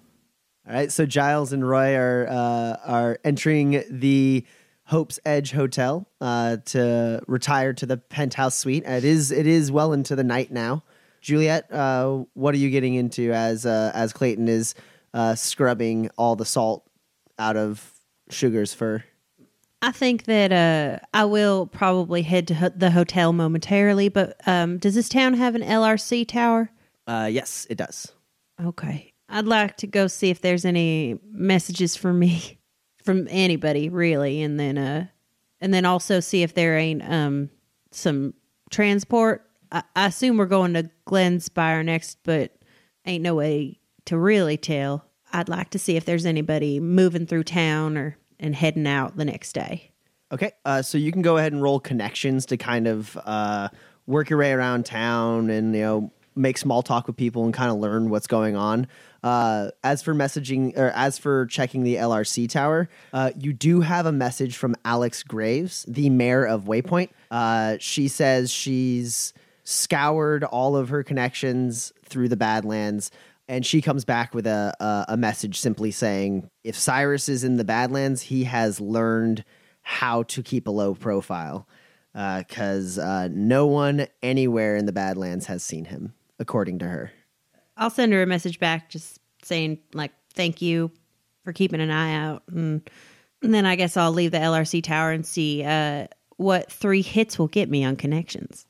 All 0.67 0.73
right, 0.73 0.91
so 0.91 1.05
Giles 1.05 1.53
and 1.53 1.69
Roy 1.69 1.95
are 1.95 2.25
uh, 2.27 2.77
are 2.83 3.19
entering 3.23 3.83
the 3.91 4.43
Hope's 4.85 5.19
Edge 5.23 5.51
Hotel 5.51 6.09
uh, 6.19 6.57
to 6.65 7.21
retire 7.27 7.73
to 7.73 7.85
the 7.85 7.97
penthouse 7.97 8.57
suite. 8.57 8.85
It 8.87 9.03
is 9.03 9.29
it 9.29 9.45
is 9.45 9.71
well 9.71 9.93
into 9.93 10.15
the 10.15 10.23
night 10.23 10.51
now. 10.51 10.83
Juliet, 11.21 11.71
uh, 11.71 12.23
what 12.33 12.55
are 12.55 12.57
you 12.57 12.71
getting 12.71 12.95
into 12.95 13.31
as 13.31 13.67
uh, 13.67 13.91
as 13.93 14.11
Clayton 14.11 14.47
is 14.47 14.73
uh, 15.13 15.35
scrubbing 15.35 16.09
all 16.17 16.35
the 16.35 16.43
salt 16.43 16.89
out 17.37 17.55
of 17.55 17.87
Sugar's 18.31 18.73
fur? 18.73 19.03
I 19.83 19.91
think 19.91 20.23
that 20.23 20.53
uh, 20.53 21.05
I 21.13 21.25
will 21.25 21.67
probably 21.67 22.21
head 22.21 22.47
to 22.47 22.55
ho- 22.55 22.71
the 22.73 22.89
hotel 22.89 23.33
momentarily, 23.33 24.07
but 24.07 24.39
um, 24.47 24.77
does 24.77 24.95
this 24.95 25.09
town 25.09 25.33
have 25.33 25.55
an 25.55 25.61
LRC 25.61 26.25
tower? 26.25 26.71
Uh, 27.05 27.27
yes, 27.29 27.67
it 27.69 27.77
does. 27.77 28.09
Okay. 28.63 29.11
I'd 29.27 29.45
like 29.45 29.75
to 29.77 29.87
go 29.87 30.07
see 30.07 30.29
if 30.29 30.39
there's 30.39 30.63
any 30.63 31.19
messages 31.29 31.97
for 31.97 32.13
me 32.13 32.59
from 33.03 33.27
anybody 33.29 33.89
really 33.89 34.41
and 34.41 34.57
then 34.57 34.77
uh 34.77 35.07
and 35.59 35.73
then 35.73 35.83
also 35.83 36.21
see 36.21 36.43
if 36.43 36.53
there 36.53 36.77
ain't 36.77 37.03
um 37.03 37.49
some 37.91 38.33
transport. 38.69 39.45
I, 39.69 39.83
I 39.97 40.07
assume 40.07 40.37
we're 40.37 40.45
going 40.45 40.75
to 40.75 40.89
Glenspire 41.05 41.83
next, 41.83 42.19
but 42.23 42.55
ain't 43.05 43.23
no 43.23 43.35
way 43.35 43.81
to 44.05 44.17
really 44.17 44.55
tell. 44.55 45.03
I'd 45.33 45.49
like 45.49 45.71
to 45.71 45.79
see 45.79 45.97
if 45.97 46.05
there's 46.05 46.25
anybody 46.25 46.79
moving 46.79 47.25
through 47.25 47.43
town 47.43 47.97
or 47.97 48.17
and 48.43 48.53
heading 48.53 48.85
out 48.85 49.17
the 49.17 49.25
next 49.25 49.53
day. 49.53 49.91
Okay, 50.31 50.51
uh, 50.65 50.81
so 50.81 50.97
you 50.97 51.11
can 51.11 51.21
go 51.21 51.37
ahead 51.37 51.53
and 51.53 51.61
roll 51.61 51.79
connections 51.79 52.45
to 52.47 52.57
kind 52.57 52.87
of 52.87 53.17
uh, 53.25 53.69
work 54.05 54.29
your 54.29 54.39
way 54.39 54.51
around 54.51 54.85
town 54.85 55.49
and 55.49 55.73
you 55.75 55.81
know 55.81 56.11
make 56.35 56.57
small 56.57 56.81
talk 56.81 57.05
with 57.05 57.15
people 57.15 57.45
and 57.45 57.53
kind 57.53 57.71
of 57.71 57.77
learn 57.77 58.09
what's 58.09 58.27
going 58.27 58.55
on. 58.55 58.87
Uh, 59.21 59.69
as 59.83 60.01
for 60.01 60.13
messaging 60.13 60.75
or 60.77 60.89
as 60.89 61.17
for 61.17 61.45
checking 61.45 61.83
the 61.83 61.95
LRC 61.95 62.49
tower, 62.49 62.89
uh, 63.13 63.31
you 63.37 63.53
do 63.53 63.81
have 63.81 64.05
a 64.05 64.11
message 64.11 64.57
from 64.57 64.75
Alex 64.83 65.23
Graves, 65.23 65.85
the 65.87 66.09
mayor 66.09 66.45
of 66.45 66.63
Waypoint. 66.63 67.09
Uh, 67.29 67.77
she 67.79 68.07
says 68.07 68.51
she's 68.51 69.33
scoured 69.63 70.43
all 70.43 70.75
of 70.75 70.89
her 70.89 71.03
connections 71.03 71.93
through 72.03 72.27
the 72.27 72.35
Badlands. 72.35 73.11
And 73.47 73.65
she 73.65 73.81
comes 73.81 74.05
back 74.05 74.33
with 74.33 74.47
a, 74.47 74.73
a 74.79 75.13
a 75.13 75.17
message 75.17 75.59
simply 75.59 75.91
saying, 75.91 76.49
if 76.63 76.77
Cyrus 76.77 77.27
is 77.27 77.43
in 77.43 77.57
the 77.57 77.65
Badlands, 77.65 78.23
he 78.23 78.45
has 78.45 78.79
learned 78.79 79.43
how 79.81 80.23
to 80.23 80.41
keep 80.41 80.67
a 80.67 80.71
low 80.71 80.95
profile 80.95 81.67
because 82.13 82.97
uh, 82.97 83.27
no 83.31 83.65
one 83.67 84.07
anywhere 84.21 84.75
in 84.75 84.85
the 84.85 84.91
Badlands 84.91 85.47
has 85.47 85.63
seen 85.63 85.85
him, 85.85 86.13
according 86.39 86.79
to 86.79 86.87
her. 86.87 87.11
I'll 87.75 87.89
send 87.89 88.13
her 88.13 88.21
a 88.21 88.27
message 88.27 88.59
back 88.59 88.89
just 88.89 89.19
saying 89.43 89.79
like 89.93 90.11
thank 90.33 90.61
you 90.61 90.91
for 91.43 91.51
keeping 91.51 91.81
an 91.81 91.91
eye 91.91 92.13
out 92.15 92.43
and, 92.47 92.87
and 93.41 93.53
then 93.53 93.65
I 93.65 93.75
guess 93.75 93.97
I'll 93.97 94.13
leave 94.13 94.31
the 94.31 94.37
LRC 94.37 94.83
tower 94.83 95.11
and 95.11 95.25
see 95.25 95.63
uh, 95.63 96.07
what 96.37 96.71
three 96.71 97.01
hits 97.01 97.37
will 97.37 97.47
get 97.47 97.69
me 97.69 97.83
on 97.83 97.95
connections. 97.95 98.65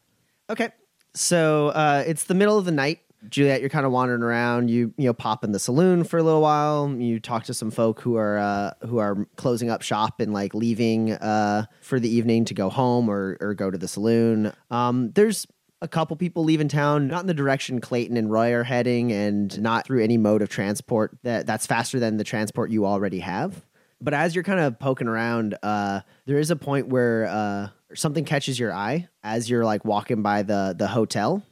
Okay, 0.50 0.70
so 1.14 1.68
uh, 1.70 2.04
it's 2.08 2.24
the 2.24 2.34
middle 2.34 2.58
of 2.58 2.66
the 2.66 2.72
night. 2.72 3.00
Juliet, 3.30 3.62
you're 3.62 3.70
kind 3.70 3.86
of 3.86 3.92
wandering 3.92 4.24
around. 4.24 4.70
You 4.70 4.94
you 4.98 5.06
know 5.06 5.14
pop 5.14 5.44
in 5.44 5.52
the 5.52 5.60
saloon 5.60 6.04
for 6.04 6.18
a 6.18 6.24
little 6.24 6.42
while. 6.42 6.94
You 6.98 7.20
talk 7.20 7.46
to 7.46 7.54
some 7.54 7.72
folk 7.72 8.02
who 8.02 8.18
are 8.18 8.38
uh, 8.38 8.74
who 8.88 8.98
are 8.98 9.28
closing 9.36 9.70
up 9.70 9.82
shop 9.82 10.20
and 10.20 10.34
like 10.34 10.54
leaving 10.54 11.14
uh, 11.14 11.66
for 11.82 12.00
the 12.00 12.10
evening 12.10 12.46
to 12.46 12.54
go 12.54 12.70
home 12.70 13.10
or 13.10 13.38
or 13.40 13.54
go 13.54 13.72
to 13.72 13.78
the 13.78 13.88
saloon. 13.88 14.54
Um, 14.72 15.12
there's 15.12 15.48
a 15.82 15.88
couple 15.88 16.16
people 16.16 16.46
leaving 16.46 16.70
town, 16.70 17.08
not 17.08 17.22
in 17.22 17.28
the 17.28 17.34
direction 17.34 17.82
Clayton 17.82 18.16
and 18.16 18.32
Roy 18.32 18.54
are 18.54 18.64
heading, 18.64 19.12
and 19.12 19.62
not 19.62 19.86
through 19.86 20.02
any 20.02 20.18
mode 20.18 20.42
of 20.42 20.50
transport 20.50 21.18
that 21.24 21.46
that's 21.46 21.68
faster 21.68 22.00
than 22.00 22.18
the 22.18 22.24
transport 22.24 22.72
you 22.72 22.86
already 22.86 23.20
have. 23.20 23.66
But 24.00 24.14
as 24.14 24.36
you're 24.36 24.44
kind 24.44 24.60
of 24.60 24.80
poking 24.80 25.08
around, 25.08 25.58
uh, 25.64 26.02
there 26.26 26.38
is 26.38 26.52
a 26.52 26.56
point 26.56 26.88
where 26.88 27.26
uh, 27.26 27.70
something 27.94 28.26
catches 28.26 28.60
your 28.60 28.74
eye 28.74 29.08
as 29.24 29.50
you're 29.50 29.66
like 29.66 29.86
walking 29.86 30.22
by 30.22 30.44
the 30.44 30.76
the 30.78 30.88
hotel, 30.88 31.44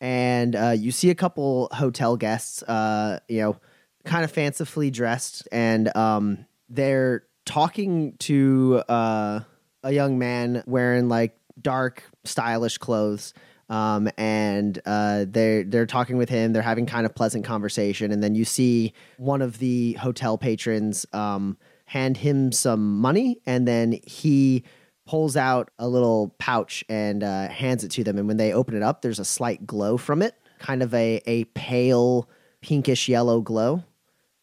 and 0.00 0.54
uh, 0.54 0.74
you 0.76 0.92
see 0.92 1.10
a 1.10 1.14
couple 1.14 1.68
hotel 1.72 2.16
guests, 2.16 2.62
uh, 2.62 3.20
you 3.28 3.40
know, 3.40 3.56
kind 4.04 4.24
of 4.24 4.30
fancifully 4.30 4.90
dressed, 4.90 5.48
and 5.52 5.94
um, 5.96 6.46
they're 6.68 7.24
talking 7.44 8.16
to 8.18 8.82
uh, 8.88 9.40
a 9.82 9.92
young 9.92 10.18
man 10.18 10.62
wearing 10.66 11.08
like 11.08 11.36
dark, 11.60 12.04
stylish 12.24 12.78
clothes. 12.78 13.34
Um, 13.70 14.08
and 14.16 14.80
uh, 14.86 15.26
they're 15.28 15.62
they're 15.62 15.84
talking 15.84 16.16
with 16.16 16.30
him. 16.30 16.54
They're 16.54 16.62
having 16.62 16.86
kind 16.86 17.04
of 17.04 17.14
pleasant 17.14 17.44
conversation, 17.44 18.12
and 18.12 18.22
then 18.22 18.34
you 18.34 18.46
see 18.46 18.94
one 19.18 19.42
of 19.42 19.58
the 19.58 19.92
hotel 19.94 20.38
patrons 20.38 21.04
um, 21.12 21.58
hand 21.84 22.16
him 22.16 22.50
some 22.50 22.98
money, 22.98 23.40
and 23.44 23.68
then 23.68 23.98
he 24.06 24.64
pulls 25.08 25.36
out 25.38 25.70
a 25.78 25.88
little 25.88 26.34
pouch 26.38 26.84
and 26.90 27.24
uh, 27.24 27.48
hands 27.48 27.82
it 27.82 27.90
to 27.90 28.04
them. 28.04 28.18
And 28.18 28.28
when 28.28 28.36
they 28.36 28.52
open 28.52 28.76
it 28.76 28.82
up, 28.82 29.00
there's 29.00 29.18
a 29.18 29.24
slight 29.24 29.66
glow 29.66 29.96
from 29.96 30.20
it, 30.20 30.34
kind 30.58 30.82
of 30.82 30.92
a 30.92 31.22
a 31.26 31.44
pale 31.44 32.28
pinkish 32.60 33.08
yellow 33.08 33.40
glow, 33.40 33.82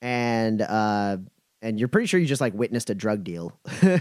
and 0.02 0.64
uh, 0.64 1.18
and 1.62 1.80
you're 1.80 1.88
pretty 1.88 2.08
sure 2.08 2.20
you 2.20 2.26
just 2.26 2.42
like 2.42 2.56
witnessed 2.56 2.90
a 2.90 2.96
drug 2.96 3.24
deal. 3.24 3.54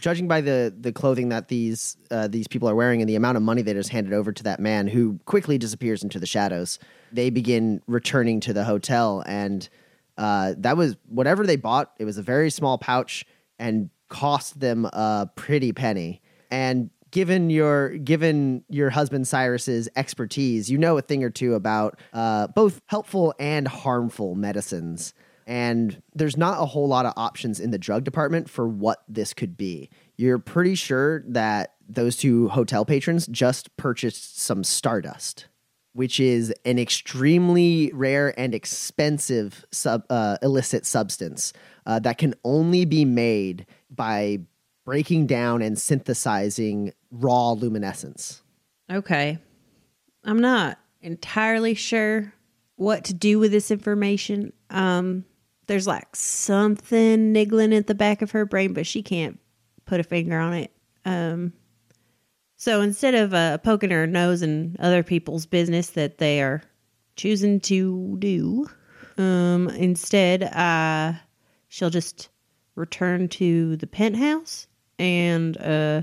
Judging 0.00 0.28
by 0.28 0.40
the 0.40 0.72
the 0.78 0.92
clothing 0.92 1.30
that 1.30 1.48
these 1.48 1.96
uh, 2.12 2.28
these 2.28 2.46
people 2.46 2.68
are 2.70 2.76
wearing 2.76 3.02
and 3.02 3.08
the 3.08 3.16
amount 3.16 3.36
of 3.36 3.42
money 3.42 3.62
they 3.62 3.74
just 3.74 3.90
handed 3.90 4.12
over 4.12 4.30
to 4.30 4.44
that 4.44 4.60
man, 4.60 4.86
who 4.86 5.18
quickly 5.24 5.58
disappears 5.58 6.04
into 6.04 6.20
the 6.20 6.26
shadows, 6.26 6.78
they 7.10 7.30
begin 7.30 7.82
returning 7.88 8.38
to 8.38 8.52
the 8.52 8.62
hotel, 8.62 9.24
and 9.26 9.68
uh, 10.16 10.54
that 10.58 10.76
was 10.76 10.94
whatever 11.08 11.44
they 11.44 11.56
bought. 11.56 11.92
It 11.98 12.04
was 12.04 12.18
a 12.18 12.22
very 12.22 12.50
small 12.50 12.78
pouch 12.78 13.26
and 13.58 13.90
cost 14.08 14.60
them 14.60 14.84
a 14.86 15.30
pretty 15.34 15.72
penny. 15.72 16.20
And 16.50 16.90
given 17.10 17.50
your 17.50 17.90
given 17.98 18.64
your 18.68 18.90
husband 18.90 19.26
Cyrus's 19.26 19.88
expertise, 19.96 20.70
you 20.70 20.78
know 20.78 20.98
a 20.98 21.02
thing 21.02 21.24
or 21.24 21.30
two 21.30 21.54
about 21.54 21.98
uh, 22.12 22.48
both 22.48 22.80
helpful 22.86 23.34
and 23.38 23.66
harmful 23.66 24.34
medicines. 24.34 25.14
And 25.46 26.02
there's 26.14 26.36
not 26.36 26.60
a 26.60 26.66
whole 26.66 26.88
lot 26.88 27.06
of 27.06 27.14
options 27.16 27.58
in 27.58 27.70
the 27.70 27.78
drug 27.78 28.04
department 28.04 28.50
for 28.50 28.68
what 28.68 29.02
this 29.08 29.32
could 29.32 29.56
be. 29.56 29.88
You're 30.16 30.38
pretty 30.38 30.74
sure 30.74 31.24
that 31.28 31.74
those 31.88 32.18
two 32.18 32.48
hotel 32.48 32.84
patrons 32.84 33.26
just 33.28 33.74
purchased 33.78 34.38
some 34.38 34.62
stardust, 34.62 35.46
which 35.94 36.20
is 36.20 36.52
an 36.66 36.78
extremely 36.78 37.90
rare 37.94 38.38
and 38.38 38.54
expensive 38.54 39.64
sub, 39.72 40.04
uh, 40.10 40.36
illicit 40.42 40.84
substance 40.84 41.54
uh, 41.86 41.98
that 42.00 42.18
can 42.18 42.34
only 42.44 42.84
be 42.84 43.06
made 43.06 43.64
by 43.90 44.40
breaking 44.84 45.26
down 45.26 45.62
and 45.62 45.78
synthesizing 45.78 46.92
raw 47.10 47.52
luminescence. 47.52 48.42
Okay. 48.90 49.38
I'm 50.24 50.40
not 50.40 50.78
entirely 51.00 51.74
sure 51.74 52.32
what 52.76 53.04
to 53.04 53.14
do 53.14 53.38
with 53.38 53.50
this 53.50 53.70
information. 53.70 54.52
Um, 54.70 55.24
there's 55.66 55.86
like 55.86 56.16
something 56.16 57.32
niggling 57.32 57.74
at 57.74 57.86
the 57.86 57.94
back 57.94 58.22
of 58.22 58.30
her 58.30 58.46
brain, 58.46 58.72
but 58.72 58.86
she 58.86 59.02
can't 59.02 59.38
put 59.84 60.00
a 60.00 60.04
finger 60.04 60.38
on 60.38 60.54
it. 60.54 60.72
Um, 61.04 61.52
so 62.56 62.80
instead 62.80 63.14
of 63.14 63.34
uh, 63.34 63.58
poking 63.58 63.90
her 63.90 64.06
nose 64.06 64.42
in 64.42 64.76
other 64.80 65.02
people's 65.02 65.46
business 65.46 65.90
that 65.90 66.18
they 66.18 66.42
are 66.42 66.62
choosing 67.16 67.60
to 67.60 68.16
do, 68.18 68.68
um, 69.16 69.68
instead, 69.68 70.42
uh, 70.42 71.12
she'll 71.68 71.90
just 71.90 72.28
return 72.78 73.28
to 73.28 73.76
the 73.76 73.86
penthouse 73.86 74.66
and 74.98 75.56
uh, 75.58 76.02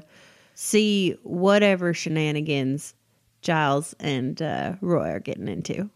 see 0.53 1.17
whatever 1.23 1.93
shenanigans 1.93 2.93
Giles 3.41 3.95
and 3.99 4.41
uh, 4.41 4.73
Roy 4.81 5.09
are 5.11 5.19
getting 5.19 5.47
into. 5.47 5.89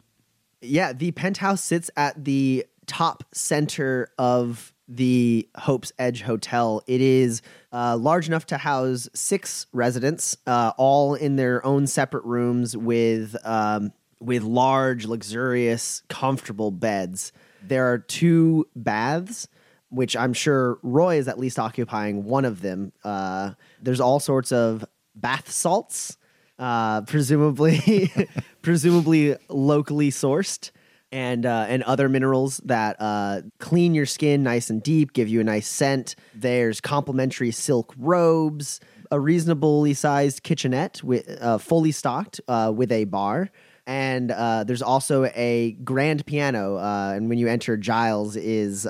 Yeah, 0.61 0.93
the 0.93 1.11
penthouse 1.11 1.63
sits 1.63 1.89
at 1.97 2.23
the 2.23 2.65
top 2.85 3.23
center 3.33 4.11
of 4.17 4.73
the 4.87 5.47
Hope's 5.55 5.91
Edge 5.99 6.21
Hotel. 6.21 6.81
It 6.87 7.01
is 7.01 7.41
uh, 7.71 7.95
large 7.97 8.27
enough 8.27 8.45
to 8.47 8.57
house 8.57 9.07
six 9.13 9.67
residents, 9.71 10.35
uh, 10.47 10.73
all 10.77 11.13
in 11.13 11.35
their 11.35 11.65
own 11.65 11.87
separate 11.87 12.25
rooms 12.25 12.75
with 12.75 13.35
um, 13.45 13.93
with 14.19 14.43
large, 14.43 15.05
luxurious, 15.05 16.03
comfortable 16.09 16.71
beds. 16.71 17.31
There 17.65 17.91
are 17.91 17.99
two 17.99 18.67
baths, 18.75 19.47
which 19.89 20.15
I'm 20.15 20.33
sure 20.33 20.79
Roy 20.83 21.17
is 21.17 21.27
at 21.27 21.39
least 21.39 21.59
occupying 21.59 22.25
one 22.25 22.45
of 22.45 22.61
them. 22.61 22.91
Uh, 23.03 23.51
there's 23.81 23.99
all 23.99 24.19
sorts 24.19 24.51
of 24.51 24.85
bath 25.15 25.51
salts, 25.51 26.17
uh, 26.57 27.01
presumably 27.01 28.11
presumably 28.61 29.35
locally 29.49 30.11
sourced 30.11 30.71
and 31.11 31.45
uh, 31.45 31.65
and 31.67 31.83
other 31.83 32.09
minerals 32.09 32.57
that 32.65 32.95
uh, 32.99 33.41
clean 33.59 33.93
your 33.93 34.05
skin 34.05 34.43
nice 34.43 34.69
and 34.69 34.83
deep, 34.83 35.13
give 35.13 35.27
you 35.27 35.39
a 35.41 35.43
nice 35.43 35.67
scent. 35.67 36.15
There's 36.35 36.81
complimentary 36.81 37.51
silk 37.51 37.93
robes, 37.97 38.79
a 39.11 39.19
reasonably 39.19 39.93
sized 39.93 40.43
kitchenette 40.43 41.03
with 41.03 41.41
uh, 41.41 41.57
fully 41.57 41.91
stocked 41.91 42.41
uh, 42.47 42.71
with 42.75 42.91
a 42.91 43.05
bar. 43.05 43.49
And 43.87 44.29
uh, 44.29 44.65
there's 44.65 44.83
also 44.83 45.25
a 45.33 45.71
grand 45.83 46.23
piano. 46.27 46.77
Uh, 46.77 47.13
and 47.15 47.27
when 47.27 47.39
you 47.39 47.47
enter, 47.47 47.75
Giles 47.75 48.35
is 48.35 48.85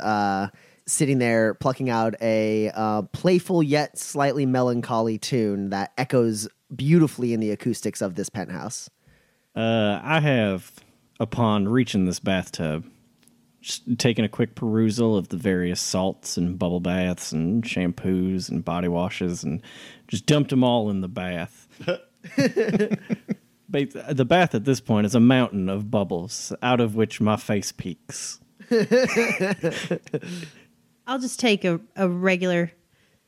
sitting 0.90 1.20
there 1.20 1.54
plucking 1.54 1.90
out 1.90 2.16
a 2.22 2.72
uh, 2.74 3.04
playful 3.04 3.62
yet 3.62 3.98
slightly 3.98 4.46
melancholy 4.46 5.18
tune 5.18 5.70
that 5.70 5.94
echoes 5.98 6.48
beautifully 6.76 7.34
in 7.34 7.40
the 7.40 7.52
acoustics 7.52 8.02
of 8.02 8.16
this 8.16 8.30
penthouse. 8.30 8.90
Uh, 9.56 10.00
I 10.04 10.20
have 10.20 10.72
upon 11.20 11.68
reaching 11.68 12.06
this 12.06 12.20
bathtub, 12.20 12.86
taking 13.98 14.26
a 14.26 14.30
quick 14.30 14.56
perusal 14.56 15.18
of 15.18 15.30
the 15.30 15.38
various 15.38 15.82
salts 15.82 16.38
and 16.38 16.58
bubble 16.58 16.80
baths 16.80 17.32
and 17.32 17.64
shampoos 17.64 18.50
and 18.50 18.64
body 18.64 18.88
washes 18.88 19.44
and 19.44 19.62
just 20.08 20.26
dumped 20.26 20.50
them 20.50 20.64
all 20.64 20.90
in 20.90 21.02
the 21.02 21.08
bath. 21.08 21.68
the 22.38 24.26
bath 24.28 24.56
at 24.56 24.66
this 24.66 24.80
point 24.80 25.06
is 25.06 25.16
a 25.16 25.20
mountain 25.20 25.70
of 25.70 25.92
bubbles 25.92 26.54
out 26.62 26.80
of 26.80 26.96
which 26.96 27.22
my 27.22 27.36
face 27.36 27.72
peeks. 27.72 28.40
I'll 31.10 31.18
just 31.18 31.40
take 31.40 31.66
a, 31.66 31.82
a 31.96 32.08
regular 32.08 32.72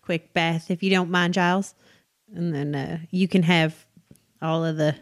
quick 0.03 0.33
bath 0.33 0.69
if 0.69 0.83
you 0.83 0.91
don't 0.91 1.09
mind, 1.09 1.33
Giles. 1.33 1.73
And 2.31 2.53
then 2.53 2.75
uh, 2.75 2.99
you 3.09 3.27
can 3.27 3.41
have 3.41 3.87
all 4.39 4.63
of 4.63 4.77
the 4.77 4.95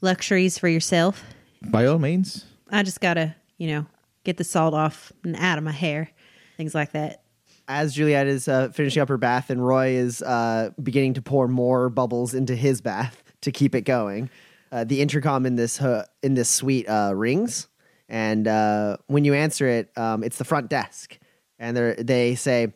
luxuries 0.00 0.58
for 0.58 0.66
yourself. 0.66 1.22
By 1.62 1.86
all 1.86 2.00
means. 2.00 2.44
I 2.70 2.82
just 2.82 3.00
gotta, 3.00 3.36
you 3.56 3.68
know, 3.68 3.86
get 4.24 4.36
the 4.36 4.42
salt 4.42 4.74
off 4.74 5.12
and 5.22 5.36
out 5.36 5.58
of 5.58 5.64
my 5.64 5.70
hair, 5.70 6.10
things 6.56 6.74
like 6.74 6.90
that. 6.90 7.22
As 7.68 7.94
Juliet 7.94 8.26
is 8.26 8.48
uh, 8.48 8.70
finishing 8.70 9.00
up 9.00 9.08
her 9.10 9.16
bath 9.16 9.48
and 9.48 9.64
Roy 9.64 9.90
is 9.90 10.20
uh, 10.22 10.70
beginning 10.82 11.14
to 11.14 11.22
pour 11.22 11.46
more 11.46 11.88
bubbles 11.88 12.34
into 12.34 12.56
his 12.56 12.80
bath 12.80 13.22
to 13.42 13.52
keep 13.52 13.76
it 13.76 13.82
going, 13.82 14.28
uh, 14.72 14.82
the 14.82 15.00
intercom 15.00 15.46
in 15.46 15.54
this 15.54 15.80
uh, 15.80 16.04
in 16.24 16.34
this 16.34 16.50
suite 16.50 16.88
uh, 16.88 17.12
rings, 17.14 17.68
and 18.08 18.48
uh, 18.48 18.96
when 19.06 19.24
you 19.24 19.34
answer 19.34 19.68
it, 19.68 19.96
um, 19.96 20.24
it's 20.24 20.38
the 20.38 20.44
front 20.44 20.68
desk, 20.68 21.18
and 21.58 21.76
they 21.76 21.94
they 21.98 22.34
say, 22.34 22.72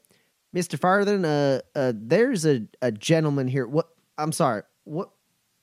"Mister 0.53 0.77
Farthing, 0.77 1.23
there's 1.23 2.47
a, 2.47 2.67
a 2.81 2.93
gentleman 2.93 3.49
here. 3.49 3.67
What? 3.67 3.89
I'm 4.19 4.33
sorry. 4.33 4.63
What? 4.85 5.11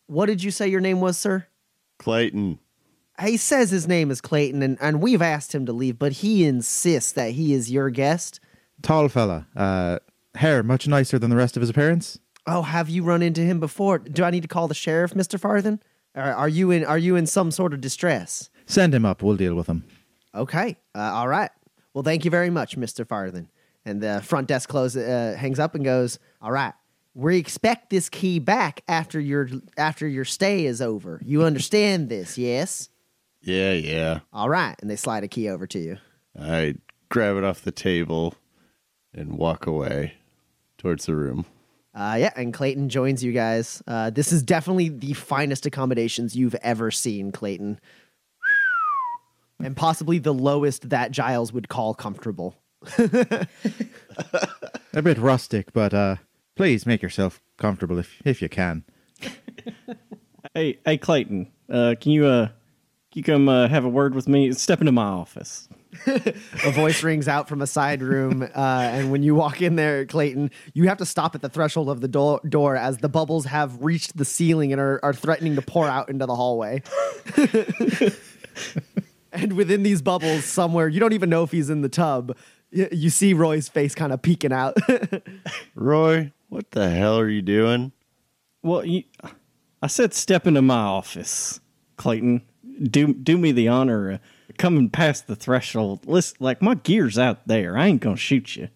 What 0.07 0.25
did 0.25 0.43
you 0.43 0.51
say 0.51 0.67
your 0.67 0.81
name 0.81 1.01
was, 1.01 1.17
sir?" 1.17 1.45
Clayton. 1.99 2.59
he 3.21 3.37
says 3.37 3.71
his 3.71 3.87
name 3.87 4.11
is 4.11 4.21
Clayton, 4.21 4.63
and, 4.63 4.77
and 4.81 5.01
we've 5.01 5.21
asked 5.21 5.53
him 5.53 5.65
to 5.65 5.73
leave, 5.73 5.99
but 5.99 6.13
he 6.13 6.45
insists 6.45 7.11
that 7.13 7.31
he 7.31 7.53
is 7.53 7.71
your 7.71 7.89
guest. 7.89 8.39
Tall 8.81 9.09
fella. 9.09 9.47
Uh, 9.55 9.99
hair 10.35 10.63
much 10.63 10.87
nicer 10.87 11.19
than 11.19 11.29
the 11.29 11.35
rest 11.35 11.57
of 11.57 11.61
his 11.61 11.69
appearance. 11.69 12.19
Oh, 12.47 12.61
have 12.61 12.89
you 12.89 13.03
run 13.03 13.21
into 13.21 13.41
him 13.41 13.59
before? 13.59 13.99
Do 13.99 14.23
I 14.23 14.31
need 14.31 14.43
to 14.43 14.47
call 14.47 14.67
the 14.67 14.73
sheriff, 14.73 15.13
Mister 15.15 15.37
Farthing? 15.37 15.79
Or 16.15 16.23
are 16.23 16.49
you 16.49 16.71
in? 16.71 16.85
Are 16.85 16.97
you 16.97 17.15
in 17.15 17.27
some 17.27 17.51
sort 17.51 17.73
of 17.73 17.81
distress? 17.81 18.49
Send 18.65 18.95
him 18.95 19.05
up. 19.05 19.21
We'll 19.21 19.35
deal 19.35 19.55
with 19.55 19.67
him. 19.67 19.83
Okay. 20.33 20.77
Uh, 20.95 20.99
all 20.99 21.27
right. 21.27 21.51
Well, 21.93 22.03
thank 22.03 22.25
you 22.25 22.31
very 22.31 22.49
much, 22.49 22.77
Mister 22.77 23.05
Farthing. 23.05 23.49
And 23.85 24.01
the 24.01 24.21
front 24.23 24.47
desk 24.47 24.69
close 24.69 24.95
uh, 24.95 25.35
hangs 25.37 25.59
up 25.59 25.75
and 25.75 25.83
goes. 25.83 26.19
All 26.41 26.51
right. 26.51 26.73
We 27.15 27.37
expect 27.37 27.89
this 27.89 28.07
key 28.07 28.39
back 28.39 28.83
after 28.87 29.19
your 29.19 29.49
after 29.77 30.07
your 30.07 30.25
stay 30.25 30.65
is 30.65 30.81
over. 30.81 31.19
You 31.25 31.43
understand 31.43 32.07
this, 32.07 32.37
yes? 32.37 32.89
Yeah, 33.41 33.73
yeah. 33.73 34.19
All 34.31 34.49
right. 34.49 34.75
And 34.79 34.89
they 34.89 34.95
slide 34.95 35.23
a 35.23 35.27
key 35.27 35.49
over 35.49 35.65
to 35.67 35.79
you. 35.79 35.97
I 36.39 36.75
grab 37.09 37.37
it 37.37 37.43
off 37.43 37.63
the 37.63 37.71
table 37.71 38.35
and 39.13 39.37
walk 39.37 39.65
away 39.65 40.13
towards 40.77 41.07
the 41.07 41.15
room. 41.15 41.45
Uh, 41.95 42.15
yeah, 42.19 42.31
and 42.35 42.53
Clayton 42.53 42.87
joins 42.87 43.23
you 43.23 43.31
guys. 43.31 43.81
Uh, 43.87 44.11
this 44.11 44.31
is 44.31 44.43
definitely 44.43 44.89
the 44.89 45.13
finest 45.13 45.65
accommodations 45.65 46.35
you've 46.35 46.55
ever 46.61 46.91
seen, 46.91 47.31
Clayton. 47.31 47.79
And 49.61 49.75
possibly 49.75 50.19
the 50.19 50.33
lowest 50.33 50.89
that 50.89 51.11
Giles 51.11 51.51
would 51.53 51.69
call 51.69 51.93
comfortable. 51.93 52.55
A 52.97 53.47
bit 55.01 55.17
rustic, 55.17 55.73
but 55.73 55.93
uh, 55.93 56.15
please 56.55 56.85
make 56.85 57.01
yourself 57.01 57.41
comfortable 57.57 57.97
if 57.97 58.21
if 58.25 58.41
you 58.41 58.49
can. 58.49 58.83
Hey, 60.53 60.79
hey, 60.85 60.97
Clayton, 60.97 61.51
uh, 61.69 61.95
can 61.99 62.11
you 62.11 62.25
uh, 62.25 62.47
can 63.11 63.19
you 63.19 63.23
come 63.23 63.49
uh, 63.49 63.67
have 63.67 63.85
a 63.85 63.89
word 63.89 64.15
with 64.15 64.27
me? 64.27 64.51
Step 64.53 64.79
into 64.79 64.91
my 64.91 65.03
office. 65.03 65.67
a 66.05 66.71
voice 66.71 67.03
rings 67.03 67.27
out 67.27 67.49
from 67.49 67.61
a 67.61 67.67
side 67.67 68.01
room, 68.01 68.43
uh, 68.43 68.47
and 68.55 69.11
when 69.11 69.23
you 69.23 69.35
walk 69.35 69.61
in 69.61 69.75
there, 69.75 70.05
Clayton, 70.05 70.51
you 70.73 70.87
have 70.87 70.99
to 70.99 71.05
stop 71.05 71.33
at 71.35 71.41
the 71.41 71.49
threshold 71.49 71.89
of 71.89 71.99
the 71.99 72.07
do- 72.07 72.39
door 72.47 72.75
as 72.75 72.99
the 72.99 73.09
bubbles 73.09 73.45
have 73.45 73.81
reached 73.81 74.15
the 74.15 74.25
ceiling 74.25 74.71
and 74.71 74.79
are, 74.79 74.99
are 75.03 75.13
threatening 75.13 75.55
to 75.55 75.61
pour 75.61 75.87
out 75.87 76.09
into 76.09 76.25
the 76.27 76.35
hallway. 76.35 76.83
and 79.41 79.53
within 79.53 79.83
these 79.83 80.01
bubbles, 80.01 80.45
somewhere 80.45 80.87
you 80.87 80.99
don't 80.99 81.13
even 81.13 81.29
know 81.29 81.43
if 81.43 81.51
he's 81.51 81.69
in 81.69 81.81
the 81.81 81.89
tub. 81.89 82.35
You 82.71 83.09
see 83.09 83.33
Roy's 83.33 83.67
face 83.67 83.95
kind 83.95 84.13
of 84.13 84.21
peeking 84.21 84.53
out. 84.53 84.77
Roy, 85.75 86.31
what 86.49 86.71
the 86.71 86.89
hell 86.89 87.19
are 87.19 87.29
you 87.29 87.41
doing? 87.41 87.91
Well, 88.61 88.85
you, 88.85 89.03
I 89.81 89.87
said 89.87 90.13
step 90.13 90.45
into 90.45 90.61
my 90.61 90.77
office, 90.77 91.59
Clayton. 91.97 92.43
Do 92.81 93.13
do 93.13 93.37
me 93.37 93.51
the 93.51 93.67
honor 93.67 94.11
of 94.11 94.19
coming 94.57 94.89
past 94.89 95.27
the 95.27 95.35
threshold. 95.35 96.05
Listen, 96.05 96.37
like 96.39 96.61
my 96.61 96.75
gear's 96.75 97.17
out 97.17 97.47
there. 97.47 97.77
I 97.77 97.87
ain't 97.87 98.01
gonna 98.01 98.17
shoot 98.17 98.55
you. 98.55 98.69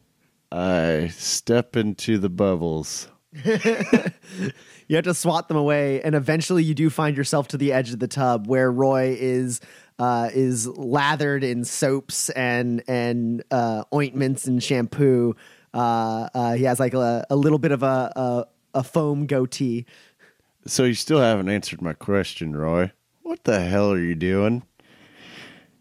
I 0.52 1.08
step 1.08 1.76
into 1.76 2.18
the 2.18 2.30
bubbles. 2.30 3.08
You 4.88 4.98
have 4.98 5.06
to 5.06 5.14
swat 5.14 5.48
them 5.48 5.58
away, 5.58 6.02
and 6.02 6.16
eventually 6.16 6.64
you 6.64 6.74
do 6.74 6.90
find 6.90 7.16
yourself 7.16 7.48
to 7.50 7.58
the 7.58 7.74
edge 7.74 7.92
of 7.92 8.00
the 8.00 8.08
tub 8.08 8.48
where 8.48 8.72
Roy 8.72 9.16
is 9.20 9.62
uh, 10.00 10.30
is 10.34 10.68
lathered 10.68 11.44
in 11.44 11.66
soaps 11.66 12.30
and 12.32 12.84
and 12.88 13.44
uh, 13.52 13.84
ointments 13.94 14.48
and 14.48 14.62
shampoo. 14.62 15.36
Uh, 15.74 16.30
uh, 16.34 16.54
he 16.54 16.64
has 16.64 16.80
like 16.80 16.94
a, 16.94 17.26
a 17.30 17.36
little 17.36 17.60
bit 17.60 17.72
of 17.72 17.84
a, 17.84 18.12
a 18.16 18.46
a 18.76 18.84
foam 18.84 19.26
goatee. 19.28 19.86
So 20.66 20.84
you 20.86 20.94
still 20.94 21.20
haven't 21.20 21.50
answered 21.50 21.82
my 21.82 21.94
question, 21.94 22.56
Roy. 22.56 22.92
What 23.22 23.44
the 23.44 23.60
hell 23.62 23.92
are 23.92 24.00
you 24.00 24.16
doing? 24.16 24.64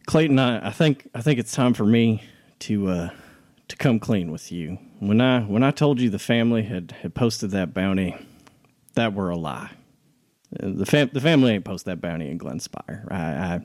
Clayton, 0.06 0.38
I, 0.38 0.68
I 0.68 0.70
think 0.70 1.08
I 1.14 1.22
think 1.22 1.38
it's 1.38 1.52
time 1.52 1.74
for 1.74 1.84
me 1.86 2.22
to 2.60 2.88
uh, 2.88 3.10
to 3.68 3.76
come 3.76 3.98
clean 4.00 4.30
with 4.32 4.50
you. 4.50 4.78
When 4.98 5.20
I 5.20 5.40
when 5.40 5.62
I 5.62 5.70
told 5.70 6.00
you 6.00 6.10
the 6.10 6.18
family 6.18 6.62
had, 6.62 6.92
had 7.02 7.14
posted 7.14 7.50
that 7.52 7.72
bounty, 7.74 8.16
that 8.94 9.14
were 9.14 9.30
a 9.30 9.36
lie. 9.36 9.70
Uh, 10.60 10.70
The 10.74 10.86
fam- 10.86 11.10
the 11.12 11.20
family 11.20 11.52
ain't 11.52 11.64
post 11.64 11.84
that 11.86 12.00
bounty 12.00 12.30
in 12.30 12.38
Glenspire. 12.38 13.10
I, 13.10 13.16
I 13.54 13.60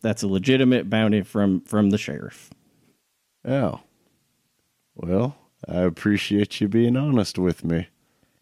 that's 0.00 0.22
a 0.22 0.28
legitimate 0.28 0.88
bounty 0.90 1.22
from 1.22 1.60
from 1.62 1.90
the 1.90 1.98
sheriff. 1.98 2.50
Oh. 3.44 3.80
Well, 4.94 5.36
I 5.66 5.80
appreciate 5.80 6.60
you 6.60 6.68
being 6.68 6.96
honest 6.96 7.38
with 7.38 7.64
me. 7.64 7.88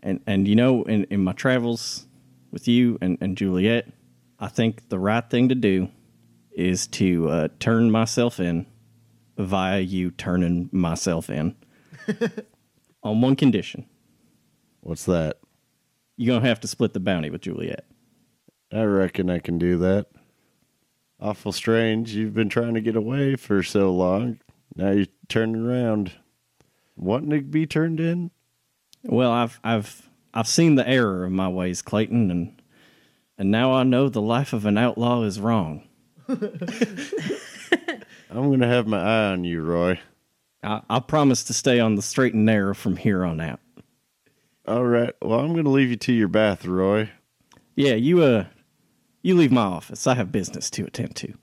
And 0.01 0.21
and 0.27 0.49
you 0.49 0.57
know, 0.57 0.83
in, 0.85 1.05
in 1.05 1.23
my 1.23 1.33
travels 1.33 2.07
with 2.51 2.67
you 2.67 2.99
and, 3.01 3.19
and 3.21 3.37
Juliet, 3.37 3.89
I 4.39 4.49
think 4.49 4.89
the 4.89 4.99
right 4.99 5.29
thing 5.29 5.49
to 5.49 5.55
do 5.55 5.89
is 6.53 6.87
to 6.89 7.29
uh, 7.29 7.49
turn 7.61 7.91
myself 7.91 8.41
in 8.41 8.67
via 9.37 9.81
you 9.81 10.11
turning 10.11 10.69
myself 10.73 11.31
in 11.31 11.55
on 13.03 13.21
one 13.21 13.37
condition. 13.37 13.87
What's 14.81 15.05
that? 15.05 15.39
You're 16.17 16.37
gonna 16.37 16.49
have 16.49 16.61
to 16.61 16.69
split 16.69 16.93
the 16.93 17.01
bounty 17.01 17.31
with 17.31 17.43
Juliet. 17.43 17.85
I 18.73 18.83
reckon 18.83 19.31
I 19.31 19.39
can 19.39 19.59
do 19.59 19.79
that. 19.79 20.07
Awful 21.21 21.53
strange. 21.53 22.15
You've 22.15 22.35
been 22.35 22.49
trying 22.49 22.75
to 22.75 22.81
get 22.81 22.97
away 22.97 23.35
for 23.37 23.63
so 23.63 23.93
long. 23.93 24.39
Now 24.77 24.91
you're 24.91 25.07
turning 25.29 25.67
around. 25.67 26.13
Wanting 26.97 27.31
to 27.31 27.41
be 27.41 27.67
turned 27.67 28.01
in? 28.01 28.31
Well, 29.03 29.31
I've 29.31 29.61
I've 29.65 30.09
I've 30.35 30.49
seen 30.49 30.75
the 30.75 30.89
error 30.89 31.25
of 31.25 31.33
my 31.33 31.49
ways, 31.49 31.83
Clayton, 31.83 32.31
and 32.31 32.63
and 33.37 33.51
now 33.51 33.73
I 33.73 33.83
know 33.85 34.09
the 34.09 34.23
life 34.23 34.53
of 34.53 34.67
an 34.67 34.79
outlaw 34.79 35.23
is 35.23 35.41
wrong. 35.41 35.83
I'm 36.29 36.39
going 38.31 38.61
to 38.61 38.67
have 38.67 38.87
my 38.87 39.01
eye 39.01 39.33
on 39.33 39.45
you, 39.45 39.63
Roy. 39.63 39.99
I, 40.63 40.83
I 40.91 41.01
promise 41.01 41.45
to 41.45 41.55
stay 41.55 41.81
on 41.81 41.95
the 41.95 42.03
straight 42.03 42.35
and 42.35 42.45
narrow 42.45 42.75
from 42.75 42.97
here 42.97 43.25
on 43.25 43.41
out. 43.41 43.61
All 44.67 44.85
right. 44.85 45.15
Well, 45.23 45.41
I'm 45.41 45.53
going 45.53 45.65
to 45.65 45.71
leave 45.71 45.91
you 45.91 45.97
to 45.97 46.13
your 46.13 46.29
bath, 46.29 46.67
Roy. 46.67 47.11
Yeah, 47.75 47.95
you 47.95 48.23
uh, 48.23 48.45
you 49.23 49.37
leave 49.37 49.53
my 49.53 49.63
office. 49.63 50.07
I 50.07 50.15
have 50.15 50.31
business 50.33 50.71
to 50.71 50.85
attend 50.85 51.17
to. 51.17 51.35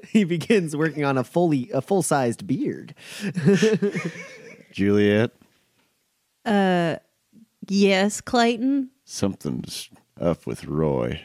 he 0.08 0.24
begins 0.24 0.74
working 0.76 1.04
on 1.04 1.18
a 1.18 1.24
fully 1.24 1.70
a 1.72 1.80
full 1.82 2.02
sized 2.02 2.46
beard. 2.46 2.94
Juliet, 4.72 5.32
Uh, 6.44 6.96
Yes, 7.68 8.20
Clayton. 8.20 8.90
something's 9.04 9.90
up 10.20 10.46
with 10.46 10.64
Roy. 10.66 11.20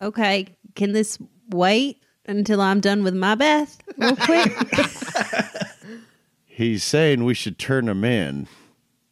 Okay, 0.00 0.46
can 0.76 0.92
this 0.92 1.18
wait 1.50 2.00
until 2.26 2.60
I'm 2.60 2.80
done 2.80 3.02
with 3.02 3.14
my 3.14 3.34
bath 3.34 3.78
real 3.96 4.14
quick? 4.16 4.52
He's 6.46 6.84
saying 6.84 7.24
we 7.24 7.34
should 7.34 7.58
turn 7.58 7.88
him 7.88 8.04
in. 8.04 8.46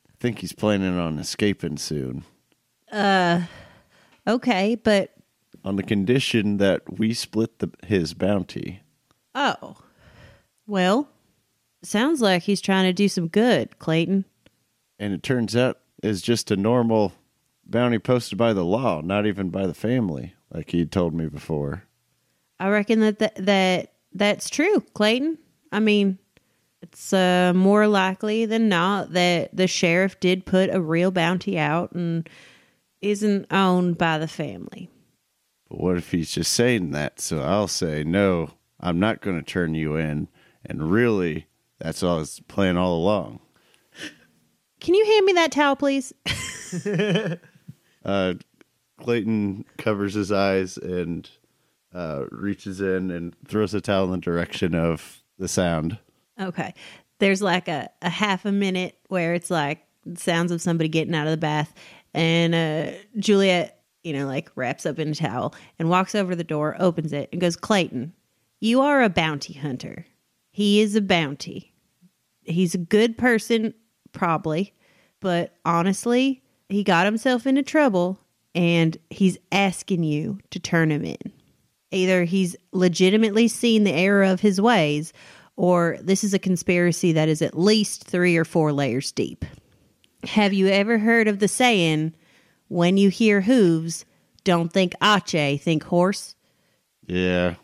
I 0.09 0.13
think 0.21 0.39
he's 0.41 0.53
planning 0.53 0.99
on 0.99 1.19
escaping 1.19 1.77
soon. 1.79 2.25
Uh, 2.91 3.43
okay, 4.27 4.75
but 4.77 5.13
On 5.67 5.75
the 5.75 5.83
condition 5.83 6.59
that 6.59 6.99
we 6.99 7.13
split 7.13 7.59
the, 7.59 7.71
his 7.85 8.15
bounty. 8.15 8.83
oh. 9.35 9.79
Well, 10.69 11.09
sounds 11.83 12.21
like 12.21 12.45
he's 12.45 12.61
trying 12.61 12.85
to 12.85 12.93
do 12.93 13.09
some 13.09 13.27
good, 13.27 13.79
Clayton. 13.81 14.25
And 14.99 15.13
it 15.13 15.23
turns 15.25 15.57
out 15.57 15.79
is 16.03 16.23
just 16.23 16.53
a 16.53 16.57
normal 16.57 17.13
bounty 17.65 17.99
posted 17.99 18.39
by 18.39 18.53
the 18.53 18.65
law, 18.65 19.01
not 19.01 19.27
even 19.27 19.51
by 19.51 19.67
the 19.67 19.75
family, 19.75 20.35
like 20.53 20.71
he 20.71 20.87
told 20.87 21.15
me 21.15 21.27
before. 21.27 21.83
I 22.61 22.69
reckon 22.69 23.01
that 23.01 23.19
that, 23.19 23.35
that 23.45 23.93
that's 24.13 24.49
true, 24.49 24.81
Clayton. 24.95 25.39
I 25.73 25.81
mean, 25.81 26.19
it's 26.81 27.13
uh, 27.13 27.53
more 27.55 27.89
likely 27.89 28.47
than 28.47 28.69
not 28.69 29.13
that 29.15 29.55
the 29.55 29.67
sheriff 29.67 30.21
did 30.21 30.47
put 30.47 30.73
a 30.73 30.81
real 30.81 31.11
bounty 31.11 31.59
out 31.59 31.93
and 31.93 32.29
isn't 33.01 33.47
owned 33.53 33.99
by 33.99 34.19
the 34.19 34.29
family. 34.29 34.91
But 35.69 35.81
what 35.81 35.97
if 35.97 36.11
he's 36.11 36.31
just 36.31 36.53
saying 36.53 36.93
that? 36.93 37.21
So 37.21 37.41
I'll 37.41 37.69
say, 37.69 38.05
no, 38.05 38.51
I'm 38.81 38.99
not 39.01 39.21
going 39.21 39.37
to 39.37 39.45
turn 39.45 39.75
you 39.75 39.97
in. 39.97 40.29
And 40.65 40.91
really, 40.91 41.47
that's 41.79 42.03
all 42.03 42.19
his 42.19 42.41
plan 42.41 42.77
all 42.77 42.97
along. 42.97 43.41
Can 44.81 44.95
you 44.95 45.05
hand 45.05 45.27
me 45.27 45.33
that 45.35 45.53
towel, 45.53 45.77
please? 45.77 46.13
Uh, 48.05 48.35
Clayton 49.01 49.65
covers 49.79 50.15
his 50.15 50.31
eyes 50.31 50.77
and 50.77 51.29
uh, 51.93 52.25
reaches 52.31 52.81
in 52.81 53.11
and 53.11 53.35
throws 53.49 53.75
a 53.75 53.81
towel 53.81 54.05
in 54.05 54.11
the 54.13 54.19
direction 54.19 54.77
of 54.77 55.23
the 55.41 55.49
sound. 55.49 55.99
Okay. 56.41 56.73
There's 57.19 57.43
like 57.43 57.67
a, 57.67 57.91
a 58.03 58.09
half 58.09 58.45
a 58.45 58.53
minute 58.53 58.97
where 59.09 59.35
it's 59.35 59.51
like 59.51 59.85
sounds 60.15 60.53
of 60.53 60.63
somebody 60.63 60.89
getting 60.89 61.17
out 61.17 61.27
of 61.27 61.33
the 61.33 61.37
bath. 61.37 61.75
And 62.15 62.55
uh, 62.55 62.97
Juliet, 63.19 63.76
you 64.07 64.13
know, 64.13 64.25
like 64.25 64.53
wraps 64.55 64.87
up 64.87 65.01
in 65.01 65.09
a 65.09 65.15
towel 65.17 65.53
and 65.81 65.91
walks 65.91 66.15
over 66.15 66.37
the 66.37 66.45
door, 66.45 66.77
opens 66.79 67.13
it, 67.13 67.29
and 67.33 67.41
goes, 67.41 67.57
Clayton, 67.57 68.13
you 68.61 68.81
are 68.81 69.03
a 69.03 69.09
bounty 69.09 69.55
hunter. 69.55 70.07
He 70.53 70.81
is 70.81 70.95
a 70.95 71.01
bounty. 71.01 71.75
He's 72.45 72.73
a 72.73 72.79
good 72.79 73.19
person, 73.19 73.75
probably. 74.13 74.73
But 75.19 75.57
honestly, 75.65 76.45
he 76.69 76.85
got 76.85 77.05
himself 77.05 77.49
into 77.49 77.65
trouble 77.65 78.21
and 78.55 78.97
he's 79.11 79.39
asking 79.51 80.05
you 80.05 80.39
to 80.51 80.61
turn 80.61 80.93
him 80.93 81.05
in. 81.05 81.33
Either 81.91 82.23
he's 82.23 82.55
legitimately 82.71 83.49
seen 83.49 83.83
the 83.83 83.93
error 83.93 84.23
of 84.23 84.39
his 84.39 84.61
ways, 84.61 85.13
or 85.57 85.99
this 86.01 86.23
is 86.23 86.33
a 86.33 86.39
conspiracy 86.39 87.11
that 87.11 87.29
is 87.29 87.43
at 87.43 87.59
least 87.59 88.05
three 88.05 88.37
or 88.37 88.45
four 88.45 88.73
layers 88.73 89.11
deep. 89.11 89.45
Have 90.23 90.53
you 90.53 90.69
ever 90.69 90.97
heard 90.97 91.27
of 91.27 91.41
the 91.41 91.49
saying, 91.49 92.15
when 92.69 92.97
you 92.97 93.09
hear 93.09 93.41
hooves, 93.41 94.05
don't 94.45 94.73
think 94.73 94.95
ache, 95.03 95.61
think 95.61 95.85
horse? 95.85 96.35
Yeah. 97.07 97.55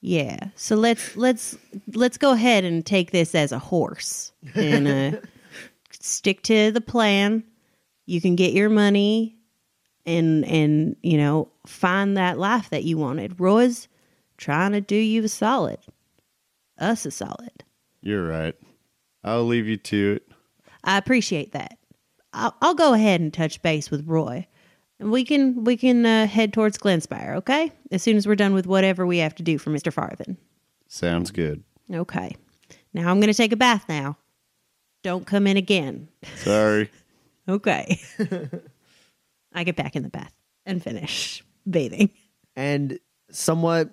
Yeah. 0.00 0.38
So 0.54 0.76
let's 0.76 1.16
let's 1.16 1.56
let's 1.94 2.18
go 2.18 2.32
ahead 2.32 2.64
and 2.64 2.84
take 2.84 3.10
this 3.10 3.34
as 3.34 3.52
a 3.52 3.58
horse 3.58 4.32
and 4.54 4.88
uh, 4.88 5.20
stick 6.00 6.42
to 6.44 6.70
the 6.70 6.80
plan. 6.80 7.42
You 8.06 8.20
can 8.20 8.36
get 8.36 8.52
your 8.52 8.68
money 8.68 9.36
and 10.04 10.44
and 10.44 10.96
you 11.02 11.18
know 11.18 11.48
find 11.66 12.16
that 12.16 12.38
life 12.38 12.70
that 12.70 12.84
you 12.84 12.98
wanted. 12.98 13.40
Roy's 13.40 13.88
trying 14.36 14.72
to 14.72 14.80
do 14.80 14.96
you 14.96 15.24
a 15.24 15.28
solid, 15.28 15.78
us 16.78 17.04
a 17.04 17.10
solid. 17.10 17.64
You're 18.00 18.26
right. 18.26 18.54
I'll 19.24 19.44
leave 19.44 19.66
you 19.66 19.76
to 19.76 20.12
it. 20.12 20.28
I 20.84 20.98
appreciate 20.98 21.52
that. 21.52 21.78
I'll, 22.36 22.56
I'll 22.60 22.74
go 22.74 22.92
ahead 22.92 23.20
and 23.20 23.32
touch 23.32 23.60
base 23.62 23.90
with 23.90 24.06
Roy, 24.06 24.46
and 25.00 25.10
we 25.10 25.24
can 25.24 25.64
we 25.64 25.76
can 25.76 26.04
uh, 26.04 26.26
head 26.26 26.52
towards 26.52 26.78
Glenspire. 26.78 27.36
Okay, 27.36 27.72
as 27.90 28.02
soon 28.02 28.16
as 28.16 28.26
we're 28.26 28.36
done 28.36 28.54
with 28.54 28.66
whatever 28.66 29.06
we 29.06 29.18
have 29.18 29.34
to 29.36 29.42
do 29.42 29.58
for 29.58 29.70
Mister 29.70 29.90
Farthing. 29.90 30.36
Sounds 30.88 31.30
good. 31.30 31.64
Okay. 31.92 32.36
Now 32.92 33.10
I'm 33.10 33.20
going 33.20 33.32
to 33.32 33.36
take 33.36 33.52
a 33.52 33.56
bath 33.56 33.84
now. 33.88 34.16
Don't 35.02 35.26
come 35.26 35.46
in 35.46 35.56
again. 35.56 36.08
Sorry. 36.36 36.90
Okay. 37.48 38.00
I 39.52 39.62
get 39.62 39.76
back 39.76 39.94
in 39.94 40.02
the 40.02 40.08
bath 40.08 40.34
and 40.64 40.82
finish 40.82 41.44
bathing. 41.70 42.10
And 42.56 42.98
somewhat 43.30 43.90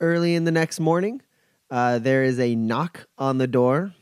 early 0.00 0.34
in 0.34 0.42
the 0.42 0.50
next 0.50 0.80
morning, 0.80 1.22
uh, 1.70 2.00
there 2.00 2.24
is 2.24 2.40
a 2.40 2.56
knock 2.56 3.06
on 3.16 3.38
the 3.38 3.46
door 3.46 3.94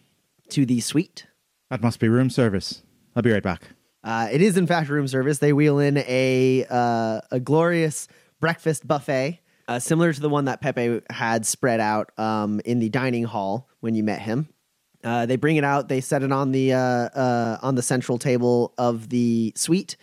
to 0.49 0.65
the 0.65 0.81
suite. 0.81 1.27
That 1.69 1.83
must 1.83 2.01
be 2.01 2.09
room 2.09 2.31
service. 2.31 2.83
I'll 3.15 3.23
be 3.23 3.33
right 3.33 3.43
back. 3.43 3.76
Uh, 4.07 4.29
it 4.31 4.41
is 4.41 4.57
in 4.57 4.69
fact 4.69 4.89
room 4.89 5.09
service. 5.09 5.39
They 5.41 5.53
wheel 5.53 5.81
in 5.81 5.99
a 5.99 6.65
uh, 6.71 7.21
a 7.33 7.41
glorious 7.41 8.07
breakfast 8.39 8.87
buffet, 8.87 9.41
uh, 9.67 9.81
similar 9.81 10.13
to 10.13 10.21
the 10.21 10.29
one 10.29 10.45
that 10.45 10.61
Pepe 10.61 11.01
had 11.11 11.45
spread 11.45 11.81
out 11.81 12.17
um, 12.17 12.61
in 12.65 12.79
the 12.79 12.89
dining 12.89 13.25
hall 13.25 13.69
when 13.81 13.97
you 13.97 14.05
met 14.05 14.21
him. 14.21 14.49
Uh, 15.03 15.27
they 15.27 15.35
bring 15.35 15.57
it 15.57 15.65
out. 15.65 15.89
They 15.89 16.01
set 16.01 16.23
it 16.23 16.31
on 16.31 16.53
the 16.53 16.73
uh, 16.73 16.79
uh, 16.79 17.59
on 17.63 17.75
the 17.75 17.83
central 17.83 18.17
table 18.17 18.75
of 18.79 19.09
the 19.09 19.53
suite, 19.57 19.97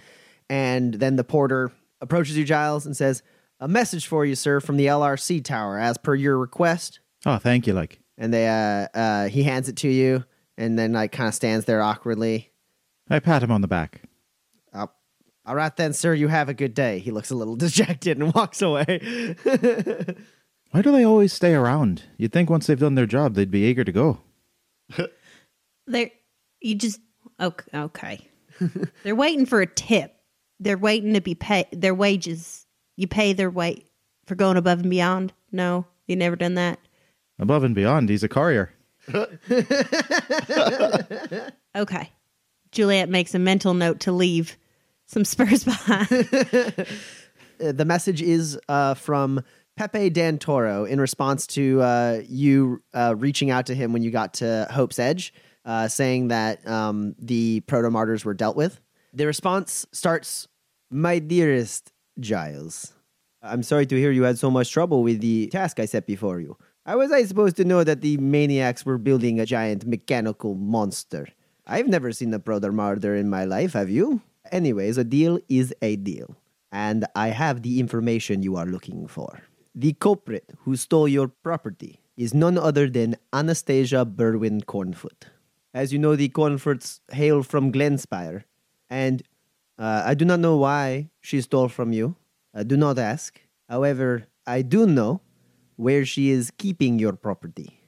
and 0.50 0.94
then 0.94 1.16
the 1.16 1.24
porter 1.24 1.72
approaches 2.02 2.38
you, 2.38 2.44
Giles, 2.44 2.86
and 2.86 2.98
says, 2.98 3.24
"A 3.62 3.70
message 3.70 4.06
for 4.06 4.26
you, 4.26 4.36
sir, 4.36 4.60
from 4.60 4.76
the 4.76 4.88
LRC 4.88 5.42
tower, 5.46 5.80
as 5.80 5.98
per 5.98 6.14
your 6.14 6.38
request." 6.38 7.00
Oh, 7.26 7.38
thank 7.38 7.68
you, 7.68 7.74
like. 7.74 8.02
And 8.18 8.34
they 8.34 8.50
uh, 8.50 8.88
uh, 8.98 9.30
he 9.30 9.44
hands 9.44 9.70
it 9.70 9.78
to 9.78 9.88
you, 9.88 10.26
and 10.58 10.78
then 10.78 10.92
like 10.92 11.14
kind 11.14 11.30
of 11.30 11.34
stands 11.34 11.64
there 11.64 11.82
awkwardly. 11.82 12.50
I 13.10 13.20
pat 13.20 13.44
him 13.44 13.52
on 13.52 13.62
the 13.62 13.68
back. 13.68 14.04
Oh, 14.74 14.90
all 15.46 15.56
right 15.56 15.76
then, 15.76 15.94
sir. 15.94 16.14
You 16.14 16.30
have 16.30 16.50
a 16.50 16.54
good 16.54 16.74
day. 16.74 17.00
He 17.00 17.12
looks 17.12 17.32
a 17.32 17.36
little 17.36 17.56
dejected 17.58 18.18
and 18.18 18.34
walks 18.34 18.62
away. 18.62 19.36
Why 20.72 20.82
do 20.82 20.92
they 20.92 21.04
always 21.04 21.32
stay 21.34 21.54
around? 21.54 22.04
You'd 22.18 22.34
think 22.34 22.50
once 22.50 22.66
they've 22.66 22.80
done 22.80 22.96
their 22.96 23.06
job, 23.06 23.36
they'd 23.36 23.52
be 23.52 23.66
eager 23.66 23.84
to 23.84 23.92
go. 23.92 24.22
They're 25.88 26.12
you 26.62 26.76
just 26.76 27.00
okay. 27.40 27.78
okay. 27.78 28.28
They're 29.04 29.16
waiting 29.16 29.46
for 29.46 29.62
a 29.62 29.68
tip. 29.68 30.16
They're 30.60 30.78
waiting 30.78 31.14
to 31.14 31.22
be 31.22 31.36
paid. 31.36 31.68
Their 31.72 31.94
wages. 31.94 32.66
You 32.96 33.08
pay 33.08 33.34
their 33.34 33.50
weight 33.50 33.86
for 34.26 34.36
going 34.36 34.58
above 34.58 34.80
and 34.80 34.90
beyond. 34.90 35.34
No, 35.52 35.86
you 36.08 36.16
never 36.16 36.36
done 36.36 36.56
that. 36.56 36.80
Above 37.38 37.64
and 37.64 37.76
beyond, 37.76 38.10
he's 38.10 38.24
a 38.24 38.30
courier. 38.30 38.74
Okay. 41.76 42.12
Juliet 42.74 43.10
makes 43.10 43.34
a 43.34 43.40
mental 43.40 43.74
note 43.74 44.02
to 44.02 44.12
leave 44.12 44.58
some 45.06 45.26
spurs 45.26 45.64
behind. 45.66 46.88
The 47.60 47.86
message 47.86 48.22
is 48.22 48.60
uh, 48.68 48.96
from 48.96 49.42
Pepe 49.78 50.10
Dantoro 50.10 50.90
in 50.90 51.00
response 51.00 51.48
to 51.48 51.82
uh, 51.82 52.22
you 52.28 52.84
uh, 52.94 53.16
reaching 53.18 53.52
out 53.52 53.68
to 53.68 53.76
him 53.76 53.94
when 53.94 54.02
you 54.02 54.12
got 54.12 54.34
to 54.36 54.68
Hope's 54.70 55.00
Edge, 55.00 55.34
uh, 55.64 55.88
saying 55.88 56.28
that 56.28 56.68
um, 56.68 57.16
the 57.20 57.62
proto 57.62 57.90
martyrs 57.90 58.26
were 58.26 58.34
dealt 58.34 58.58
with. 58.58 58.82
The 59.14 59.28
response 59.28 59.86
starts 59.94 60.48
My 60.90 61.20
dearest 61.20 61.94
Giles, 62.20 62.94
I'm 63.44 63.62
sorry 63.62 63.86
to 63.88 63.98
hear 63.98 64.12
you 64.12 64.24
had 64.24 64.40
so 64.40 64.50
much 64.50 64.72
trouble 64.72 65.04
with 65.04 65.20
the 65.20 65.48
task 65.48 65.80
I 65.80 65.86
set 65.86 66.08
before 66.08 66.40
you. 66.40 66.58
How 66.86 66.98
was 66.98 67.12
I 67.12 67.24
supposed 67.26 67.58
to 67.58 67.66
know 67.66 67.84
that 67.84 68.02
the 68.02 68.18
maniacs 68.18 68.86
were 68.86 68.98
building 68.98 69.40
a 69.40 69.46
giant 69.46 69.86
mechanical 69.86 70.56
monster? 70.56 71.28
I've 71.66 71.88
never 71.88 72.12
seen 72.12 72.34
a 72.34 72.40
proto 72.40 72.72
martyr 72.72 73.16
in 73.16 73.30
my 73.30 73.46
life, 73.46 73.74
have 73.74 73.90
you? 73.90 74.22
Anyways, 74.52 74.98
a 74.98 75.04
deal 75.04 75.40
is 75.48 75.74
a 75.82 75.96
deal 75.96 76.36
and 76.74 77.06
I 77.16 77.28
have 77.28 77.62
the 77.62 77.80
information 77.80 78.42
you 78.42 78.58
are 78.58 78.66
looking 78.66 79.08
for. 79.08 79.40
The 79.76 79.94
culprit 79.94 80.50
who 80.66 80.76
stole 80.76 81.08
your 81.08 81.28
property 81.28 82.02
is 82.18 82.34
none 82.34 82.58
other 82.58 82.90
than 82.90 83.16
Anastasia 83.32 84.06
Berwin 84.06 84.66
Cornfoot. 84.66 85.30
As 85.74 85.94
you 85.94 86.00
know, 86.00 86.16
the 86.16 86.30
Cornfoots 86.30 87.00
hail 87.12 87.42
from 87.42 87.72
Glenspire, 87.72 88.44
and 88.90 89.24
uh, 89.80 90.04
I 90.06 90.14
do 90.14 90.26
not 90.26 90.40
know 90.40 90.58
why 90.58 91.10
she 91.22 91.42
stole 91.42 91.70
from 91.70 91.94
you. 91.94 92.16
I 92.54 92.64
do 92.64 92.78
not 92.78 93.00
ask. 93.00 93.40
However, 93.68 94.28
I 94.46 94.62
do 94.62 94.86
know 94.86 95.22
where 95.76 96.06
she 96.06 96.30
is 96.30 96.52
keeping 96.52 97.00
your 97.00 97.14
property. 97.14 97.80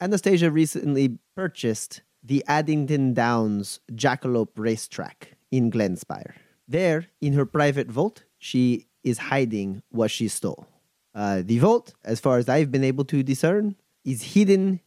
Anastasia 0.00 0.50
recently 0.50 1.18
purchased 1.34 2.02
the 2.26 2.44
Addington 2.48 3.14
Downs 3.14 3.78
Jackalope 3.92 4.56
Racetrack 4.56 5.36
in 5.52 5.70
Glenspire. 5.70 6.32
There, 6.66 7.06
in 7.20 7.34
her 7.34 7.46
private 7.46 7.88
vault, 7.88 8.24
she 8.36 8.86
is 9.04 9.18
hiding 9.18 9.82
what 9.90 10.10
she 10.10 10.26
stole. 10.26 10.66
Uh, 11.14 11.42
the 11.44 11.58
vault, 11.58 11.94
as 12.04 12.18
far 12.18 12.38
as 12.38 12.48
I've 12.48 12.72
been 12.72 12.82
able 12.82 13.04
to 13.04 13.22
discern, 13.22 13.76
is 14.04 14.34
hidden 14.34 14.80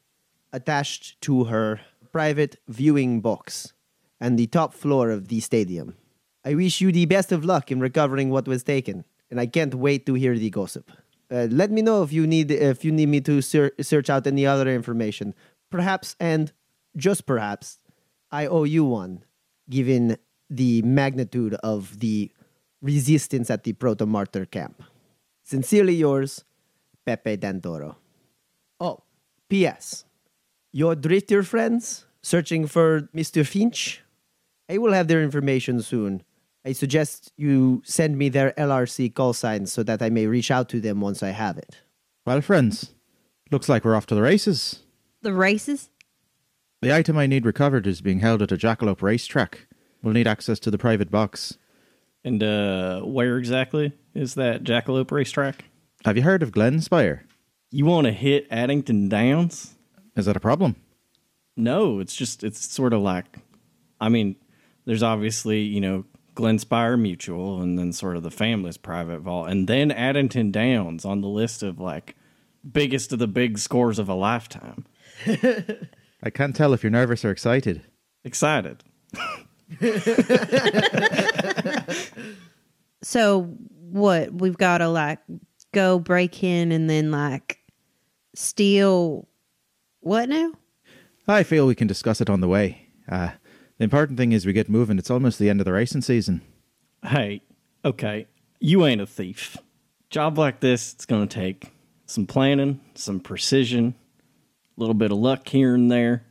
attached 0.51 1.19
to 1.21 1.45
her 1.45 1.79
private 2.11 2.57
viewing 2.67 3.21
box 3.21 3.73
and 4.19 4.37
the 4.37 4.47
top 4.47 4.73
floor 4.73 5.09
of 5.09 5.29
the 5.29 5.39
stadium. 5.39 5.95
I 6.43 6.55
wish 6.55 6.81
you 6.81 6.91
the 6.91 7.05
best 7.05 7.31
of 7.31 7.45
luck 7.45 7.71
in 7.71 7.79
recovering 7.79 8.29
what 8.29 8.47
was 8.47 8.63
taken, 8.63 9.05
and 9.31 9.39
I 9.39 9.45
can't 9.45 9.75
wait 9.75 10.05
to 10.07 10.13
hear 10.15 10.37
the 10.37 10.49
gossip. 10.49 10.91
Uh, 11.31 11.47
let 11.49 11.71
me 11.71 11.81
know 11.81 12.03
if 12.03 12.11
you 12.11 12.27
need 12.27 12.51
if 12.51 12.83
you 12.83 12.91
need 12.91 13.07
me 13.07 13.21
to 13.21 13.41
ser- 13.41 13.71
search 13.79 14.09
out 14.09 14.27
any 14.27 14.45
other 14.45 14.67
information. 14.73 15.33
Perhaps, 15.69 16.15
and 16.19 16.51
just 16.95 17.25
perhaps, 17.25 17.79
I 18.31 18.47
owe 18.47 18.63
you 18.63 18.85
one, 18.85 19.23
given 19.69 20.17
the 20.49 20.81
magnitude 20.81 21.53
of 21.55 21.99
the 21.99 22.31
resistance 22.81 23.49
at 23.49 23.63
the 23.63 23.73
Proto 23.73 24.05
Martyr 24.05 24.45
camp. 24.45 24.83
Sincerely 25.43 25.95
yours, 25.95 26.43
Pepe 27.05 27.37
Dantoro. 27.37 27.95
Oh, 28.79 28.99
P.S. 29.49 30.05
Your 30.71 30.95
drifter 30.95 31.43
friends 31.43 32.05
searching 32.21 32.67
for 32.67 33.09
Mr. 33.15 33.45
Finch? 33.45 34.01
I 34.69 34.77
will 34.77 34.93
have 34.93 35.07
their 35.07 35.23
information 35.23 35.81
soon. 35.81 36.23
I 36.65 36.73
suggest 36.73 37.31
you 37.37 37.81
send 37.85 38.17
me 38.17 38.29
their 38.29 38.51
LRC 38.51 39.13
call 39.15 39.33
signs 39.33 39.71
so 39.71 39.81
that 39.83 40.01
I 40.01 40.09
may 40.09 40.27
reach 40.27 40.51
out 40.51 40.69
to 40.69 40.79
them 40.79 41.01
once 41.01 41.23
I 41.23 41.29
have 41.29 41.57
it. 41.57 41.77
Well, 42.25 42.41
friends, 42.41 42.93
looks 43.49 43.67
like 43.69 43.83
we're 43.83 43.95
off 43.95 44.05
to 44.07 44.15
the 44.15 44.21
races. 44.21 44.83
the 45.21 45.33
races? 45.33 45.89
The 46.81 46.95
item 46.95 47.17
I 47.17 47.27
need 47.27 47.45
recovered 47.45 47.85
is 47.85 47.99
being 47.99 48.19
held 48.19 48.41
at 48.41 48.53
a 48.53 48.57
jackalope 48.57 49.01
racetrack. 49.01 49.67
We'll 50.01 50.13
need 50.13 50.27
access 50.27 50.59
to 50.59 50.71
the 50.71 50.77
private 50.77 51.11
box. 51.11 51.57
And 52.23 52.41
uh, 52.41 53.01
where 53.01 53.37
exactly 53.37 53.93
is 54.13 54.35
that 54.35 54.63
Jackalope 54.63 55.11
racetrack? 55.11 55.65
Have 56.05 56.15
you 56.15 56.23
heard 56.23 56.41
of 56.41 56.51
Glenspire? 56.51 57.21
You 57.71 57.85
want 57.85 58.05
to 58.05 58.13
hit 58.13 58.47
Addington 58.49 59.09
Downs? 59.09 59.75
Is 60.15 60.25
that 60.25 60.37
a 60.37 60.41
problem? 60.41 60.77
No, 61.57 61.99
it's 61.99 62.15
just 62.15 62.43
it's 62.43 62.71
sort 62.71 62.93
of 62.93 63.01
like, 63.01 63.25
I 63.99 64.07
mean, 64.07 64.37
there's 64.85 65.03
obviously 65.03 65.61
you 65.61 65.81
know 65.81 66.05
Glenspire 66.35 66.99
Mutual, 66.99 67.61
and 67.61 67.77
then 67.77 67.91
sort 67.91 68.15
of 68.15 68.23
the 68.23 68.31
family's 68.31 68.77
private 68.77 69.19
vault, 69.19 69.49
and 69.49 69.67
then 69.67 69.91
Addington 69.91 70.51
Downs 70.51 71.03
on 71.03 71.19
the 71.19 71.27
list 71.27 71.61
of 71.61 71.79
like 71.79 72.15
biggest 72.69 73.11
of 73.11 73.19
the 73.19 73.27
big 73.27 73.57
scores 73.57 73.99
of 73.99 74.07
a 74.07 74.13
lifetime. 74.13 74.85
I 76.21 76.29
can't 76.29 76.55
tell 76.55 76.73
if 76.73 76.83
you're 76.83 76.91
nervous 76.91 77.23
or 77.23 77.31
excited. 77.31 77.81
Excited. 78.23 78.83
So 83.01 83.43
what? 83.69 84.33
We've 84.33 84.57
got 84.57 84.79
to 84.79 84.89
like 84.89 85.19
go 85.73 85.99
break 85.99 86.43
in 86.43 86.71
and 86.71 86.89
then 86.89 87.11
like 87.11 87.59
steal 88.35 89.27
what 90.01 90.29
now? 90.29 90.53
I 91.27 91.43
feel 91.43 91.67
we 91.67 91.75
can 91.75 91.87
discuss 91.87 92.21
it 92.21 92.29
on 92.29 92.41
the 92.41 92.47
way. 92.47 92.87
Uh, 93.07 93.29
the 93.77 93.83
important 93.83 94.17
thing 94.17 94.31
is 94.31 94.45
we 94.45 94.53
get 94.53 94.69
moving. 94.69 94.97
It's 94.97 95.11
almost 95.11 95.39
the 95.39 95.49
end 95.49 95.61
of 95.61 95.65
the 95.65 95.73
racing 95.73 96.01
season. 96.01 96.41
Hey, 97.03 97.41
okay, 97.85 98.27
you 98.59 98.85
ain't 98.85 99.01
a 99.01 99.05
thief. 99.05 99.57
Job 100.09 100.37
like 100.37 100.59
this, 100.59 100.93
it's 100.93 101.05
going 101.05 101.27
to 101.27 101.39
take 101.39 101.71
some 102.07 102.25
planning, 102.25 102.81
some 102.95 103.19
precision, 103.19 103.93
a 104.08 104.08
little 104.79 104.93
bit 104.93 105.11
of 105.11 105.17
luck 105.17 105.47
here 105.47 105.75
and 105.75 105.91
there, 105.91 106.25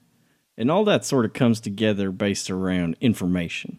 and 0.57 0.71
all 0.71 0.85
that 0.85 1.05
sort 1.05 1.25
of 1.25 1.33
comes 1.33 1.61
together 1.61 2.11
based 2.11 2.51
around 2.51 2.97
information. 3.01 3.79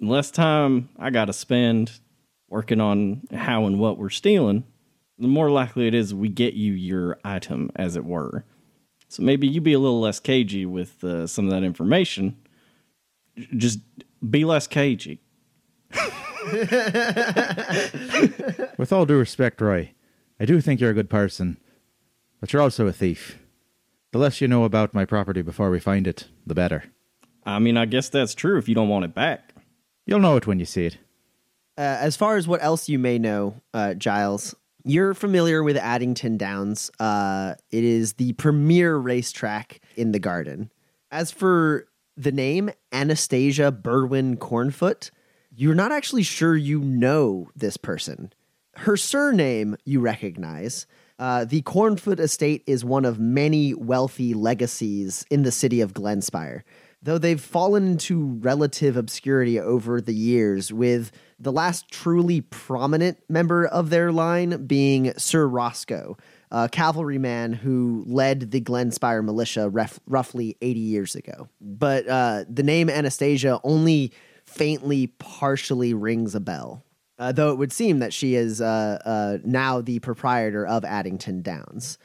The 0.00 0.06
less 0.06 0.30
time 0.30 0.88
I 0.98 1.10
got 1.10 1.26
to 1.26 1.32
spend 1.32 2.00
working 2.48 2.80
on 2.80 3.22
how 3.32 3.66
and 3.66 3.78
what 3.78 3.98
we're 3.98 4.10
stealing, 4.10 4.64
the 5.18 5.28
more 5.28 5.50
likely 5.50 5.86
it 5.86 5.94
is 5.94 6.14
we 6.14 6.28
get 6.28 6.54
you 6.54 6.72
your 6.72 7.18
item, 7.24 7.70
as 7.76 7.96
it 7.96 8.04
were. 8.04 8.44
So 9.08 9.22
maybe 9.22 9.46
you 9.46 9.60
be 9.60 9.72
a 9.72 9.78
little 9.78 10.00
less 10.00 10.18
cagey 10.18 10.66
with 10.66 11.04
uh, 11.04 11.26
some 11.26 11.46
of 11.46 11.50
that 11.52 11.62
information. 11.62 12.36
Just 13.56 13.80
be 14.28 14.44
less 14.44 14.66
cagey. 14.66 15.20
With 18.76 18.92
all 18.92 19.06
due 19.06 19.16
respect, 19.16 19.60
Roy, 19.60 19.92
I 20.38 20.44
do 20.44 20.60
think 20.60 20.80
you're 20.80 20.90
a 20.90 20.94
good 20.94 21.10
person, 21.10 21.58
but 22.40 22.52
you're 22.52 22.62
also 22.62 22.86
a 22.86 22.92
thief. 22.92 23.38
The 24.14 24.18
less 24.18 24.40
you 24.40 24.46
know 24.46 24.62
about 24.62 24.94
my 24.94 25.04
property 25.04 25.42
before 25.42 25.70
we 25.70 25.80
find 25.80 26.06
it, 26.06 26.28
the 26.46 26.54
better. 26.54 26.84
I 27.44 27.58
mean, 27.58 27.76
I 27.76 27.84
guess 27.84 28.08
that's 28.08 28.32
true 28.32 28.58
if 28.58 28.68
you 28.68 28.74
don't 28.76 28.88
want 28.88 29.04
it 29.04 29.12
back. 29.12 29.52
You'll 30.06 30.20
know 30.20 30.36
it 30.36 30.46
when 30.46 30.60
you 30.60 30.66
see 30.66 30.86
it. 30.86 30.98
Uh, 31.76 31.98
as 31.98 32.14
far 32.14 32.36
as 32.36 32.46
what 32.46 32.62
else 32.62 32.88
you 32.88 32.96
may 32.96 33.18
know, 33.18 33.60
uh, 33.74 33.94
Giles, 33.94 34.54
you're 34.84 35.14
familiar 35.14 35.64
with 35.64 35.76
Addington 35.76 36.36
Downs. 36.36 36.92
Uh, 37.00 37.54
it 37.72 37.82
is 37.82 38.12
the 38.12 38.34
premier 38.34 38.94
racetrack 38.94 39.80
in 39.96 40.12
the 40.12 40.20
garden. 40.20 40.70
As 41.10 41.32
for 41.32 41.88
the 42.16 42.30
name 42.30 42.70
Anastasia 42.92 43.72
Berwin 43.72 44.36
Cornfoot, 44.36 45.10
you're 45.50 45.74
not 45.74 45.90
actually 45.90 46.22
sure 46.22 46.54
you 46.54 46.78
know 46.78 47.48
this 47.56 47.76
person. 47.76 48.32
Her 48.76 48.96
surname 48.96 49.76
you 49.84 49.98
recognize, 49.98 50.86
Uh, 51.18 51.44
the 51.44 51.62
Cornfoot 51.62 52.18
estate 52.18 52.64
is 52.66 52.84
one 52.84 53.04
of 53.04 53.20
many 53.20 53.72
wealthy 53.72 54.34
legacies 54.34 55.24
in 55.30 55.42
the 55.42 55.52
city 55.52 55.80
of 55.80 55.94
Glenspire, 55.94 56.62
though 57.02 57.18
they've 57.18 57.40
fallen 57.40 57.86
into 57.86 58.38
relative 58.40 58.96
obscurity 58.96 59.60
over 59.60 60.00
the 60.00 60.14
years, 60.14 60.72
with 60.72 61.12
the 61.38 61.52
last 61.52 61.88
truly 61.88 62.40
prominent 62.40 63.18
member 63.28 63.64
of 63.64 63.90
their 63.90 64.10
line 64.10 64.66
being 64.66 65.16
Sir 65.16 65.46
Roscoe, 65.46 66.16
a 66.50 66.68
cavalryman 66.68 67.52
who 67.52 68.02
led 68.06 68.50
the 68.50 68.60
Glenspire 68.60 69.24
militia 69.24 69.68
ref- 69.68 70.00
roughly 70.06 70.56
80 70.62 70.80
years 70.80 71.14
ago. 71.14 71.48
But 71.60 72.08
uh, 72.08 72.44
the 72.48 72.62
name 72.64 72.90
Anastasia 72.90 73.60
only 73.62 74.12
faintly, 74.46 75.08
partially 75.18 75.94
rings 75.94 76.34
a 76.34 76.40
bell. 76.40 76.84
Uh, 77.18 77.32
though 77.32 77.52
it 77.52 77.58
would 77.58 77.72
seem 77.72 78.00
that 78.00 78.12
she 78.12 78.34
is 78.34 78.60
uh, 78.60 78.98
uh, 79.04 79.38
now 79.44 79.80
the 79.80 80.00
proprietor 80.00 80.66
of 80.66 80.84
Addington 80.84 81.42
Downs. 81.42 81.96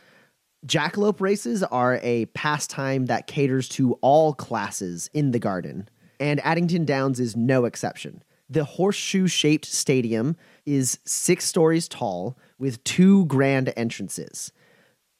Jackalope 0.66 1.22
races 1.22 1.64
are 1.64 2.00
a 2.04 2.26
pastime 2.28 3.06
that 3.06 3.28
caters 3.28 3.70
to 3.70 3.94
all 4.02 4.34
classes 4.34 5.10
in 5.14 5.32
the 5.32 5.40
garden, 5.40 5.90
and 6.20 6.40
Addington 6.46 6.86
Downs 6.86 7.20
is 7.20 7.36
no 7.36 7.66
exception. 7.66 8.24
The 8.50 8.66
horseshoe 8.66 9.28
shaped 9.28 9.66
stadium 9.66 10.36
is 10.66 11.00
six 11.06 11.46
stories 11.46 11.88
tall 11.88 12.38
with 12.58 12.84
two 12.84 13.26
grand 13.26 13.72
entrances. 13.78 14.52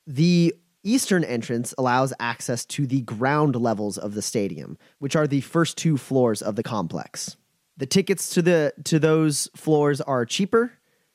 The 0.06 0.56
eastern 0.84 1.24
entrance 1.24 1.74
allows 1.78 2.14
access 2.20 2.66
to 2.66 2.88
the 2.88 3.02
ground 3.02 3.56
levels 3.56 3.98
of 3.98 4.14
the 4.14 4.22
stadium, 4.22 4.78
which 4.98 5.16
are 5.16 5.28
the 5.28 5.42
first 5.42 5.78
two 5.78 5.98
floors 5.98 6.42
of 6.42 6.56
the 6.56 6.64
complex. 6.64 7.38
The 7.80 7.86
tickets 7.86 8.30
to 8.32 8.42
the 8.42 8.74
to 8.84 9.00
those 9.00 9.48
floors 9.56 10.02
are 10.02 10.26
cheaper 10.26 10.74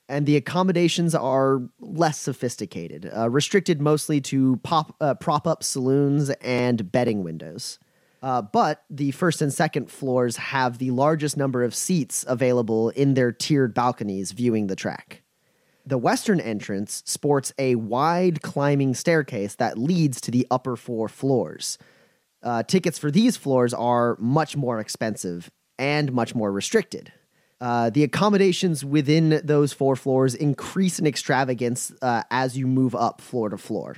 and 0.08 0.24
the 0.24 0.36
accommodations 0.36 1.14
are 1.14 1.60
less 1.78 2.18
sophisticated, 2.18 3.10
uh, 3.14 3.28
restricted 3.28 3.82
mostly 3.82 4.18
to 4.22 4.56
pop 4.62 4.96
uh, 4.98 5.12
prop 5.14 5.46
up 5.46 5.62
saloons 5.62 6.30
and 6.40 6.90
betting 6.90 7.22
windows. 7.22 7.78
Uh, 8.22 8.40
but 8.40 8.84
the 8.88 9.10
first 9.10 9.42
and 9.42 9.52
second 9.52 9.90
floors 9.90 10.38
have 10.38 10.78
the 10.78 10.90
largest 10.90 11.36
number 11.36 11.62
of 11.62 11.74
seats 11.74 12.24
available 12.26 12.88
in 12.90 13.12
their 13.12 13.30
tiered 13.30 13.74
balconies 13.74 14.32
viewing 14.32 14.66
the 14.66 14.76
track. 14.76 15.22
The 15.84 15.98
western 15.98 16.40
entrance 16.40 17.02
sports 17.04 17.52
a 17.58 17.74
wide 17.74 18.40
climbing 18.40 18.94
staircase 18.94 19.56
that 19.56 19.76
leads 19.76 20.18
to 20.22 20.30
the 20.30 20.46
upper 20.50 20.76
four 20.76 21.10
floors. 21.10 21.76
Uh, 22.42 22.62
tickets 22.62 22.98
for 22.98 23.10
these 23.10 23.36
floors 23.36 23.74
are 23.74 24.16
much 24.18 24.56
more 24.56 24.80
expensive 24.80 25.50
and 25.78 26.12
much 26.12 26.34
more 26.34 26.52
restricted. 26.52 27.12
Uh, 27.60 27.90
the 27.90 28.02
accommodations 28.02 28.84
within 28.84 29.40
those 29.44 29.72
four 29.72 29.96
floors 29.96 30.34
increase 30.34 30.98
in 30.98 31.06
extravagance 31.06 31.92
uh, 32.02 32.22
as 32.30 32.58
you 32.58 32.66
move 32.66 32.94
up 32.94 33.20
floor 33.20 33.48
to 33.48 33.56
floor. 33.56 33.96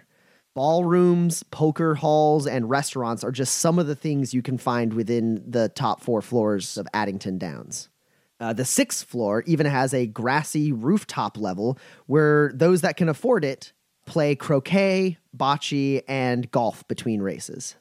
Ballrooms, 0.54 1.42
poker 1.42 1.96
halls, 1.96 2.46
and 2.46 2.70
restaurants 2.70 3.22
are 3.22 3.32
just 3.32 3.58
some 3.58 3.78
of 3.78 3.86
the 3.86 3.96
things 3.96 4.32
you 4.32 4.40
can 4.40 4.56
find 4.56 4.94
within 4.94 5.42
the 5.46 5.68
top 5.68 6.00
four 6.00 6.22
floors 6.22 6.78
of 6.78 6.86
Addington 6.94 7.38
Downs. 7.38 7.88
Uh, 8.38 8.52
the 8.52 8.64
sixth 8.64 9.06
floor 9.06 9.42
even 9.46 9.66
has 9.66 9.92
a 9.92 10.06
grassy 10.06 10.72
rooftop 10.72 11.36
level 11.36 11.78
where 12.06 12.52
those 12.54 12.82
that 12.82 12.96
can 12.96 13.08
afford 13.08 13.44
it 13.44 13.72
play 14.06 14.34
croquet, 14.34 15.18
bocce, 15.36 16.02
and 16.06 16.50
golf 16.50 16.86
between 16.88 17.20
races. 17.20 17.74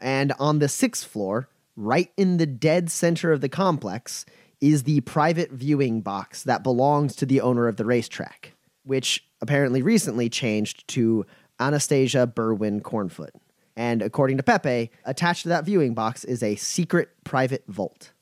And 0.00 0.32
on 0.38 0.58
the 0.58 0.68
sixth 0.68 1.06
floor, 1.06 1.48
right 1.76 2.10
in 2.16 2.36
the 2.36 2.46
dead 2.46 2.90
center 2.90 3.32
of 3.32 3.40
the 3.40 3.48
complex, 3.48 4.24
is 4.60 4.84
the 4.84 5.00
private 5.00 5.50
viewing 5.50 6.00
box 6.00 6.44
that 6.44 6.62
belongs 6.62 7.16
to 7.16 7.26
the 7.26 7.40
owner 7.40 7.66
of 7.66 7.76
the 7.76 7.84
racetrack, 7.84 8.54
which 8.84 9.24
apparently 9.40 9.82
recently 9.82 10.28
changed 10.28 10.86
to 10.88 11.26
Anastasia 11.58 12.32
Berwin 12.32 12.80
Cornfoot. 12.80 13.30
And 13.76 14.02
according 14.02 14.36
to 14.36 14.42
Pepe, 14.42 14.90
attached 15.04 15.42
to 15.44 15.48
that 15.48 15.64
viewing 15.64 15.94
box 15.94 16.24
is 16.24 16.42
a 16.42 16.56
secret 16.56 17.10
private 17.24 17.64
vault. 17.66 18.12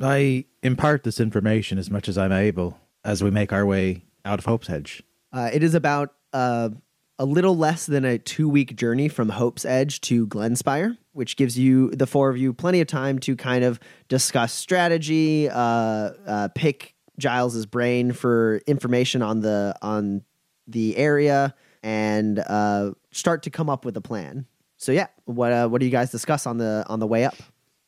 I 0.00 0.44
impart 0.62 1.02
this 1.02 1.20
information 1.20 1.78
as 1.78 1.90
much 1.90 2.08
as 2.08 2.16
I'm 2.16 2.32
able 2.32 2.78
as 3.04 3.22
we 3.22 3.30
make 3.30 3.52
our 3.52 3.66
way 3.66 4.04
out 4.24 4.38
of 4.38 4.44
Hope's 4.44 4.70
Edge. 4.70 5.02
Uh, 5.32 5.50
it 5.52 5.62
is 5.62 5.74
about 5.74 6.14
uh, 6.32 6.70
a 7.20 7.26
little 7.26 7.54
less 7.54 7.84
than 7.84 8.06
a 8.06 8.16
two 8.16 8.48
week 8.48 8.74
journey 8.74 9.06
from 9.06 9.28
Hope's 9.28 9.66
Edge 9.66 10.00
to 10.02 10.26
Glenspire, 10.26 10.96
which 11.12 11.36
gives 11.36 11.58
you, 11.58 11.90
the 11.90 12.06
four 12.06 12.30
of 12.30 12.38
you, 12.38 12.54
plenty 12.54 12.80
of 12.80 12.86
time 12.86 13.18
to 13.20 13.36
kind 13.36 13.62
of 13.62 13.78
discuss 14.08 14.54
strategy, 14.54 15.46
uh, 15.50 15.54
uh, 15.54 16.48
pick 16.54 16.94
Giles's 17.18 17.66
brain 17.66 18.12
for 18.12 18.62
information 18.66 19.20
on 19.20 19.40
the 19.40 19.76
on 19.82 20.22
the 20.66 20.96
area, 20.96 21.54
and 21.82 22.38
uh, 22.38 22.92
start 23.10 23.42
to 23.42 23.50
come 23.50 23.68
up 23.68 23.84
with 23.84 23.98
a 23.98 24.00
plan. 24.00 24.46
So 24.78 24.90
yeah, 24.90 25.08
what 25.26 25.52
uh, 25.52 25.68
what 25.68 25.80
do 25.80 25.84
you 25.84 25.92
guys 25.92 26.10
discuss 26.10 26.46
on 26.46 26.56
the 26.56 26.86
on 26.88 27.00
the 27.00 27.06
way 27.06 27.26
up? 27.26 27.36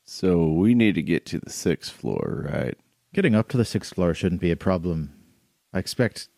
So 0.05 0.53
we 0.53 0.75
need 0.75 0.95
to 0.97 1.03
get 1.03 1.25
to 1.27 1.39
the 1.39 1.49
sixth 1.49 1.91
floor, 1.91 2.51
right? 2.53 2.77
Getting 3.15 3.35
up 3.35 3.49
to 3.49 3.57
the 3.57 3.65
sixth 3.65 3.95
floor 3.95 4.13
shouldn't 4.13 4.43
be 4.43 4.51
a 4.51 4.57
problem. 4.57 5.15
I 5.73 5.79
expect 5.79 6.29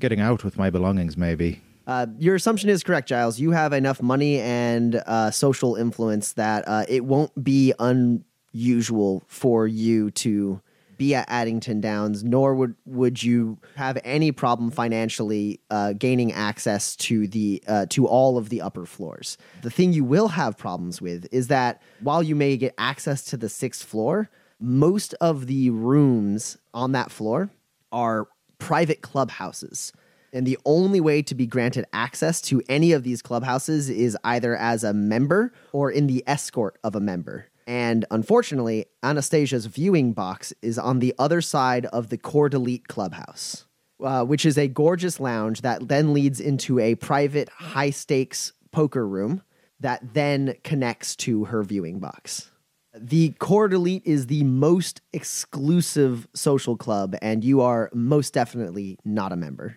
getting 0.00 0.18
out 0.18 0.42
with 0.42 0.58
my 0.58 0.68
belongings, 0.68 1.16
maybe. 1.16 1.62
Uh, 1.90 2.06
your 2.20 2.36
assumption 2.36 2.70
is 2.70 2.84
correct, 2.84 3.08
Giles. 3.08 3.40
You 3.40 3.50
have 3.50 3.72
enough 3.72 4.00
money 4.00 4.38
and 4.38 5.02
uh, 5.06 5.32
social 5.32 5.74
influence 5.74 6.34
that 6.34 6.62
uh, 6.68 6.84
it 6.88 7.04
won't 7.04 7.42
be 7.42 7.74
unusual 7.80 9.24
for 9.26 9.66
you 9.66 10.12
to 10.12 10.60
be 10.98 11.16
at 11.16 11.28
Addington 11.28 11.80
Downs, 11.80 12.22
nor 12.22 12.54
would 12.54 12.76
would 12.86 13.24
you 13.24 13.58
have 13.74 13.98
any 14.04 14.30
problem 14.30 14.70
financially 14.70 15.58
uh, 15.68 15.94
gaining 15.94 16.30
access 16.30 16.94
to 16.94 17.26
the 17.26 17.60
uh, 17.66 17.86
to 17.86 18.06
all 18.06 18.38
of 18.38 18.50
the 18.50 18.62
upper 18.62 18.86
floors. 18.86 19.36
The 19.62 19.70
thing 19.70 19.92
you 19.92 20.04
will 20.04 20.28
have 20.28 20.56
problems 20.56 21.02
with 21.02 21.26
is 21.32 21.48
that 21.48 21.82
while 21.98 22.22
you 22.22 22.36
may 22.36 22.56
get 22.56 22.72
access 22.78 23.24
to 23.24 23.36
the 23.36 23.48
sixth 23.48 23.84
floor, 23.84 24.30
most 24.60 25.12
of 25.14 25.48
the 25.48 25.70
rooms 25.70 26.56
on 26.72 26.92
that 26.92 27.10
floor 27.10 27.50
are 27.90 28.28
private 28.58 29.02
clubhouses. 29.02 29.92
And 30.32 30.46
the 30.46 30.58
only 30.64 31.00
way 31.00 31.22
to 31.22 31.34
be 31.34 31.46
granted 31.46 31.86
access 31.92 32.40
to 32.42 32.62
any 32.68 32.92
of 32.92 33.02
these 33.02 33.22
clubhouses 33.22 33.90
is 33.90 34.16
either 34.22 34.56
as 34.56 34.84
a 34.84 34.94
member 34.94 35.52
or 35.72 35.90
in 35.90 36.06
the 36.06 36.22
escort 36.26 36.78
of 36.84 36.94
a 36.94 37.00
member. 37.00 37.46
And 37.66 38.04
unfortunately, 38.10 38.86
Anastasia's 39.02 39.66
viewing 39.66 40.12
box 40.12 40.52
is 40.62 40.78
on 40.78 40.98
the 40.98 41.14
other 41.18 41.40
side 41.40 41.86
of 41.86 42.08
the 42.08 42.18
Coeur 42.18 42.48
d'Elite 42.48 42.88
clubhouse, 42.88 43.66
uh, 44.02 44.24
which 44.24 44.44
is 44.44 44.58
a 44.58 44.66
gorgeous 44.68 45.20
lounge 45.20 45.60
that 45.60 45.88
then 45.88 46.12
leads 46.12 46.40
into 46.40 46.78
a 46.78 46.94
private 46.96 47.48
high 47.48 47.90
stakes 47.90 48.52
poker 48.72 49.06
room 49.06 49.42
that 49.78 50.14
then 50.14 50.54
connects 50.62 51.16
to 51.16 51.44
her 51.44 51.62
viewing 51.62 51.98
box. 51.98 52.50
The 52.92 53.34
Coeur 53.38 53.68
d'Elite 53.68 54.02
is 54.04 54.26
the 54.26 54.42
most 54.42 55.00
exclusive 55.12 56.26
social 56.34 56.76
club, 56.76 57.14
and 57.22 57.44
you 57.44 57.60
are 57.60 57.88
most 57.94 58.34
definitely 58.34 58.98
not 59.04 59.32
a 59.32 59.36
member. 59.36 59.76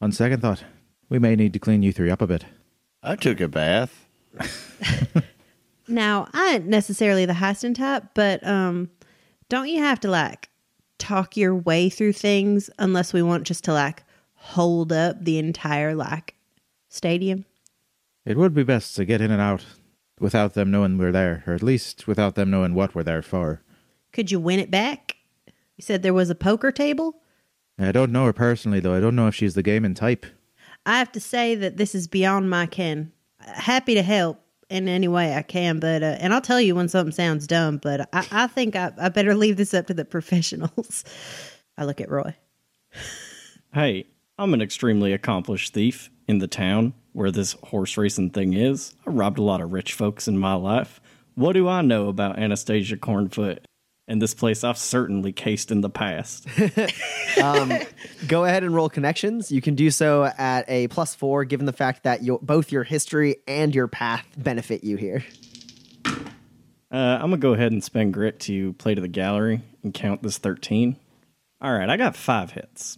On 0.00 0.12
second 0.12 0.40
thought, 0.40 0.64
we 1.08 1.18
may 1.18 1.34
need 1.36 1.52
to 1.52 1.58
clean 1.58 1.82
you 1.82 1.92
three 1.92 2.10
up 2.10 2.22
a 2.22 2.26
bit. 2.26 2.44
I 3.02 3.16
took 3.16 3.40
a 3.40 3.48
bath. 3.48 4.06
Now, 5.88 6.28
I 6.34 6.56
ain't 6.56 6.66
necessarily 6.66 7.24
the 7.24 7.32
Heiston 7.32 7.74
type, 7.74 8.04
but 8.14 8.46
um, 8.46 8.90
don't 9.48 9.68
you 9.68 9.82
have 9.82 9.98
to 10.00 10.08
like 10.08 10.50
talk 10.98 11.36
your 11.36 11.54
way 11.54 11.88
through 11.88 12.12
things 12.12 12.68
unless 12.78 13.14
we 13.14 13.22
want 13.22 13.44
just 13.44 13.64
to 13.64 13.72
like 13.72 14.02
hold 14.34 14.92
up 14.92 15.24
the 15.24 15.38
entire 15.38 15.94
like 15.94 16.34
stadium? 16.90 17.46
It 18.26 18.36
would 18.36 18.52
be 18.52 18.64
best 18.64 18.94
to 18.96 19.06
get 19.06 19.22
in 19.22 19.30
and 19.30 19.40
out 19.40 19.64
without 20.20 20.52
them 20.52 20.70
knowing 20.70 20.98
we're 20.98 21.12
there, 21.12 21.42
or 21.46 21.54
at 21.54 21.62
least 21.62 22.06
without 22.06 22.34
them 22.34 22.50
knowing 22.50 22.74
what 22.74 22.94
we're 22.94 23.02
there 23.02 23.22
for. 23.22 23.62
Could 24.12 24.30
you 24.30 24.38
win 24.38 24.60
it 24.60 24.70
back? 24.70 25.16
You 25.76 25.82
said 25.82 26.02
there 26.02 26.12
was 26.12 26.28
a 26.28 26.34
poker 26.34 26.70
table. 26.70 27.22
I 27.78 27.92
don't 27.92 28.12
know 28.12 28.24
her 28.24 28.32
personally, 28.32 28.80
though. 28.80 28.94
I 28.94 29.00
don't 29.00 29.16
know 29.16 29.28
if 29.28 29.34
she's 29.34 29.54
the 29.54 29.62
gaming 29.62 29.94
type. 29.94 30.26
I 30.84 30.98
have 30.98 31.12
to 31.12 31.20
say 31.20 31.54
that 31.54 31.76
this 31.76 31.94
is 31.94 32.08
beyond 32.08 32.50
my 32.50 32.66
ken. 32.66 33.12
Happy 33.40 33.94
to 33.94 34.02
help 34.02 34.42
in 34.68 34.88
any 34.88 35.08
way 35.08 35.34
I 35.34 35.42
can, 35.42 35.80
but 35.80 36.02
uh, 36.02 36.16
and 36.18 36.34
I'll 36.34 36.40
tell 36.40 36.60
you 36.60 36.74
when 36.74 36.88
something 36.88 37.12
sounds 37.12 37.46
dumb, 37.46 37.78
but 37.78 38.08
I, 38.12 38.26
I 38.30 38.46
think 38.48 38.76
I, 38.76 38.92
I 38.98 39.08
better 39.08 39.34
leave 39.34 39.56
this 39.56 39.74
up 39.74 39.86
to 39.86 39.94
the 39.94 40.04
professionals. 40.06 41.04
I 41.76 41.84
look 41.84 42.00
at 42.00 42.10
Roy. 42.10 42.34
Hey, 43.72 44.06
I'm 44.38 44.54
an 44.54 44.62
extremely 44.62 45.12
accomplished 45.12 45.72
thief 45.72 46.10
in 46.26 46.38
the 46.38 46.48
town 46.48 46.94
where 47.12 47.30
this 47.30 47.56
horse 47.64 47.96
racing 47.96 48.30
thing 48.30 48.54
is. 48.54 48.94
I 49.06 49.10
robbed 49.10 49.38
a 49.38 49.42
lot 49.42 49.60
of 49.60 49.72
rich 49.72 49.92
folks 49.92 50.28
in 50.28 50.38
my 50.38 50.54
life. 50.54 51.00
What 51.34 51.52
do 51.52 51.68
I 51.68 51.82
know 51.82 52.08
about 52.08 52.38
Anastasia 52.38 52.96
Cornfoot? 52.96 53.58
And 54.08 54.22
this 54.22 54.32
place 54.32 54.64
I've 54.64 54.78
certainly 54.78 55.32
cased 55.32 55.70
in 55.70 55.82
the 55.82 55.90
past. 55.90 56.48
Go 58.26 58.44
ahead 58.44 58.64
and 58.64 58.74
roll 58.74 58.88
connections. 58.88 59.52
You 59.52 59.60
can 59.60 59.74
do 59.74 59.90
so 59.90 60.24
at 60.24 60.64
a 60.68 60.88
plus 60.88 61.14
four, 61.14 61.44
given 61.44 61.66
the 61.66 61.74
fact 61.74 62.04
that 62.04 62.22
your, 62.22 62.38
both 62.40 62.72
your 62.72 62.84
history 62.84 63.36
and 63.46 63.74
your 63.74 63.86
path 63.86 64.26
benefit 64.36 64.82
you 64.82 64.96
here. 64.96 65.22
Uh, 66.90 66.96
I'm 66.96 67.30
gonna 67.30 67.36
go 67.36 67.52
ahead 67.52 67.70
and 67.70 67.84
spend 67.84 68.14
grit 68.14 68.40
to 68.40 68.72
play 68.74 68.94
to 68.94 69.00
the 69.00 69.08
gallery 69.08 69.60
and 69.82 69.92
count 69.92 70.22
this 70.22 70.38
13. 70.38 70.96
All 71.60 71.72
right, 71.72 71.88
I 71.88 71.98
got 71.98 72.16
five 72.16 72.52
hits. 72.52 72.96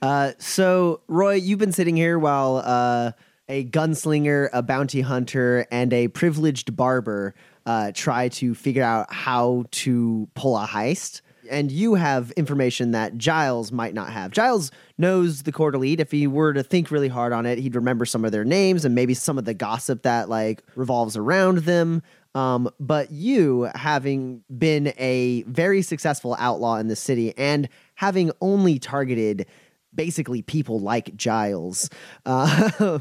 Uh, 0.00 0.32
so, 0.38 1.02
Roy, 1.06 1.34
you've 1.34 1.58
been 1.58 1.72
sitting 1.72 1.96
here 1.96 2.18
while 2.18 2.62
uh, 2.64 3.12
a 3.48 3.64
gunslinger, 3.64 4.48
a 4.52 4.62
bounty 4.62 5.02
hunter, 5.02 5.66
and 5.70 5.92
a 5.92 6.08
privileged 6.08 6.76
barber 6.76 7.34
uh, 7.66 7.90
try 7.92 8.28
to 8.28 8.54
figure 8.54 8.84
out 8.84 9.12
how 9.12 9.64
to 9.72 10.28
pull 10.34 10.56
a 10.56 10.66
heist. 10.66 11.20
And 11.50 11.70
you 11.70 11.94
have 11.94 12.32
information 12.32 12.92
that 12.92 13.18
Giles 13.18 13.70
might 13.70 13.94
not 13.94 14.10
have. 14.10 14.32
Giles 14.32 14.70
knows 14.98 15.42
the 15.42 15.52
Coeur 15.52 15.70
d'Elite. 15.70 16.00
If 16.00 16.10
he 16.10 16.26
were 16.26 16.52
to 16.52 16.62
think 16.62 16.90
really 16.90 17.08
hard 17.08 17.32
on 17.32 17.46
it, 17.46 17.58
he'd 17.58 17.76
remember 17.76 18.04
some 18.04 18.24
of 18.24 18.32
their 18.32 18.44
names 18.44 18.84
and 18.84 18.94
maybe 18.94 19.14
some 19.14 19.38
of 19.38 19.44
the 19.44 19.54
gossip 19.54 20.02
that 20.02 20.28
like 20.28 20.62
revolves 20.74 21.16
around 21.16 21.58
them. 21.58 22.02
Um, 22.34 22.68
but 22.80 23.12
you, 23.12 23.70
having 23.74 24.42
been 24.58 24.92
a 24.98 25.42
very 25.44 25.82
successful 25.82 26.36
outlaw 26.38 26.76
in 26.76 26.88
the 26.88 26.96
city 26.96 27.36
and 27.38 27.68
having 27.94 28.30
only 28.40 28.78
targeted 28.78 29.46
basically 29.94 30.42
people 30.42 30.78
like 30.78 31.16
Giles, 31.16 31.88
uh, 32.26 32.70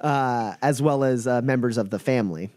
uh, 0.00 0.54
as 0.60 0.82
well 0.82 1.04
as 1.04 1.26
uh, 1.26 1.40
members 1.40 1.78
of 1.78 1.90
the 1.90 1.98
family. 1.98 2.50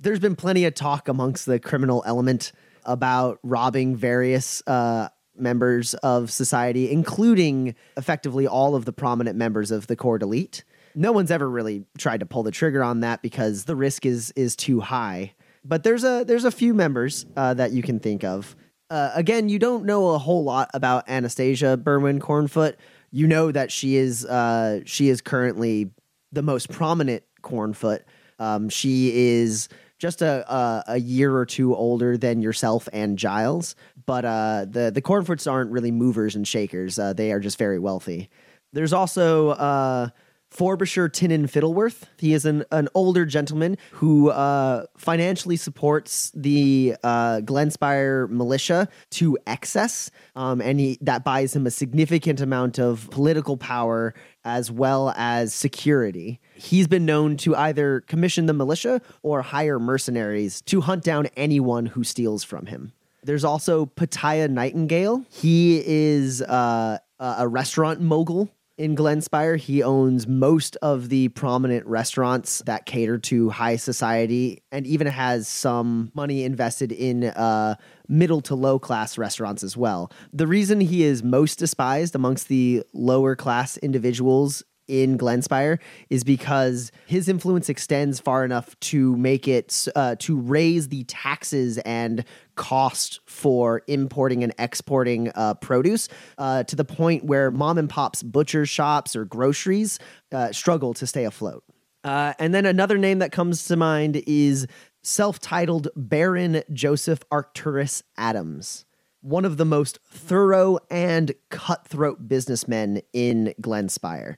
There's 0.00 0.20
been 0.20 0.36
plenty 0.36 0.64
of 0.64 0.74
talk 0.74 1.08
amongst 1.08 1.46
the 1.46 1.58
criminal 1.58 2.02
element 2.06 2.52
about 2.84 3.38
robbing 3.42 3.96
various 3.96 4.62
uh, 4.66 5.08
members 5.36 5.94
of 5.94 6.30
society, 6.30 6.90
including 6.90 7.74
effectively 7.96 8.46
all 8.46 8.74
of 8.74 8.84
the 8.84 8.92
prominent 8.92 9.36
members 9.36 9.70
of 9.70 9.86
the 9.86 9.96
Coeur 9.96 10.18
elite. 10.20 10.64
No 10.94 11.12
one's 11.12 11.30
ever 11.30 11.48
really 11.48 11.84
tried 11.96 12.20
to 12.20 12.26
pull 12.26 12.42
the 12.42 12.50
trigger 12.50 12.82
on 12.82 13.00
that 13.00 13.22
because 13.22 13.64
the 13.64 13.76
risk 13.76 14.06
is 14.06 14.32
is 14.32 14.56
too 14.56 14.80
high. 14.80 15.34
But 15.64 15.82
there's 15.82 16.04
a 16.04 16.24
there's 16.26 16.44
a 16.44 16.50
few 16.50 16.74
members 16.74 17.26
uh, 17.36 17.54
that 17.54 17.72
you 17.72 17.82
can 17.82 18.00
think 18.00 18.24
of. 18.24 18.56
Uh, 18.90 19.10
again, 19.14 19.48
you 19.48 19.58
don't 19.58 19.84
know 19.84 20.10
a 20.10 20.18
whole 20.18 20.44
lot 20.44 20.70
about 20.72 21.08
Anastasia 21.08 21.78
Berwin 21.80 22.20
Cornfoot. 22.20 22.76
You 23.10 23.26
know 23.26 23.52
that 23.52 23.70
she 23.70 23.96
is 23.96 24.24
uh, 24.24 24.80
she 24.86 25.08
is 25.08 25.20
currently 25.20 25.90
the 26.32 26.42
most 26.42 26.70
prominent 26.70 27.22
Cornfoot. 27.42 28.00
Um, 28.38 28.68
she 28.68 29.12
is 29.14 29.68
just 29.98 30.22
a, 30.22 30.50
a, 30.52 30.84
a 30.88 30.96
year 30.98 31.36
or 31.36 31.44
two 31.44 31.74
older 31.74 32.16
than 32.16 32.40
yourself 32.40 32.88
and 32.92 33.18
Giles, 33.18 33.74
but 34.06 34.24
uh, 34.24 34.66
the 34.68 34.90
the 34.90 35.02
Cornfoots 35.02 35.50
aren't 35.50 35.70
really 35.70 35.90
movers 35.90 36.34
and 36.36 36.46
shakers. 36.46 36.98
Uh, 36.98 37.12
they 37.12 37.32
are 37.32 37.40
just 37.40 37.58
very 37.58 37.78
wealthy. 37.78 38.30
There's 38.72 38.92
also 38.92 39.50
uh, 39.50 40.08
Frobisher 40.50 41.08
Tinnan 41.08 41.46
Fiddleworth. 41.46 42.04
He 42.18 42.32
is 42.32 42.44
an, 42.44 42.64
an 42.70 42.88
older 42.94 43.26
gentleman 43.26 43.76
who 43.92 44.30
uh, 44.30 44.86
financially 44.96 45.56
supports 45.56 46.30
the 46.34 46.96
uh, 47.02 47.40
Glenspire 47.40 48.28
militia 48.30 48.88
to 49.10 49.38
excess, 49.46 50.10
um, 50.36 50.60
and 50.60 50.80
he, 50.80 50.98
that 51.02 51.24
buys 51.24 51.54
him 51.54 51.66
a 51.66 51.70
significant 51.70 52.40
amount 52.40 52.78
of 52.78 53.10
political 53.10 53.56
power 53.56 54.14
as 54.44 54.70
well 54.70 55.12
as 55.16 55.52
security. 55.52 56.40
He's 56.58 56.88
been 56.88 57.06
known 57.06 57.36
to 57.38 57.54
either 57.56 58.00
commission 58.02 58.46
the 58.46 58.52
militia 58.52 59.00
or 59.22 59.42
hire 59.42 59.78
mercenaries 59.78 60.60
to 60.62 60.80
hunt 60.80 61.04
down 61.04 61.26
anyone 61.36 61.86
who 61.86 62.04
steals 62.04 62.44
from 62.44 62.66
him. 62.66 62.92
There's 63.22 63.44
also 63.44 63.86
Pataya 63.86 64.48
Nightingale. 64.48 65.24
He 65.30 65.82
is 65.84 66.42
uh, 66.42 66.98
a 67.20 67.48
restaurant 67.48 68.00
mogul 68.00 68.48
in 68.78 68.94
Glenspire. 68.94 69.58
He 69.58 69.82
owns 69.82 70.26
most 70.26 70.76
of 70.82 71.08
the 71.08 71.28
prominent 71.28 71.84
restaurants 71.86 72.62
that 72.64 72.86
cater 72.86 73.18
to 73.18 73.50
high 73.50 73.76
society 73.76 74.62
and 74.70 74.86
even 74.86 75.08
has 75.08 75.48
some 75.48 76.10
money 76.14 76.44
invested 76.44 76.92
in 76.92 77.24
uh, 77.24 77.74
middle 78.08 78.40
to 78.42 78.54
low 78.54 78.78
class 78.78 79.18
restaurants 79.18 79.62
as 79.62 79.76
well. 79.76 80.10
The 80.32 80.46
reason 80.46 80.80
he 80.80 81.02
is 81.02 81.22
most 81.22 81.58
despised 81.58 82.14
amongst 82.14 82.48
the 82.48 82.84
lower 82.92 83.34
class 83.34 83.76
individuals 83.78 84.62
in 84.88 85.16
Glenspire 85.16 85.78
is 86.10 86.24
because 86.24 86.90
his 87.06 87.28
influence 87.28 87.68
extends 87.68 88.18
far 88.18 88.44
enough 88.44 88.78
to 88.80 89.16
make 89.16 89.46
it 89.46 89.86
uh, 89.94 90.16
to 90.20 90.36
raise 90.38 90.88
the 90.88 91.04
taxes 91.04 91.78
and 91.78 92.24
cost 92.56 93.20
for 93.26 93.82
importing 93.86 94.42
and 94.42 94.52
exporting 94.58 95.30
uh, 95.34 95.54
produce 95.54 96.08
uh, 96.38 96.64
to 96.64 96.74
the 96.74 96.84
point 96.84 97.24
where 97.24 97.50
mom 97.50 97.78
and 97.78 97.88
pop's 97.88 98.22
butcher 98.22 98.66
shops 98.66 99.14
or 99.14 99.24
groceries 99.24 99.98
uh, 100.32 100.50
struggle 100.52 100.92
to 100.94 101.06
stay 101.06 101.24
afloat. 101.24 101.62
Uh, 102.04 102.32
and 102.38 102.54
then 102.54 102.66
another 102.66 102.98
name 102.98 103.18
that 103.18 103.32
comes 103.32 103.64
to 103.66 103.76
mind 103.76 104.22
is 104.26 104.66
self 105.02 105.38
titled 105.38 105.88
Baron 105.96 106.62
Joseph 106.72 107.20
Arcturus 107.30 108.02
Adams, 108.16 108.84
one 109.20 109.44
of 109.44 109.56
the 109.56 109.64
most 109.64 109.98
thorough 110.10 110.78
and 110.90 111.32
cutthroat 111.50 112.28
businessmen 112.28 113.02
in 113.12 113.54
Glenspire 113.60 114.36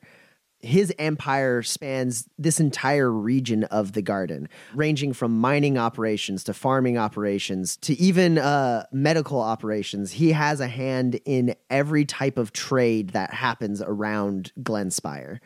his 0.63 0.93
empire 0.99 1.63
spans 1.63 2.29
this 2.39 2.61
entire 2.61 3.11
region 3.11 3.65
of 3.65 3.93
the 3.93 4.03
garden, 4.03 4.49
ranging 4.75 5.13
from 5.13 5.39
mining 5.39 5.79
operations 5.79 6.45
to 6.45 6.55
farming 6.55 6.99
operations 6.99 7.77
to 7.79 7.99
even 7.99 8.39
uh, 8.39 8.85
medical 8.93 9.41
operations. 9.41 10.13
He 10.13 10.33
has 10.33 10.61
a 10.61 10.69
hand 10.69 11.19
in 11.25 11.55
every 11.71 12.05
type 12.05 12.37
of 12.37 12.53
trade 12.53 13.11
that 13.11 13.33
happens 13.33 13.81
around 13.81 14.53
Glenspire. 14.63 15.39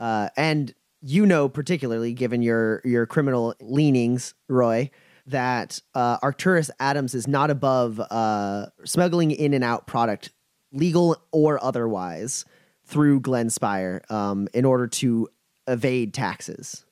Uh, 0.00 0.28
and 0.36 0.74
you 1.02 1.26
know, 1.26 1.48
particularly 1.48 2.14
given 2.14 2.40
your 2.40 2.80
your 2.84 3.04
criminal 3.04 3.54
leanings, 3.60 4.34
Roy, 4.48 4.90
that 5.26 5.80
uh, 5.94 6.16
Arcturus 6.22 6.70
Adams 6.80 7.14
is 7.14 7.28
not 7.28 7.50
above 7.50 8.00
uh, 8.00 8.66
smuggling 8.84 9.30
in 9.30 9.52
and 9.52 9.62
out 9.62 9.86
product, 9.86 10.32
legal 10.72 11.16
or 11.30 11.62
otherwise 11.62 12.46
through 12.94 13.20
Glenspire 13.20 14.08
um, 14.08 14.46
in 14.54 14.64
order 14.64 14.86
to 14.86 15.28
evade 15.66 16.14
taxes. 16.14 16.84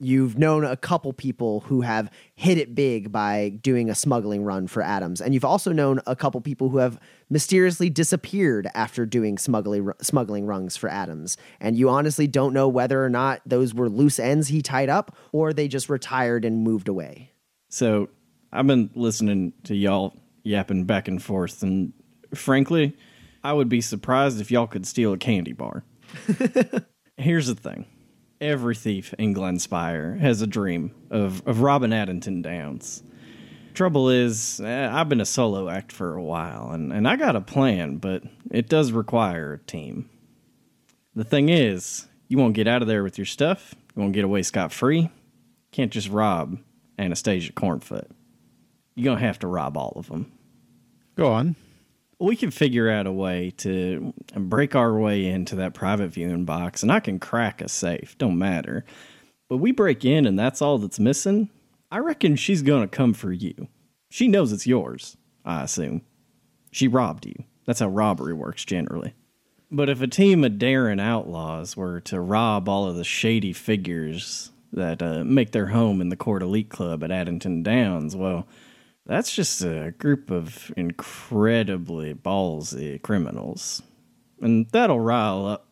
You've 0.00 0.36
known 0.36 0.64
a 0.64 0.76
couple 0.76 1.12
people 1.12 1.60
who 1.60 1.82
have 1.82 2.10
hit 2.34 2.58
it 2.58 2.74
big 2.74 3.12
by 3.12 3.50
doing 3.62 3.88
a 3.88 3.94
smuggling 3.94 4.42
run 4.42 4.66
for 4.66 4.82
Adams, 4.82 5.20
and 5.20 5.32
you've 5.32 5.44
also 5.44 5.70
known 5.70 6.00
a 6.08 6.16
couple 6.16 6.40
people 6.40 6.70
who 6.70 6.78
have 6.78 6.98
mysteriously 7.30 7.88
disappeared 7.88 8.68
after 8.74 9.06
doing 9.06 9.38
smuggling 9.38 9.92
smuggling 10.00 10.44
runs 10.44 10.76
for 10.76 10.90
Adams. 10.90 11.36
And 11.60 11.76
you 11.76 11.88
honestly 11.88 12.26
don't 12.26 12.52
know 12.52 12.66
whether 12.66 13.04
or 13.04 13.08
not 13.08 13.40
those 13.46 13.72
were 13.72 13.88
loose 13.88 14.18
ends 14.18 14.48
he 14.48 14.60
tied 14.60 14.88
up, 14.88 15.16
or 15.30 15.52
they 15.52 15.68
just 15.68 15.88
retired 15.88 16.44
and 16.44 16.64
moved 16.64 16.88
away. 16.88 17.30
So 17.68 18.08
I've 18.52 18.66
been 18.66 18.90
listening 18.96 19.52
to 19.62 19.76
y'all 19.76 20.16
yapping 20.42 20.84
back 20.84 21.06
and 21.06 21.22
forth, 21.22 21.62
and 21.62 21.92
frankly, 22.34 22.96
I 23.44 23.52
would 23.52 23.68
be 23.68 23.82
surprised 23.82 24.40
if 24.40 24.50
y'all 24.50 24.66
could 24.66 24.86
steal 24.86 25.12
a 25.12 25.18
candy 25.18 25.52
bar. 25.52 25.84
Here's 27.18 27.46
the 27.46 27.54
thing 27.54 27.86
every 28.40 28.74
thief 28.74 29.14
in 29.18 29.34
Glenspire 29.34 30.18
has 30.18 30.42
a 30.42 30.46
dream 30.46 30.94
of, 31.10 31.46
of 31.46 31.60
robbing 31.60 31.92
Addington 31.92 32.42
Downs. 32.42 33.02
Trouble 33.74 34.08
is, 34.08 34.60
eh, 34.60 34.88
I've 34.90 35.08
been 35.08 35.20
a 35.20 35.26
solo 35.26 35.68
act 35.68 35.92
for 35.92 36.14
a 36.14 36.22
while, 36.22 36.70
and, 36.70 36.92
and 36.92 37.08
I 37.08 37.16
got 37.16 37.36
a 37.36 37.40
plan, 37.40 37.96
but 37.96 38.22
it 38.50 38.68
does 38.68 38.92
require 38.92 39.54
a 39.54 39.58
team. 39.58 40.08
The 41.14 41.24
thing 41.24 41.48
is, 41.48 42.06
you 42.28 42.38
won't 42.38 42.54
get 42.54 42.68
out 42.68 42.82
of 42.82 42.88
there 42.88 43.02
with 43.02 43.18
your 43.18 43.24
stuff, 43.24 43.74
you 43.94 44.02
won't 44.02 44.14
get 44.14 44.24
away 44.24 44.42
scot 44.42 44.72
free. 44.72 45.10
Can't 45.72 45.92
just 45.92 46.08
rob 46.08 46.58
Anastasia 46.98 47.52
Cornfoot. 47.52 48.08
You're 48.94 49.04
going 49.04 49.18
to 49.18 49.26
have 49.26 49.40
to 49.40 49.48
rob 49.48 49.76
all 49.76 49.94
of 49.96 50.08
them. 50.08 50.30
Go 51.16 51.32
on. 51.32 51.56
We 52.24 52.36
can 52.36 52.50
figure 52.50 52.88
out 52.88 53.06
a 53.06 53.12
way 53.12 53.52
to 53.58 54.14
break 54.34 54.74
our 54.74 54.98
way 54.98 55.26
into 55.26 55.56
that 55.56 55.74
private 55.74 56.08
viewing 56.08 56.46
box, 56.46 56.82
and 56.82 56.90
I 56.90 56.98
can 56.98 57.18
crack 57.18 57.60
a 57.60 57.68
safe. 57.68 58.16
Don't 58.16 58.38
matter. 58.38 58.86
But 59.50 59.58
we 59.58 59.72
break 59.72 60.06
in, 60.06 60.24
and 60.24 60.38
that's 60.38 60.62
all 60.62 60.78
that's 60.78 60.98
missing. 60.98 61.50
I 61.92 61.98
reckon 61.98 62.36
she's 62.36 62.62
gonna 62.62 62.88
come 62.88 63.12
for 63.12 63.30
you. 63.30 63.68
She 64.08 64.26
knows 64.26 64.52
it's 64.52 64.66
yours, 64.66 65.18
I 65.44 65.64
assume. 65.64 66.00
She 66.72 66.88
robbed 66.88 67.26
you. 67.26 67.44
That's 67.66 67.80
how 67.80 67.88
robbery 67.88 68.32
works 68.32 68.64
generally. 68.64 69.12
But 69.70 69.90
if 69.90 70.00
a 70.00 70.06
team 70.06 70.44
of 70.44 70.58
daring 70.58 71.00
outlaws 71.00 71.76
were 71.76 72.00
to 72.00 72.20
rob 72.20 72.70
all 72.70 72.86
of 72.86 72.96
the 72.96 73.04
shady 73.04 73.52
figures 73.52 74.50
that 74.72 75.02
uh, 75.02 75.24
make 75.24 75.52
their 75.52 75.66
home 75.66 76.00
in 76.00 76.08
the 76.08 76.16
Coeur 76.16 76.38
d'Elite 76.38 76.70
Club 76.70 77.04
at 77.04 77.10
Addington 77.10 77.62
Downs, 77.62 78.16
well, 78.16 78.48
that's 79.06 79.34
just 79.34 79.62
a 79.62 79.92
group 79.98 80.30
of 80.30 80.72
incredibly 80.76 82.14
ballsy 82.14 83.00
criminals. 83.02 83.82
And 84.40 84.68
that'll 84.70 85.00
rile 85.00 85.46
up 85.46 85.68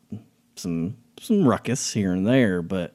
some 0.57 0.97
some 1.20 1.47
ruckus 1.47 1.93
here 1.93 2.12
and 2.12 2.26
there, 2.26 2.62
but 2.62 2.95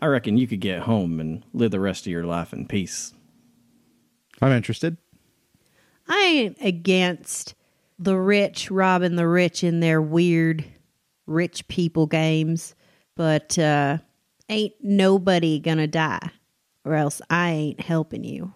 I 0.00 0.06
reckon 0.06 0.38
you 0.38 0.46
could 0.46 0.60
get 0.60 0.82
home 0.82 1.18
and 1.18 1.44
live 1.52 1.72
the 1.72 1.80
rest 1.80 2.06
of 2.06 2.12
your 2.12 2.24
life 2.24 2.52
in 2.52 2.66
peace. 2.66 3.12
I'm 4.40 4.52
interested. 4.52 4.96
I 6.06 6.20
ain't 6.20 6.56
against 6.60 7.54
the 7.98 8.16
rich 8.16 8.70
robbing 8.70 9.16
the 9.16 9.26
rich 9.26 9.64
in 9.64 9.80
their 9.80 10.00
weird 10.00 10.64
rich 11.26 11.66
people 11.68 12.06
games, 12.06 12.74
but 13.16 13.58
uh, 13.58 13.98
ain't 14.48 14.74
nobody 14.80 15.58
gonna 15.58 15.88
die, 15.88 16.30
or 16.84 16.94
else 16.94 17.20
I 17.28 17.50
ain't 17.50 17.80
helping 17.80 18.24
you. 18.24 18.52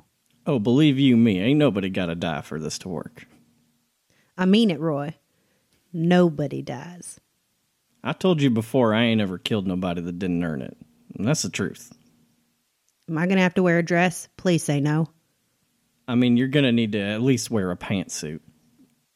Oh, 0.46 0.58
believe 0.58 0.98
you 0.98 1.16
me, 1.16 1.40
ain't 1.40 1.58
nobody 1.58 1.88
got 1.88 2.06
to 2.06 2.14
die 2.14 2.40
for 2.40 2.58
this 2.58 2.78
to 2.78 2.88
work. 2.88 3.26
I 4.36 4.44
mean 4.44 4.70
it, 4.70 4.80
Roy. 4.80 5.14
Nobody 5.92 6.62
dies. 6.62 7.20
I 8.02 8.12
told 8.12 8.42
you 8.42 8.50
before 8.50 8.94
I 8.94 9.04
ain't 9.04 9.20
ever 9.20 9.38
killed 9.38 9.66
nobody 9.66 10.00
that 10.00 10.18
didn't 10.18 10.42
earn 10.42 10.62
it. 10.62 10.76
And 11.16 11.28
that's 11.28 11.42
the 11.42 11.50
truth. 11.50 11.92
Am 13.08 13.18
I 13.18 13.26
going 13.26 13.36
to 13.36 13.42
have 13.42 13.54
to 13.54 13.62
wear 13.62 13.78
a 13.78 13.84
dress? 13.84 14.28
Please 14.36 14.64
say 14.64 14.80
no. 14.80 15.08
I 16.08 16.14
mean, 16.14 16.36
you're 16.36 16.48
going 16.48 16.64
to 16.64 16.72
need 16.72 16.92
to 16.92 17.00
at 17.00 17.22
least 17.22 17.50
wear 17.50 17.70
a 17.70 17.76
pantsuit. 17.76 18.40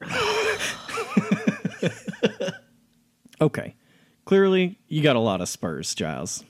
okay. 3.41 3.75
Clearly, 4.25 4.79
you 4.89 5.03
got 5.03 5.17
a 5.17 5.21
lot 5.21 5.41
of 5.41 5.49
spurs, 5.49 5.95
Giles. 5.95 6.45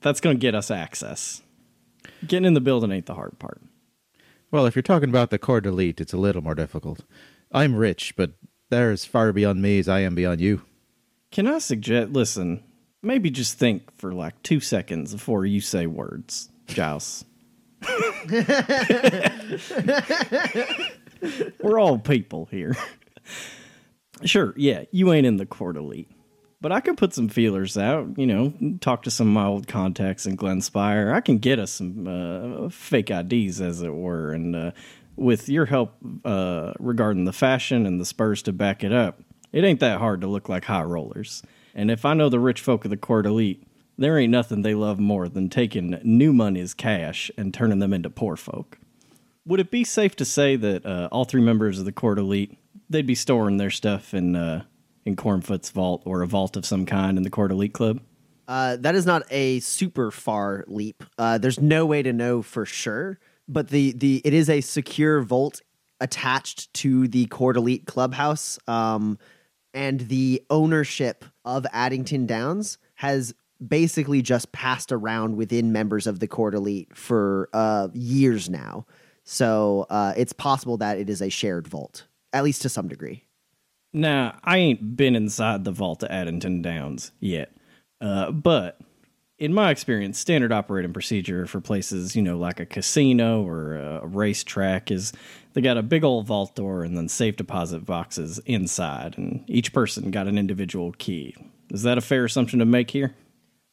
That's 0.00 0.20
going 0.20 0.36
to 0.36 0.40
get 0.40 0.54
us 0.54 0.70
access. 0.70 1.42
Getting 2.26 2.46
in 2.46 2.54
the 2.54 2.60
building 2.60 2.92
ain't 2.92 3.06
the 3.06 3.14
hard 3.14 3.38
part. 3.38 3.60
Well, 4.56 4.64
if 4.64 4.74
you're 4.74 4.82
talking 4.82 5.10
about 5.10 5.28
the 5.28 5.36
Coeur 5.38 5.60
d'Elite, 5.60 6.00
it's 6.00 6.14
a 6.14 6.16
little 6.16 6.40
more 6.40 6.54
difficult. 6.54 7.04
I'm 7.52 7.76
rich, 7.76 8.16
but 8.16 8.30
they're 8.70 8.90
as 8.90 9.04
far 9.04 9.30
beyond 9.34 9.60
me 9.60 9.78
as 9.78 9.86
I 9.86 10.00
am 10.00 10.14
beyond 10.14 10.40
you. 10.40 10.62
Can 11.30 11.46
I 11.46 11.58
suggest, 11.58 12.12
listen, 12.12 12.64
maybe 13.02 13.28
just 13.28 13.58
think 13.58 13.94
for 13.98 14.14
like 14.14 14.42
two 14.42 14.60
seconds 14.60 15.12
before 15.12 15.44
you 15.44 15.60
say 15.60 15.86
words, 15.86 16.48
Giles. 16.68 17.26
We're 21.62 21.78
all 21.78 21.98
people 21.98 22.48
here. 22.50 22.74
Sure, 24.24 24.54
yeah, 24.56 24.84
you 24.90 25.12
ain't 25.12 25.26
in 25.26 25.36
the 25.36 25.44
Coeur 25.44 25.74
d'Elite. 25.74 26.08
But 26.60 26.72
I 26.72 26.80
could 26.80 26.96
put 26.96 27.12
some 27.12 27.28
feelers 27.28 27.76
out, 27.76 28.18
you 28.18 28.26
know, 28.26 28.54
talk 28.80 29.02
to 29.02 29.10
some 29.10 29.28
of 29.28 29.34
my 29.34 29.44
old 29.44 29.68
contacts 29.68 30.24
in 30.24 30.36
Glenspire. 30.36 31.12
I 31.12 31.20
can 31.20 31.38
get 31.38 31.58
us 31.58 31.72
some 31.72 32.08
uh, 32.08 32.68
fake 32.70 33.10
IDs, 33.10 33.60
as 33.60 33.82
it 33.82 33.94
were. 33.94 34.32
And 34.32 34.56
uh, 34.56 34.70
with 35.16 35.48
your 35.48 35.66
help 35.66 35.96
uh, 36.24 36.72
regarding 36.78 37.24
the 37.24 37.32
fashion 37.32 37.84
and 37.84 38.00
the 38.00 38.06
spurs 38.06 38.42
to 38.42 38.52
back 38.52 38.82
it 38.82 38.92
up, 38.92 39.20
it 39.52 39.64
ain't 39.64 39.80
that 39.80 39.98
hard 39.98 40.22
to 40.22 40.26
look 40.26 40.48
like 40.48 40.64
high 40.64 40.82
rollers. 40.82 41.42
And 41.74 41.90
if 41.90 42.06
I 42.06 42.14
know 42.14 42.30
the 42.30 42.40
rich 42.40 42.62
folk 42.62 42.84
of 42.86 42.90
the 42.90 42.96
Coeur 42.96 43.22
d'Elite, 43.22 43.62
there 43.98 44.18
ain't 44.18 44.30
nothing 44.30 44.62
they 44.62 44.74
love 44.74 44.98
more 44.98 45.28
than 45.28 45.50
taking 45.50 45.98
new 46.02 46.32
money 46.32 46.60
as 46.60 46.74
cash 46.74 47.30
and 47.36 47.52
turning 47.52 47.80
them 47.80 47.92
into 47.92 48.10
poor 48.10 48.36
folk. 48.36 48.78
Would 49.46 49.60
it 49.60 49.70
be 49.70 49.84
safe 49.84 50.16
to 50.16 50.24
say 50.24 50.56
that 50.56 50.84
uh, 50.84 51.08
all 51.12 51.24
three 51.24 51.42
members 51.42 51.78
of 51.78 51.84
the 51.84 51.92
Coeur 51.92 52.14
d'Elite 52.14 52.58
they'd 52.88 53.06
be 53.06 53.14
storing 53.14 53.56
their 53.56 53.70
stuff 53.70 54.14
in 54.14 54.36
uh, 54.36 54.64
in 55.06 55.16
Cornfoot's 55.16 55.70
vault 55.70 56.02
or 56.04 56.20
a 56.20 56.26
vault 56.26 56.56
of 56.56 56.66
some 56.66 56.84
kind 56.84 57.16
in 57.16 57.22
the 57.22 57.30
Coeur 57.30 57.48
d'Elite 57.48 57.72
club? 57.72 58.00
Uh, 58.48 58.76
that 58.76 58.94
is 58.94 59.06
not 59.06 59.22
a 59.30 59.60
super 59.60 60.10
far 60.10 60.64
leap. 60.66 61.02
Uh, 61.16 61.38
there's 61.38 61.60
no 61.60 61.86
way 61.86 62.02
to 62.02 62.12
know 62.12 62.42
for 62.42 62.66
sure, 62.66 63.18
but 63.48 63.68
the 63.68 63.92
the 63.92 64.20
it 64.24 64.34
is 64.34 64.50
a 64.50 64.60
secure 64.60 65.20
vault 65.22 65.62
attached 66.00 66.72
to 66.74 67.08
the 67.08 67.26
Coeur 67.26 67.54
d'Elite 67.54 67.86
clubhouse, 67.86 68.58
um, 68.68 69.18
and 69.72 70.00
the 70.00 70.42
ownership 70.50 71.24
of 71.44 71.66
Addington 71.72 72.26
Downs 72.26 72.78
has 72.94 73.34
basically 73.66 74.22
just 74.22 74.52
passed 74.52 74.92
around 74.92 75.36
within 75.36 75.72
members 75.72 76.06
of 76.06 76.20
the 76.20 76.28
Coeur 76.28 76.50
d'Elite 76.50 76.94
for 76.96 77.48
uh, 77.52 77.88
years 77.94 78.48
now. 78.48 78.86
So 79.24 79.86
uh, 79.90 80.14
it's 80.16 80.32
possible 80.32 80.76
that 80.76 80.98
it 80.98 81.10
is 81.10 81.20
a 81.20 81.30
shared 81.30 81.66
vault, 81.66 82.06
at 82.32 82.44
least 82.44 82.62
to 82.62 82.68
some 82.68 82.86
degree. 82.86 83.25
Now, 83.92 84.38
I 84.44 84.58
ain't 84.58 84.96
been 84.96 85.16
inside 85.16 85.64
the 85.64 85.72
vault 85.72 86.02
at 86.02 86.10
Addington 86.10 86.62
Downs 86.62 87.12
yet, 87.20 87.56
uh, 88.00 88.30
but 88.30 88.78
in 89.38 89.52
my 89.52 89.70
experience, 89.70 90.18
standard 90.18 90.52
operating 90.52 90.92
procedure 90.92 91.46
for 91.46 91.60
places, 91.60 92.16
you 92.16 92.22
know, 92.22 92.38
like 92.38 92.58
a 92.58 92.66
casino 92.66 93.42
or 93.46 93.76
a 93.76 94.06
racetrack 94.06 94.90
is 94.90 95.12
they 95.52 95.60
got 95.60 95.76
a 95.76 95.82
big 95.82 96.04
old 96.04 96.26
vault 96.26 96.54
door 96.54 96.84
and 96.84 96.96
then 96.96 97.08
safe 97.08 97.36
deposit 97.36 97.84
boxes 97.84 98.38
inside, 98.46 99.16
and 99.18 99.44
each 99.46 99.72
person 99.72 100.10
got 100.10 100.26
an 100.26 100.38
individual 100.38 100.92
key. 100.92 101.34
Is 101.70 101.82
that 101.82 101.98
a 101.98 102.00
fair 102.00 102.24
assumption 102.24 102.58
to 102.60 102.64
make 102.64 102.90
here? 102.90 103.14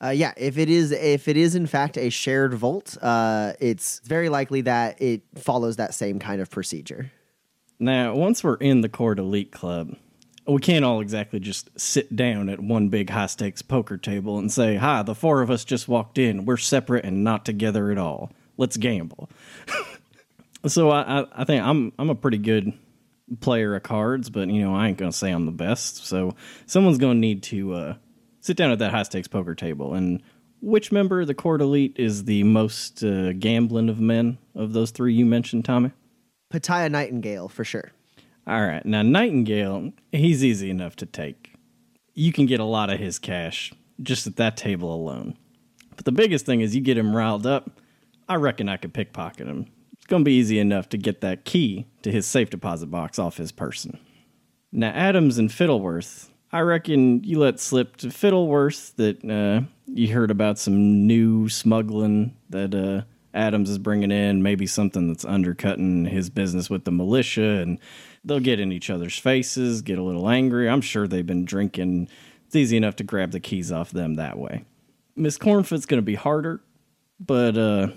Uh, 0.04 0.10
yeah, 0.10 0.34
if 0.36 0.58
it 0.58 0.70
is 0.70 0.92
if 0.92 1.30
it 1.30 1.38
is 1.38 1.56
in 1.56 1.66
fact 1.66 1.98
a 1.98 2.10
shared 2.10 2.54
vault, 2.54 2.98
uh, 3.02 3.54
it's 3.62 4.02
very 4.04 4.28
likely 4.28 4.62
that 4.62 5.02
it 5.02 5.22
follows 5.36 5.78
that 5.78 5.94
same 5.94 6.20
kind 6.20 6.42
of 6.42 6.50
procedure. 6.50 7.12
Now, 7.80 8.14
once 8.14 8.44
we're 8.44 8.56
in 8.56 8.82
the 8.82 8.90
Coeur 8.90 9.16
d'Elite 9.16 9.52
Club, 9.52 9.96
we 10.48 10.60
can't 10.60 10.84
all 10.84 11.00
exactly 11.00 11.40
just 11.40 11.70
sit 11.80 12.16
down 12.16 12.50
at 12.50 12.60
one 12.60 12.90
big 12.90 13.10
high 13.10 13.28
stakes 13.28 13.62
poker 13.62 13.98
table 13.98 14.38
and 14.38 14.52
say, 14.52 14.76
Hi, 14.76 15.02
the 15.04 15.16
four 15.16 15.42
of 15.42 15.50
us 15.50 15.64
just 15.64 15.88
walked 15.88 16.18
in. 16.18 16.46
We're 16.46 16.58
separate 16.58 17.06
and 17.06 17.24
not 17.24 17.46
together 17.46 17.92
at 17.92 17.98
all. 17.98 18.32
Let's 18.58 18.78
gamble. 18.78 19.30
so 20.68 20.90
I, 20.90 21.22
I, 21.22 21.26
I, 21.34 21.44
think 21.46 21.64
I'm 21.64 21.94
I'm 21.98 22.10
a 22.10 22.16
pretty 22.16 22.38
good 22.38 22.74
player 23.40 23.76
of 23.76 23.84
cards, 23.84 24.30
but 24.30 24.50
you 24.50 24.62
know, 24.62 24.76
I 24.76 24.88
ain't 24.88 24.98
gonna 24.98 25.12
say 25.12 25.32
I'm 25.32 25.46
the 25.46 25.52
best. 25.52 26.06
So 26.06 26.36
someone's 26.66 26.98
gonna 26.98 27.16
need 27.16 27.44
to 27.44 27.74
uh, 27.74 27.96
sit 28.42 28.58
down 28.58 28.72
at 28.72 28.80
that 28.80 28.92
high 28.92 29.04
stakes 29.04 29.28
poker 29.28 29.56
table. 29.56 29.94
And 29.94 30.22
which 30.62 30.92
member 30.92 31.22
of 31.22 31.28
the 31.28 31.34
Coeur 31.34 31.58
d'Elite 31.58 31.98
is 31.98 32.26
the 32.26 32.44
most 32.44 33.04
uh, 33.04 33.34
gambling 33.34 33.90
of 33.90 34.00
men 34.00 34.38
of 34.56 34.74
those 34.74 34.92
three 34.92 35.14
you 35.14 35.26
mentioned, 35.26 35.66
Tommy? 35.66 35.92
Pataya 36.54 36.92
Nightingale 36.92 37.50
for 37.50 37.64
sure. 37.64 37.92
All 38.46 38.62
right. 38.62 38.86
Now, 38.86 39.02
Nightingale, 39.02 39.94
he's 40.12 40.44
easy 40.44 40.70
enough 40.70 40.96
to 40.98 41.06
take. 41.06 41.54
You 42.14 42.34
can 42.34 42.46
get 42.46 42.60
a 42.60 42.66
lot 42.66 42.90
of 42.90 43.00
his 43.00 43.18
cash 43.20 43.74
just 44.02 44.28
at 44.28 44.36
that 44.36 44.58
table 44.58 44.94
alone. 44.94 45.38
But 45.96 46.06
the 46.06 46.12
biggest 46.12 46.46
thing 46.46 46.62
is 46.62 46.76
you 46.76 46.82
get 46.82 46.98
him 46.98 47.16
riled 47.16 47.46
up. 47.46 47.80
I 48.28 48.36
reckon 48.36 48.70
I 48.70 48.78
could 48.78 48.94
pickpocket 48.94 49.48
him. 49.48 49.68
It's 49.94 50.06
going 50.06 50.24
to 50.24 50.26
be 50.26 50.34
easy 50.34 50.60
enough 50.60 50.90
to 50.90 50.98
get 50.98 51.22
that 51.22 51.46
key 51.46 51.88
to 52.02 52.12
his 52.12 52.26
safe 52.26 52.50
deposit 52.50 52.88
box 52.88 53.18
off 53.18 53.38
his 53.38 53.52
person. 53.52 53.98
Now, 54.72 54.90
Adams 54.90 55.38
and 55.38 55.50
Fiddleworth, 55.50 56.30
I 56.52 56.62
reckon 56.62 57.24
you 57.24 57.40
let 57.40 57.60
slip 57.60 57.98
to 57.98 58.08
Fiddleworth 58.08 58.96
that 58.96 59.24
uh, 59.24 59.66
you 59.86 60.14
heard 60.14 60.32
about 60.32 60.60
some 60.60 61.08
new 61.08 61.48
smuggling 61.48 62.36
that 62.50 62.76
uh, 62.76 63.04
Adams 63.34 63.70
is 63.70 63.78
bringing 63.78 64.12
in, 64.12 64.44
maybe 64.44 64.68
something 64.68 65.08
that's 65.08 65.26
undercutting 65.26 66.06
his 66.06 66.30
business 66.30 66.70
with 66.70 66.86
the 66.86 66.92
militia, 66.92 67.62
and 67.62 67.80
they'll 68.24 68.40
get 68.40 68.60
in 68.60 68.72
each 68.72 68.90
other's 68.90 69.18
faces, 69.18 69.82
get 69.82 69.98
a 69.98 70.04
little 70.04 70.30
angry. 70.30 70.70
I'm 70.70 70.82
sure 70.82 71.08
they've 71.08 71.26
been 71.26 71.46
drinking. 71.46 72.10
It's 72.48 72.56
easy 72.56 72.78
enough 72.78 72.96
to 72.98 73.04
grab 73.04 73.32
the 73.32 73.40
keys 73.40 73.72
off 73.72 73.92
them 73.92 74.16
that 74.16 74.38
way. 74.38 74.66
Miss 75.16 75.38
Cornfoot's 75.38 75.86
going 75.86 76.00
to 76.00 76.06
be 76.06 76.16
harder, 76.16 76.62
but 77.20 77.58
uh, 77.58 77.88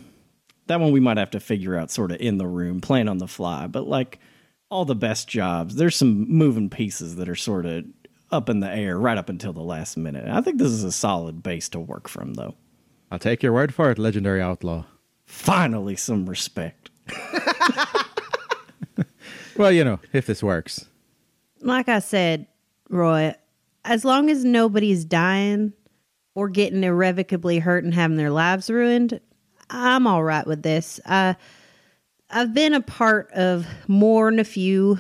that 0.67 0.81
one 0.81 0.93
we 0.93 1.01
might 1.01 1.17
have 1.17 1.31
to 1.31 1.41
figure 1.41 1.77
out 1.77 1.91
sort 1.91 2.13
of 2.13 2.21
in 2.21 2.39
the 2.39 2.47
room, 2.47 2.81
plan 2.81 3.09
on 3.09 3.19
the 3.19 3.29
fly. 3.29 3.67
But 3.67 3.87
like 3.87 4.19
all 4.71 4.85
the 4.85 4.95
best 4.95 5.29
jobs, 5.29 5.77
there's 5.77 5.97
some 5.97 6.29
moving 6.31 6.69
pieces 6.69 7.17
that 7.17 7.29
are 7.29 7.37
sort 7.37 7.67
of 7.67 7.85
up 8.31 8.49
in 8.49 8.61
the 8.61 8.71
air 8.71 8.99
right 8.99 9.17
up 9.17 9.29
until 9.29 9.53
the 9.53 9.63
last 9.63 9.97
minute. 9.97 10.29
I 10.29 10.41
think 10.41 10.59
this 10.59 10.73
is 10.73 10.85
a 10.85 10.93
solid 10.93 11.43
base 11.43 11.69
to 11.71 11.81
work 11.81 12.09
from, 12.09 12.35
though. 12.35 12.55
I'll 13.11 13.19
take 13.19 13.43
your 13.43 13.53
word 13.53 13.73
for 13.73 13.91
it, 13.91 13.99
legendary 13.99 14.43
outlaw. 14.43 14.85
Finally, 15.25 15.97
some 15.97 16.29
respect. 16.29 16.91
Well, 19.59 19.73
you 19.73 19.85
know, 19.85 20.01
if 20.13 20.27
this 20.27 20.43
works. 20.43 20.89
Like 21.61 21.89
I 21.89 22.01
said, 22.01 22.47
Roy, 22.91 23.35
as 23.85 24.05
long 24.05 24.29
as 24.31 24.45
nobody's 24.45 25.05
dying 25.05 25.73
or 26.35 26.49
getting 26.49 26.85
irrevocably 26.85 27.59
hurt 27.59 27.85
and 27.85 27.95
having 27.95 28.17
their 28.17 28.31
lives 28.31 28.69
ruined, 28.69 29.21
I'm 29.71 30.07
all 30.07 30.23
right 30.23 30.47
with 30.47 30.63
this. 30.63 31.01
Uh, 31.07 31.35
I've 32.31 32.53
been 32.53 32.75
a 32.75 32.81
part 32.81 33.31
of 33.33 33.67
more 33.89 34.31
than 34.31 34.39
a 34.39 34.45
few 34.45 34.99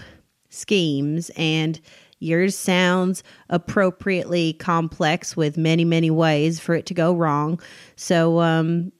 schemes, 0.48 1.30
and 1.36 1.78
yours 2.18 2.56
sounds 2.56 3.22
appropriately 3.50 4.54
complex 4.54 5.36
with 5.36 5.58
many, 5.58 5.84
many 5.84 6.10
ways 6.10 6.60
for 6.60 6.74
it 6.74 6.86
to 6.86 6.94
go 6.94 7.14
wrong. 7.14 7.60
So, 7.96 8.40
um, 8.40 8.92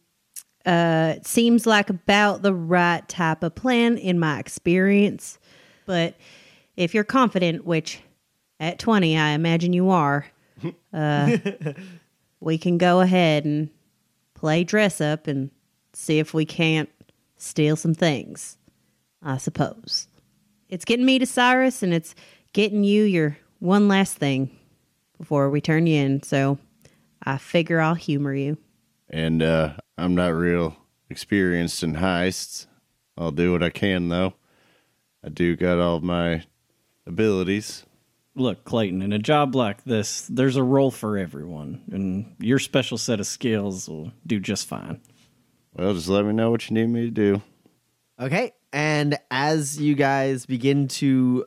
uh, 0.67 1.15
it 1.17 1.27
seems 1.27 1.65
like 1.65 1.89
about 1.89 2.43
the 2.43 2.53
right 2.53 3.09
type 3.09 3.45
of 3.45 3.55
plan 3.55 3.97
in 3.99 4.19
my 4.19 4.41
experience. 4.41 5.39
But 5.87 6.17
if 6.77 6.95
you're 6.95 7.05
confident, 7.05 7.65
which 7.65 8.01
at 8.61 8.79
20, 8.79 9.17
I 9.17 9.31
imagine 9.31 9.73
you 9.73 9.91
are, 9.91 10.27
uh, 10.93 11.37
we 12.41 12.59
can 12.59 12.79
go 12.79 13.01
ahead 13.01 13.45
and 13.45 13.71
play 14.35 14.65
dress 14.65 15.01
up 15.01 15.27
and 15.27 15.51
see 15.93 16.19
if 16.19 16.35
we 16.35 16.45
can't 16.45 16.91
steal 17.39 17.77
some 17.77 17.95
things, 17.95 18.59
I 19.23 19.39
suppose. 19.39 20.09
It's 20.69 20.85
getting 20.85 21.07
me 21.07 21.19
to 21.19 21.27
Cyrus 21.27 21.83
and 21.83 21.95
it's 21.95 22.15
getting 22.53 22.85
you 22.85 23.05
your 23.05 23.39
one 23.61 23.89
last 23.89 24.17
thing 24.17 24.51
before 25.19 25.49
we 25.49 25.61
turn 25.61 25.87
you 25.87 26.01
in. 26.01 26.23
So 26.23 26.59
I 27.23 27.39
figure 27.39 27.81
I'll 27.81 27.95
humor 27.95 28.35
you. 28.35 28.59
And 29.09 29.43
uh, 29.43 29.75
I'm 29.97 30.15
not 30.15 30.35
real 30.35 30.77
experienced 31.09 31.83
in 31.83 31.97
heists. 31.97 32.67
I'll 33.17 33.31
do 33.31 33.53
what 33.53 33.63
I 33.63 33.71
can, 33.71 34.09
though. 34.09 34.35
I 35.27 35.29
do 35.29 35.57
got 35.57 35.81
all 35.81 35.99
my 36.01 36.45
abilities. 37.05 37.85
Look, 38.37 38.65
Clayton, 38.65 39.03
in 39.03 39.13
a 39.13 39.19
job 39.19 39.57
like 39.57 39.83
this, 39.83 40.27
there's 40.29 40.55
a 40.57 40.63
role 40.63 40.93
for 40.93 41.19
everyone, 41.19 41.83
and 41.91 42.37
your 42.39 42.61
special 42.61 42.97
set 42.97 43.19
of 43.19 43.27
skills 43.27 43.89
will 43.89 44.13
do 44.25 44.39
just 44.39 44.69
fine. 44.69 45.01
Well, 45.75 45.95
just 45.95 46.09
let 46.09 46.25
me 46.25 46.33
know 46.33 46.51
what 46.51 46.71
you 46.71 46.75
need 46.75 46.87
me 46.87 47.07
to 47.07 47.11
do. 47.11 47.43
Okay, 48.21 48.53
and 48.73 49.19
as 49.31 49.81
you 49.81 49.97
guys 49.97 50.47
begin 50.47 50.87
to 50.89 51.47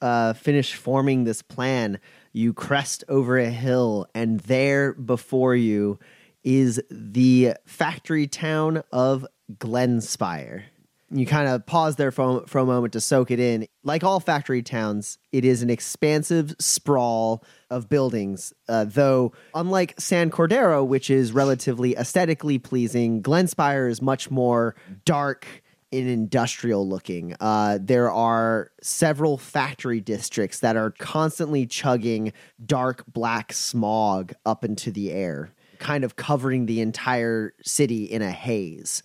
uh, 0.00 0.34
finish 0.34 0.74
forming 0.74 1.24
this 1.24 1.42
plan, 1.42 1.98
You 2.32 2.52
crest 2.52 3.02
over 3.08 3.36
a 3.36 3.50
hill, 3.50 4.06
and 4.14 4.38
there 4.40 4.92
before 4.92 5.56
you 5.56 5.98
is 6.44 6.80
the 6.88 7.54
factory 7.66 8.28
town 8.28 8.84
of 8.92 9.26
Glenspire. 9.58 10.64
You 11.10 11.24
kind 11.24 11.48
of 11.48 11.64
pause 11.64 11.96
there 11.96 12.10
for, 12.10 12.46
for 12.46 12.58
a 12.58 12.66
moment 12.66 12.92
to 12.92 13.00
soak 13.00 13.30
it 13.30 13.40
in. 13.40 13.66
Like 13.82 14.04
all 14.04 14.20
factory 14.20 14.62
towns, 14.62 15.16
it 15.32 15.44
is 15.44 15.62
an 15.62 15.70
expansive 15.70 16.54
sprawl 16.58 17.42
of 17.70 17.88
buildings. 17.88 18.52
Uh, 18.68 18.84
though, 18.84 19.32
unlike 19.54 19.94
San 19.98 20.30
Cordero, 20.30 20.86
which 20.86 21.08
is 21.08 21.32
relatively 21.32 21.96
aesthetically 21.96 22.58
pleasing, 22.58 23.22
Glenspire 23.22 23.90
is 23.90 24.02
much 24.02 24.30
more 24.30 24.74
dark 25.06 25.46
and 25.90 26.08
industrial 26.08 26.86
looking. 26.86 27.34
Uh, 27.40 27.78
there 27.80 28.10
are 28.10 28.70
several 28.82 29.38
factory 29.38 30.00
districts 30.00 30.60
that 30.60 30.76
are 30.76 30.90
constantly 30.90 31.64
chugging 31.66 32.32
dark 32.64 33.04
black 33.06 33.52
smog 33.54 34.34
up 34.44 34.64
into 34.64 34.90
the 34.90 35.10
air, 35.10 35.50
kind 35.78 36.04
of 36.04 36.16
covering 36.16 36.66
the 36.66 36.80
entire 36.82 37.54
city 37.62 38.04
in 38.04 38.20
a 38.20 38.30
haze. 38.30 39.02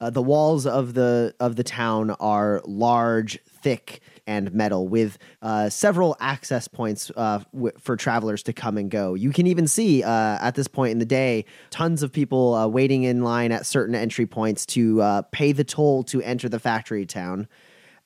Uh, 0.00 0.10
the 0.10 0.22
walls 0.22 0.64
of 0.64 0.94
the 0.94 1.34
of 1.40 1.56
the 1.56 1.64
town 1.64 2.10
are 2.20 2.62
large, 2.64 3.38
thick, 3.48 4.00
and 4.28 4.52
metal, 4.52 4.86
with 4.86 5.18
uh, 5.42 5.68
several 5.68 6.16
access 6.20 6.68
points 6.68 7.10
uh, 7.16 7.40
w- 7.52 7.72
for 7.80 7.96
travelers 7.96 8.44
to 8.44 8.52
come 8.52 8.78
and 8.78 8.90
go. 8.92 9.14
You 9.14 9.32
can 9.32 9.48
even 9.48 9.66
see 9.66 10.04
uh, 10.04 10.38
at 10.40 10.54
this 10.54 10.68
point 10.68 10.92
in 10.92 10.98
the 10.98 11.04
day 11.04 11.46
tons 11.70 12.04
of 12.04 12.12
people 12.12 12.54
uh, 12.54 12.68
waiting 12.68 13.02
in 13.02 13.22
line 13.22 13.50
at 13.50 13.66
certain 13.66 13.96
entry 13.96 14.26
points 14.26 14.64
to 14.66 15.02
uh, 15.02 15.22
pay 15.32 15.50
the 15.50 15.64
toll 15.64 16.04
to 16.04 16.22
enter 16.22 16.48
the 16.48 16.60
factory 16.60 17.04
town, 17.04 17.48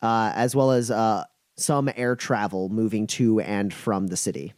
as 0.00 0.56
well 0.56 0.70
as 0.70 0.90
some 1.56 1.90
air 1.94 2.16
travel 2.16 2.70
moving 2.70 3.06
to 3.06 3.40
and 3.40 3.74
from 3.74 4.06
the 4.06 4.16
city. 4.16 4.54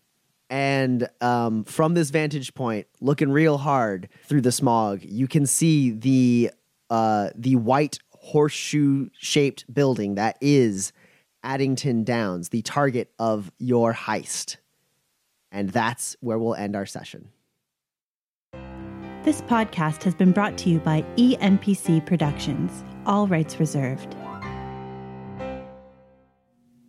And 0.50 1.08
um, 1.20 1.64
from 1.64 1.94
this 1.94 2.10
vantage 2.10 2.54
point, 2.54 2.86
looking 3.00 3.32
real 3.32 3.58
hard 3.58 4.08
through 4.24 4.42
the 4.42 4.52
smog, 4.52 5.00
you 5.02 5.26
can 5.26 5.46
see 5.46 5.90
the 5.90 6.52
uh, 6.94 7.30
the 7.34 7.56
white 7.56 7.98
horseshoe 8.10 9.08
shaped 9.18 9.64
building 9.74 10.14
that 10.14 10.38
is 10.40 10.92
Addington 11.42 12.04
Downs, 12.04 12.50
the 12.50 12.62
target 12.62 13.10
of 13.18 13.50
your 13.58 13.92
heist. 13.92 14.58
And 15.50 15.70
that's 15.70 16.14
where 16.20 16.38
we'll 16.38 16.54
end 16.54 16.76
our 16.76 16.86
session. 16.86 17.30
This 19.24 19.42
podcast 19.42 20.04
has 20.04 20.14
been 20.14 20.30
brought 20.30 20.56
to 20.58 20.70
you 20.70 20.78
by 20.78 21.02
ENPC 21.16 22.06
Productions, 22.06 22.84
all 23.06 23.26
rights 23.26 23.58
reserved. 23.58 24.14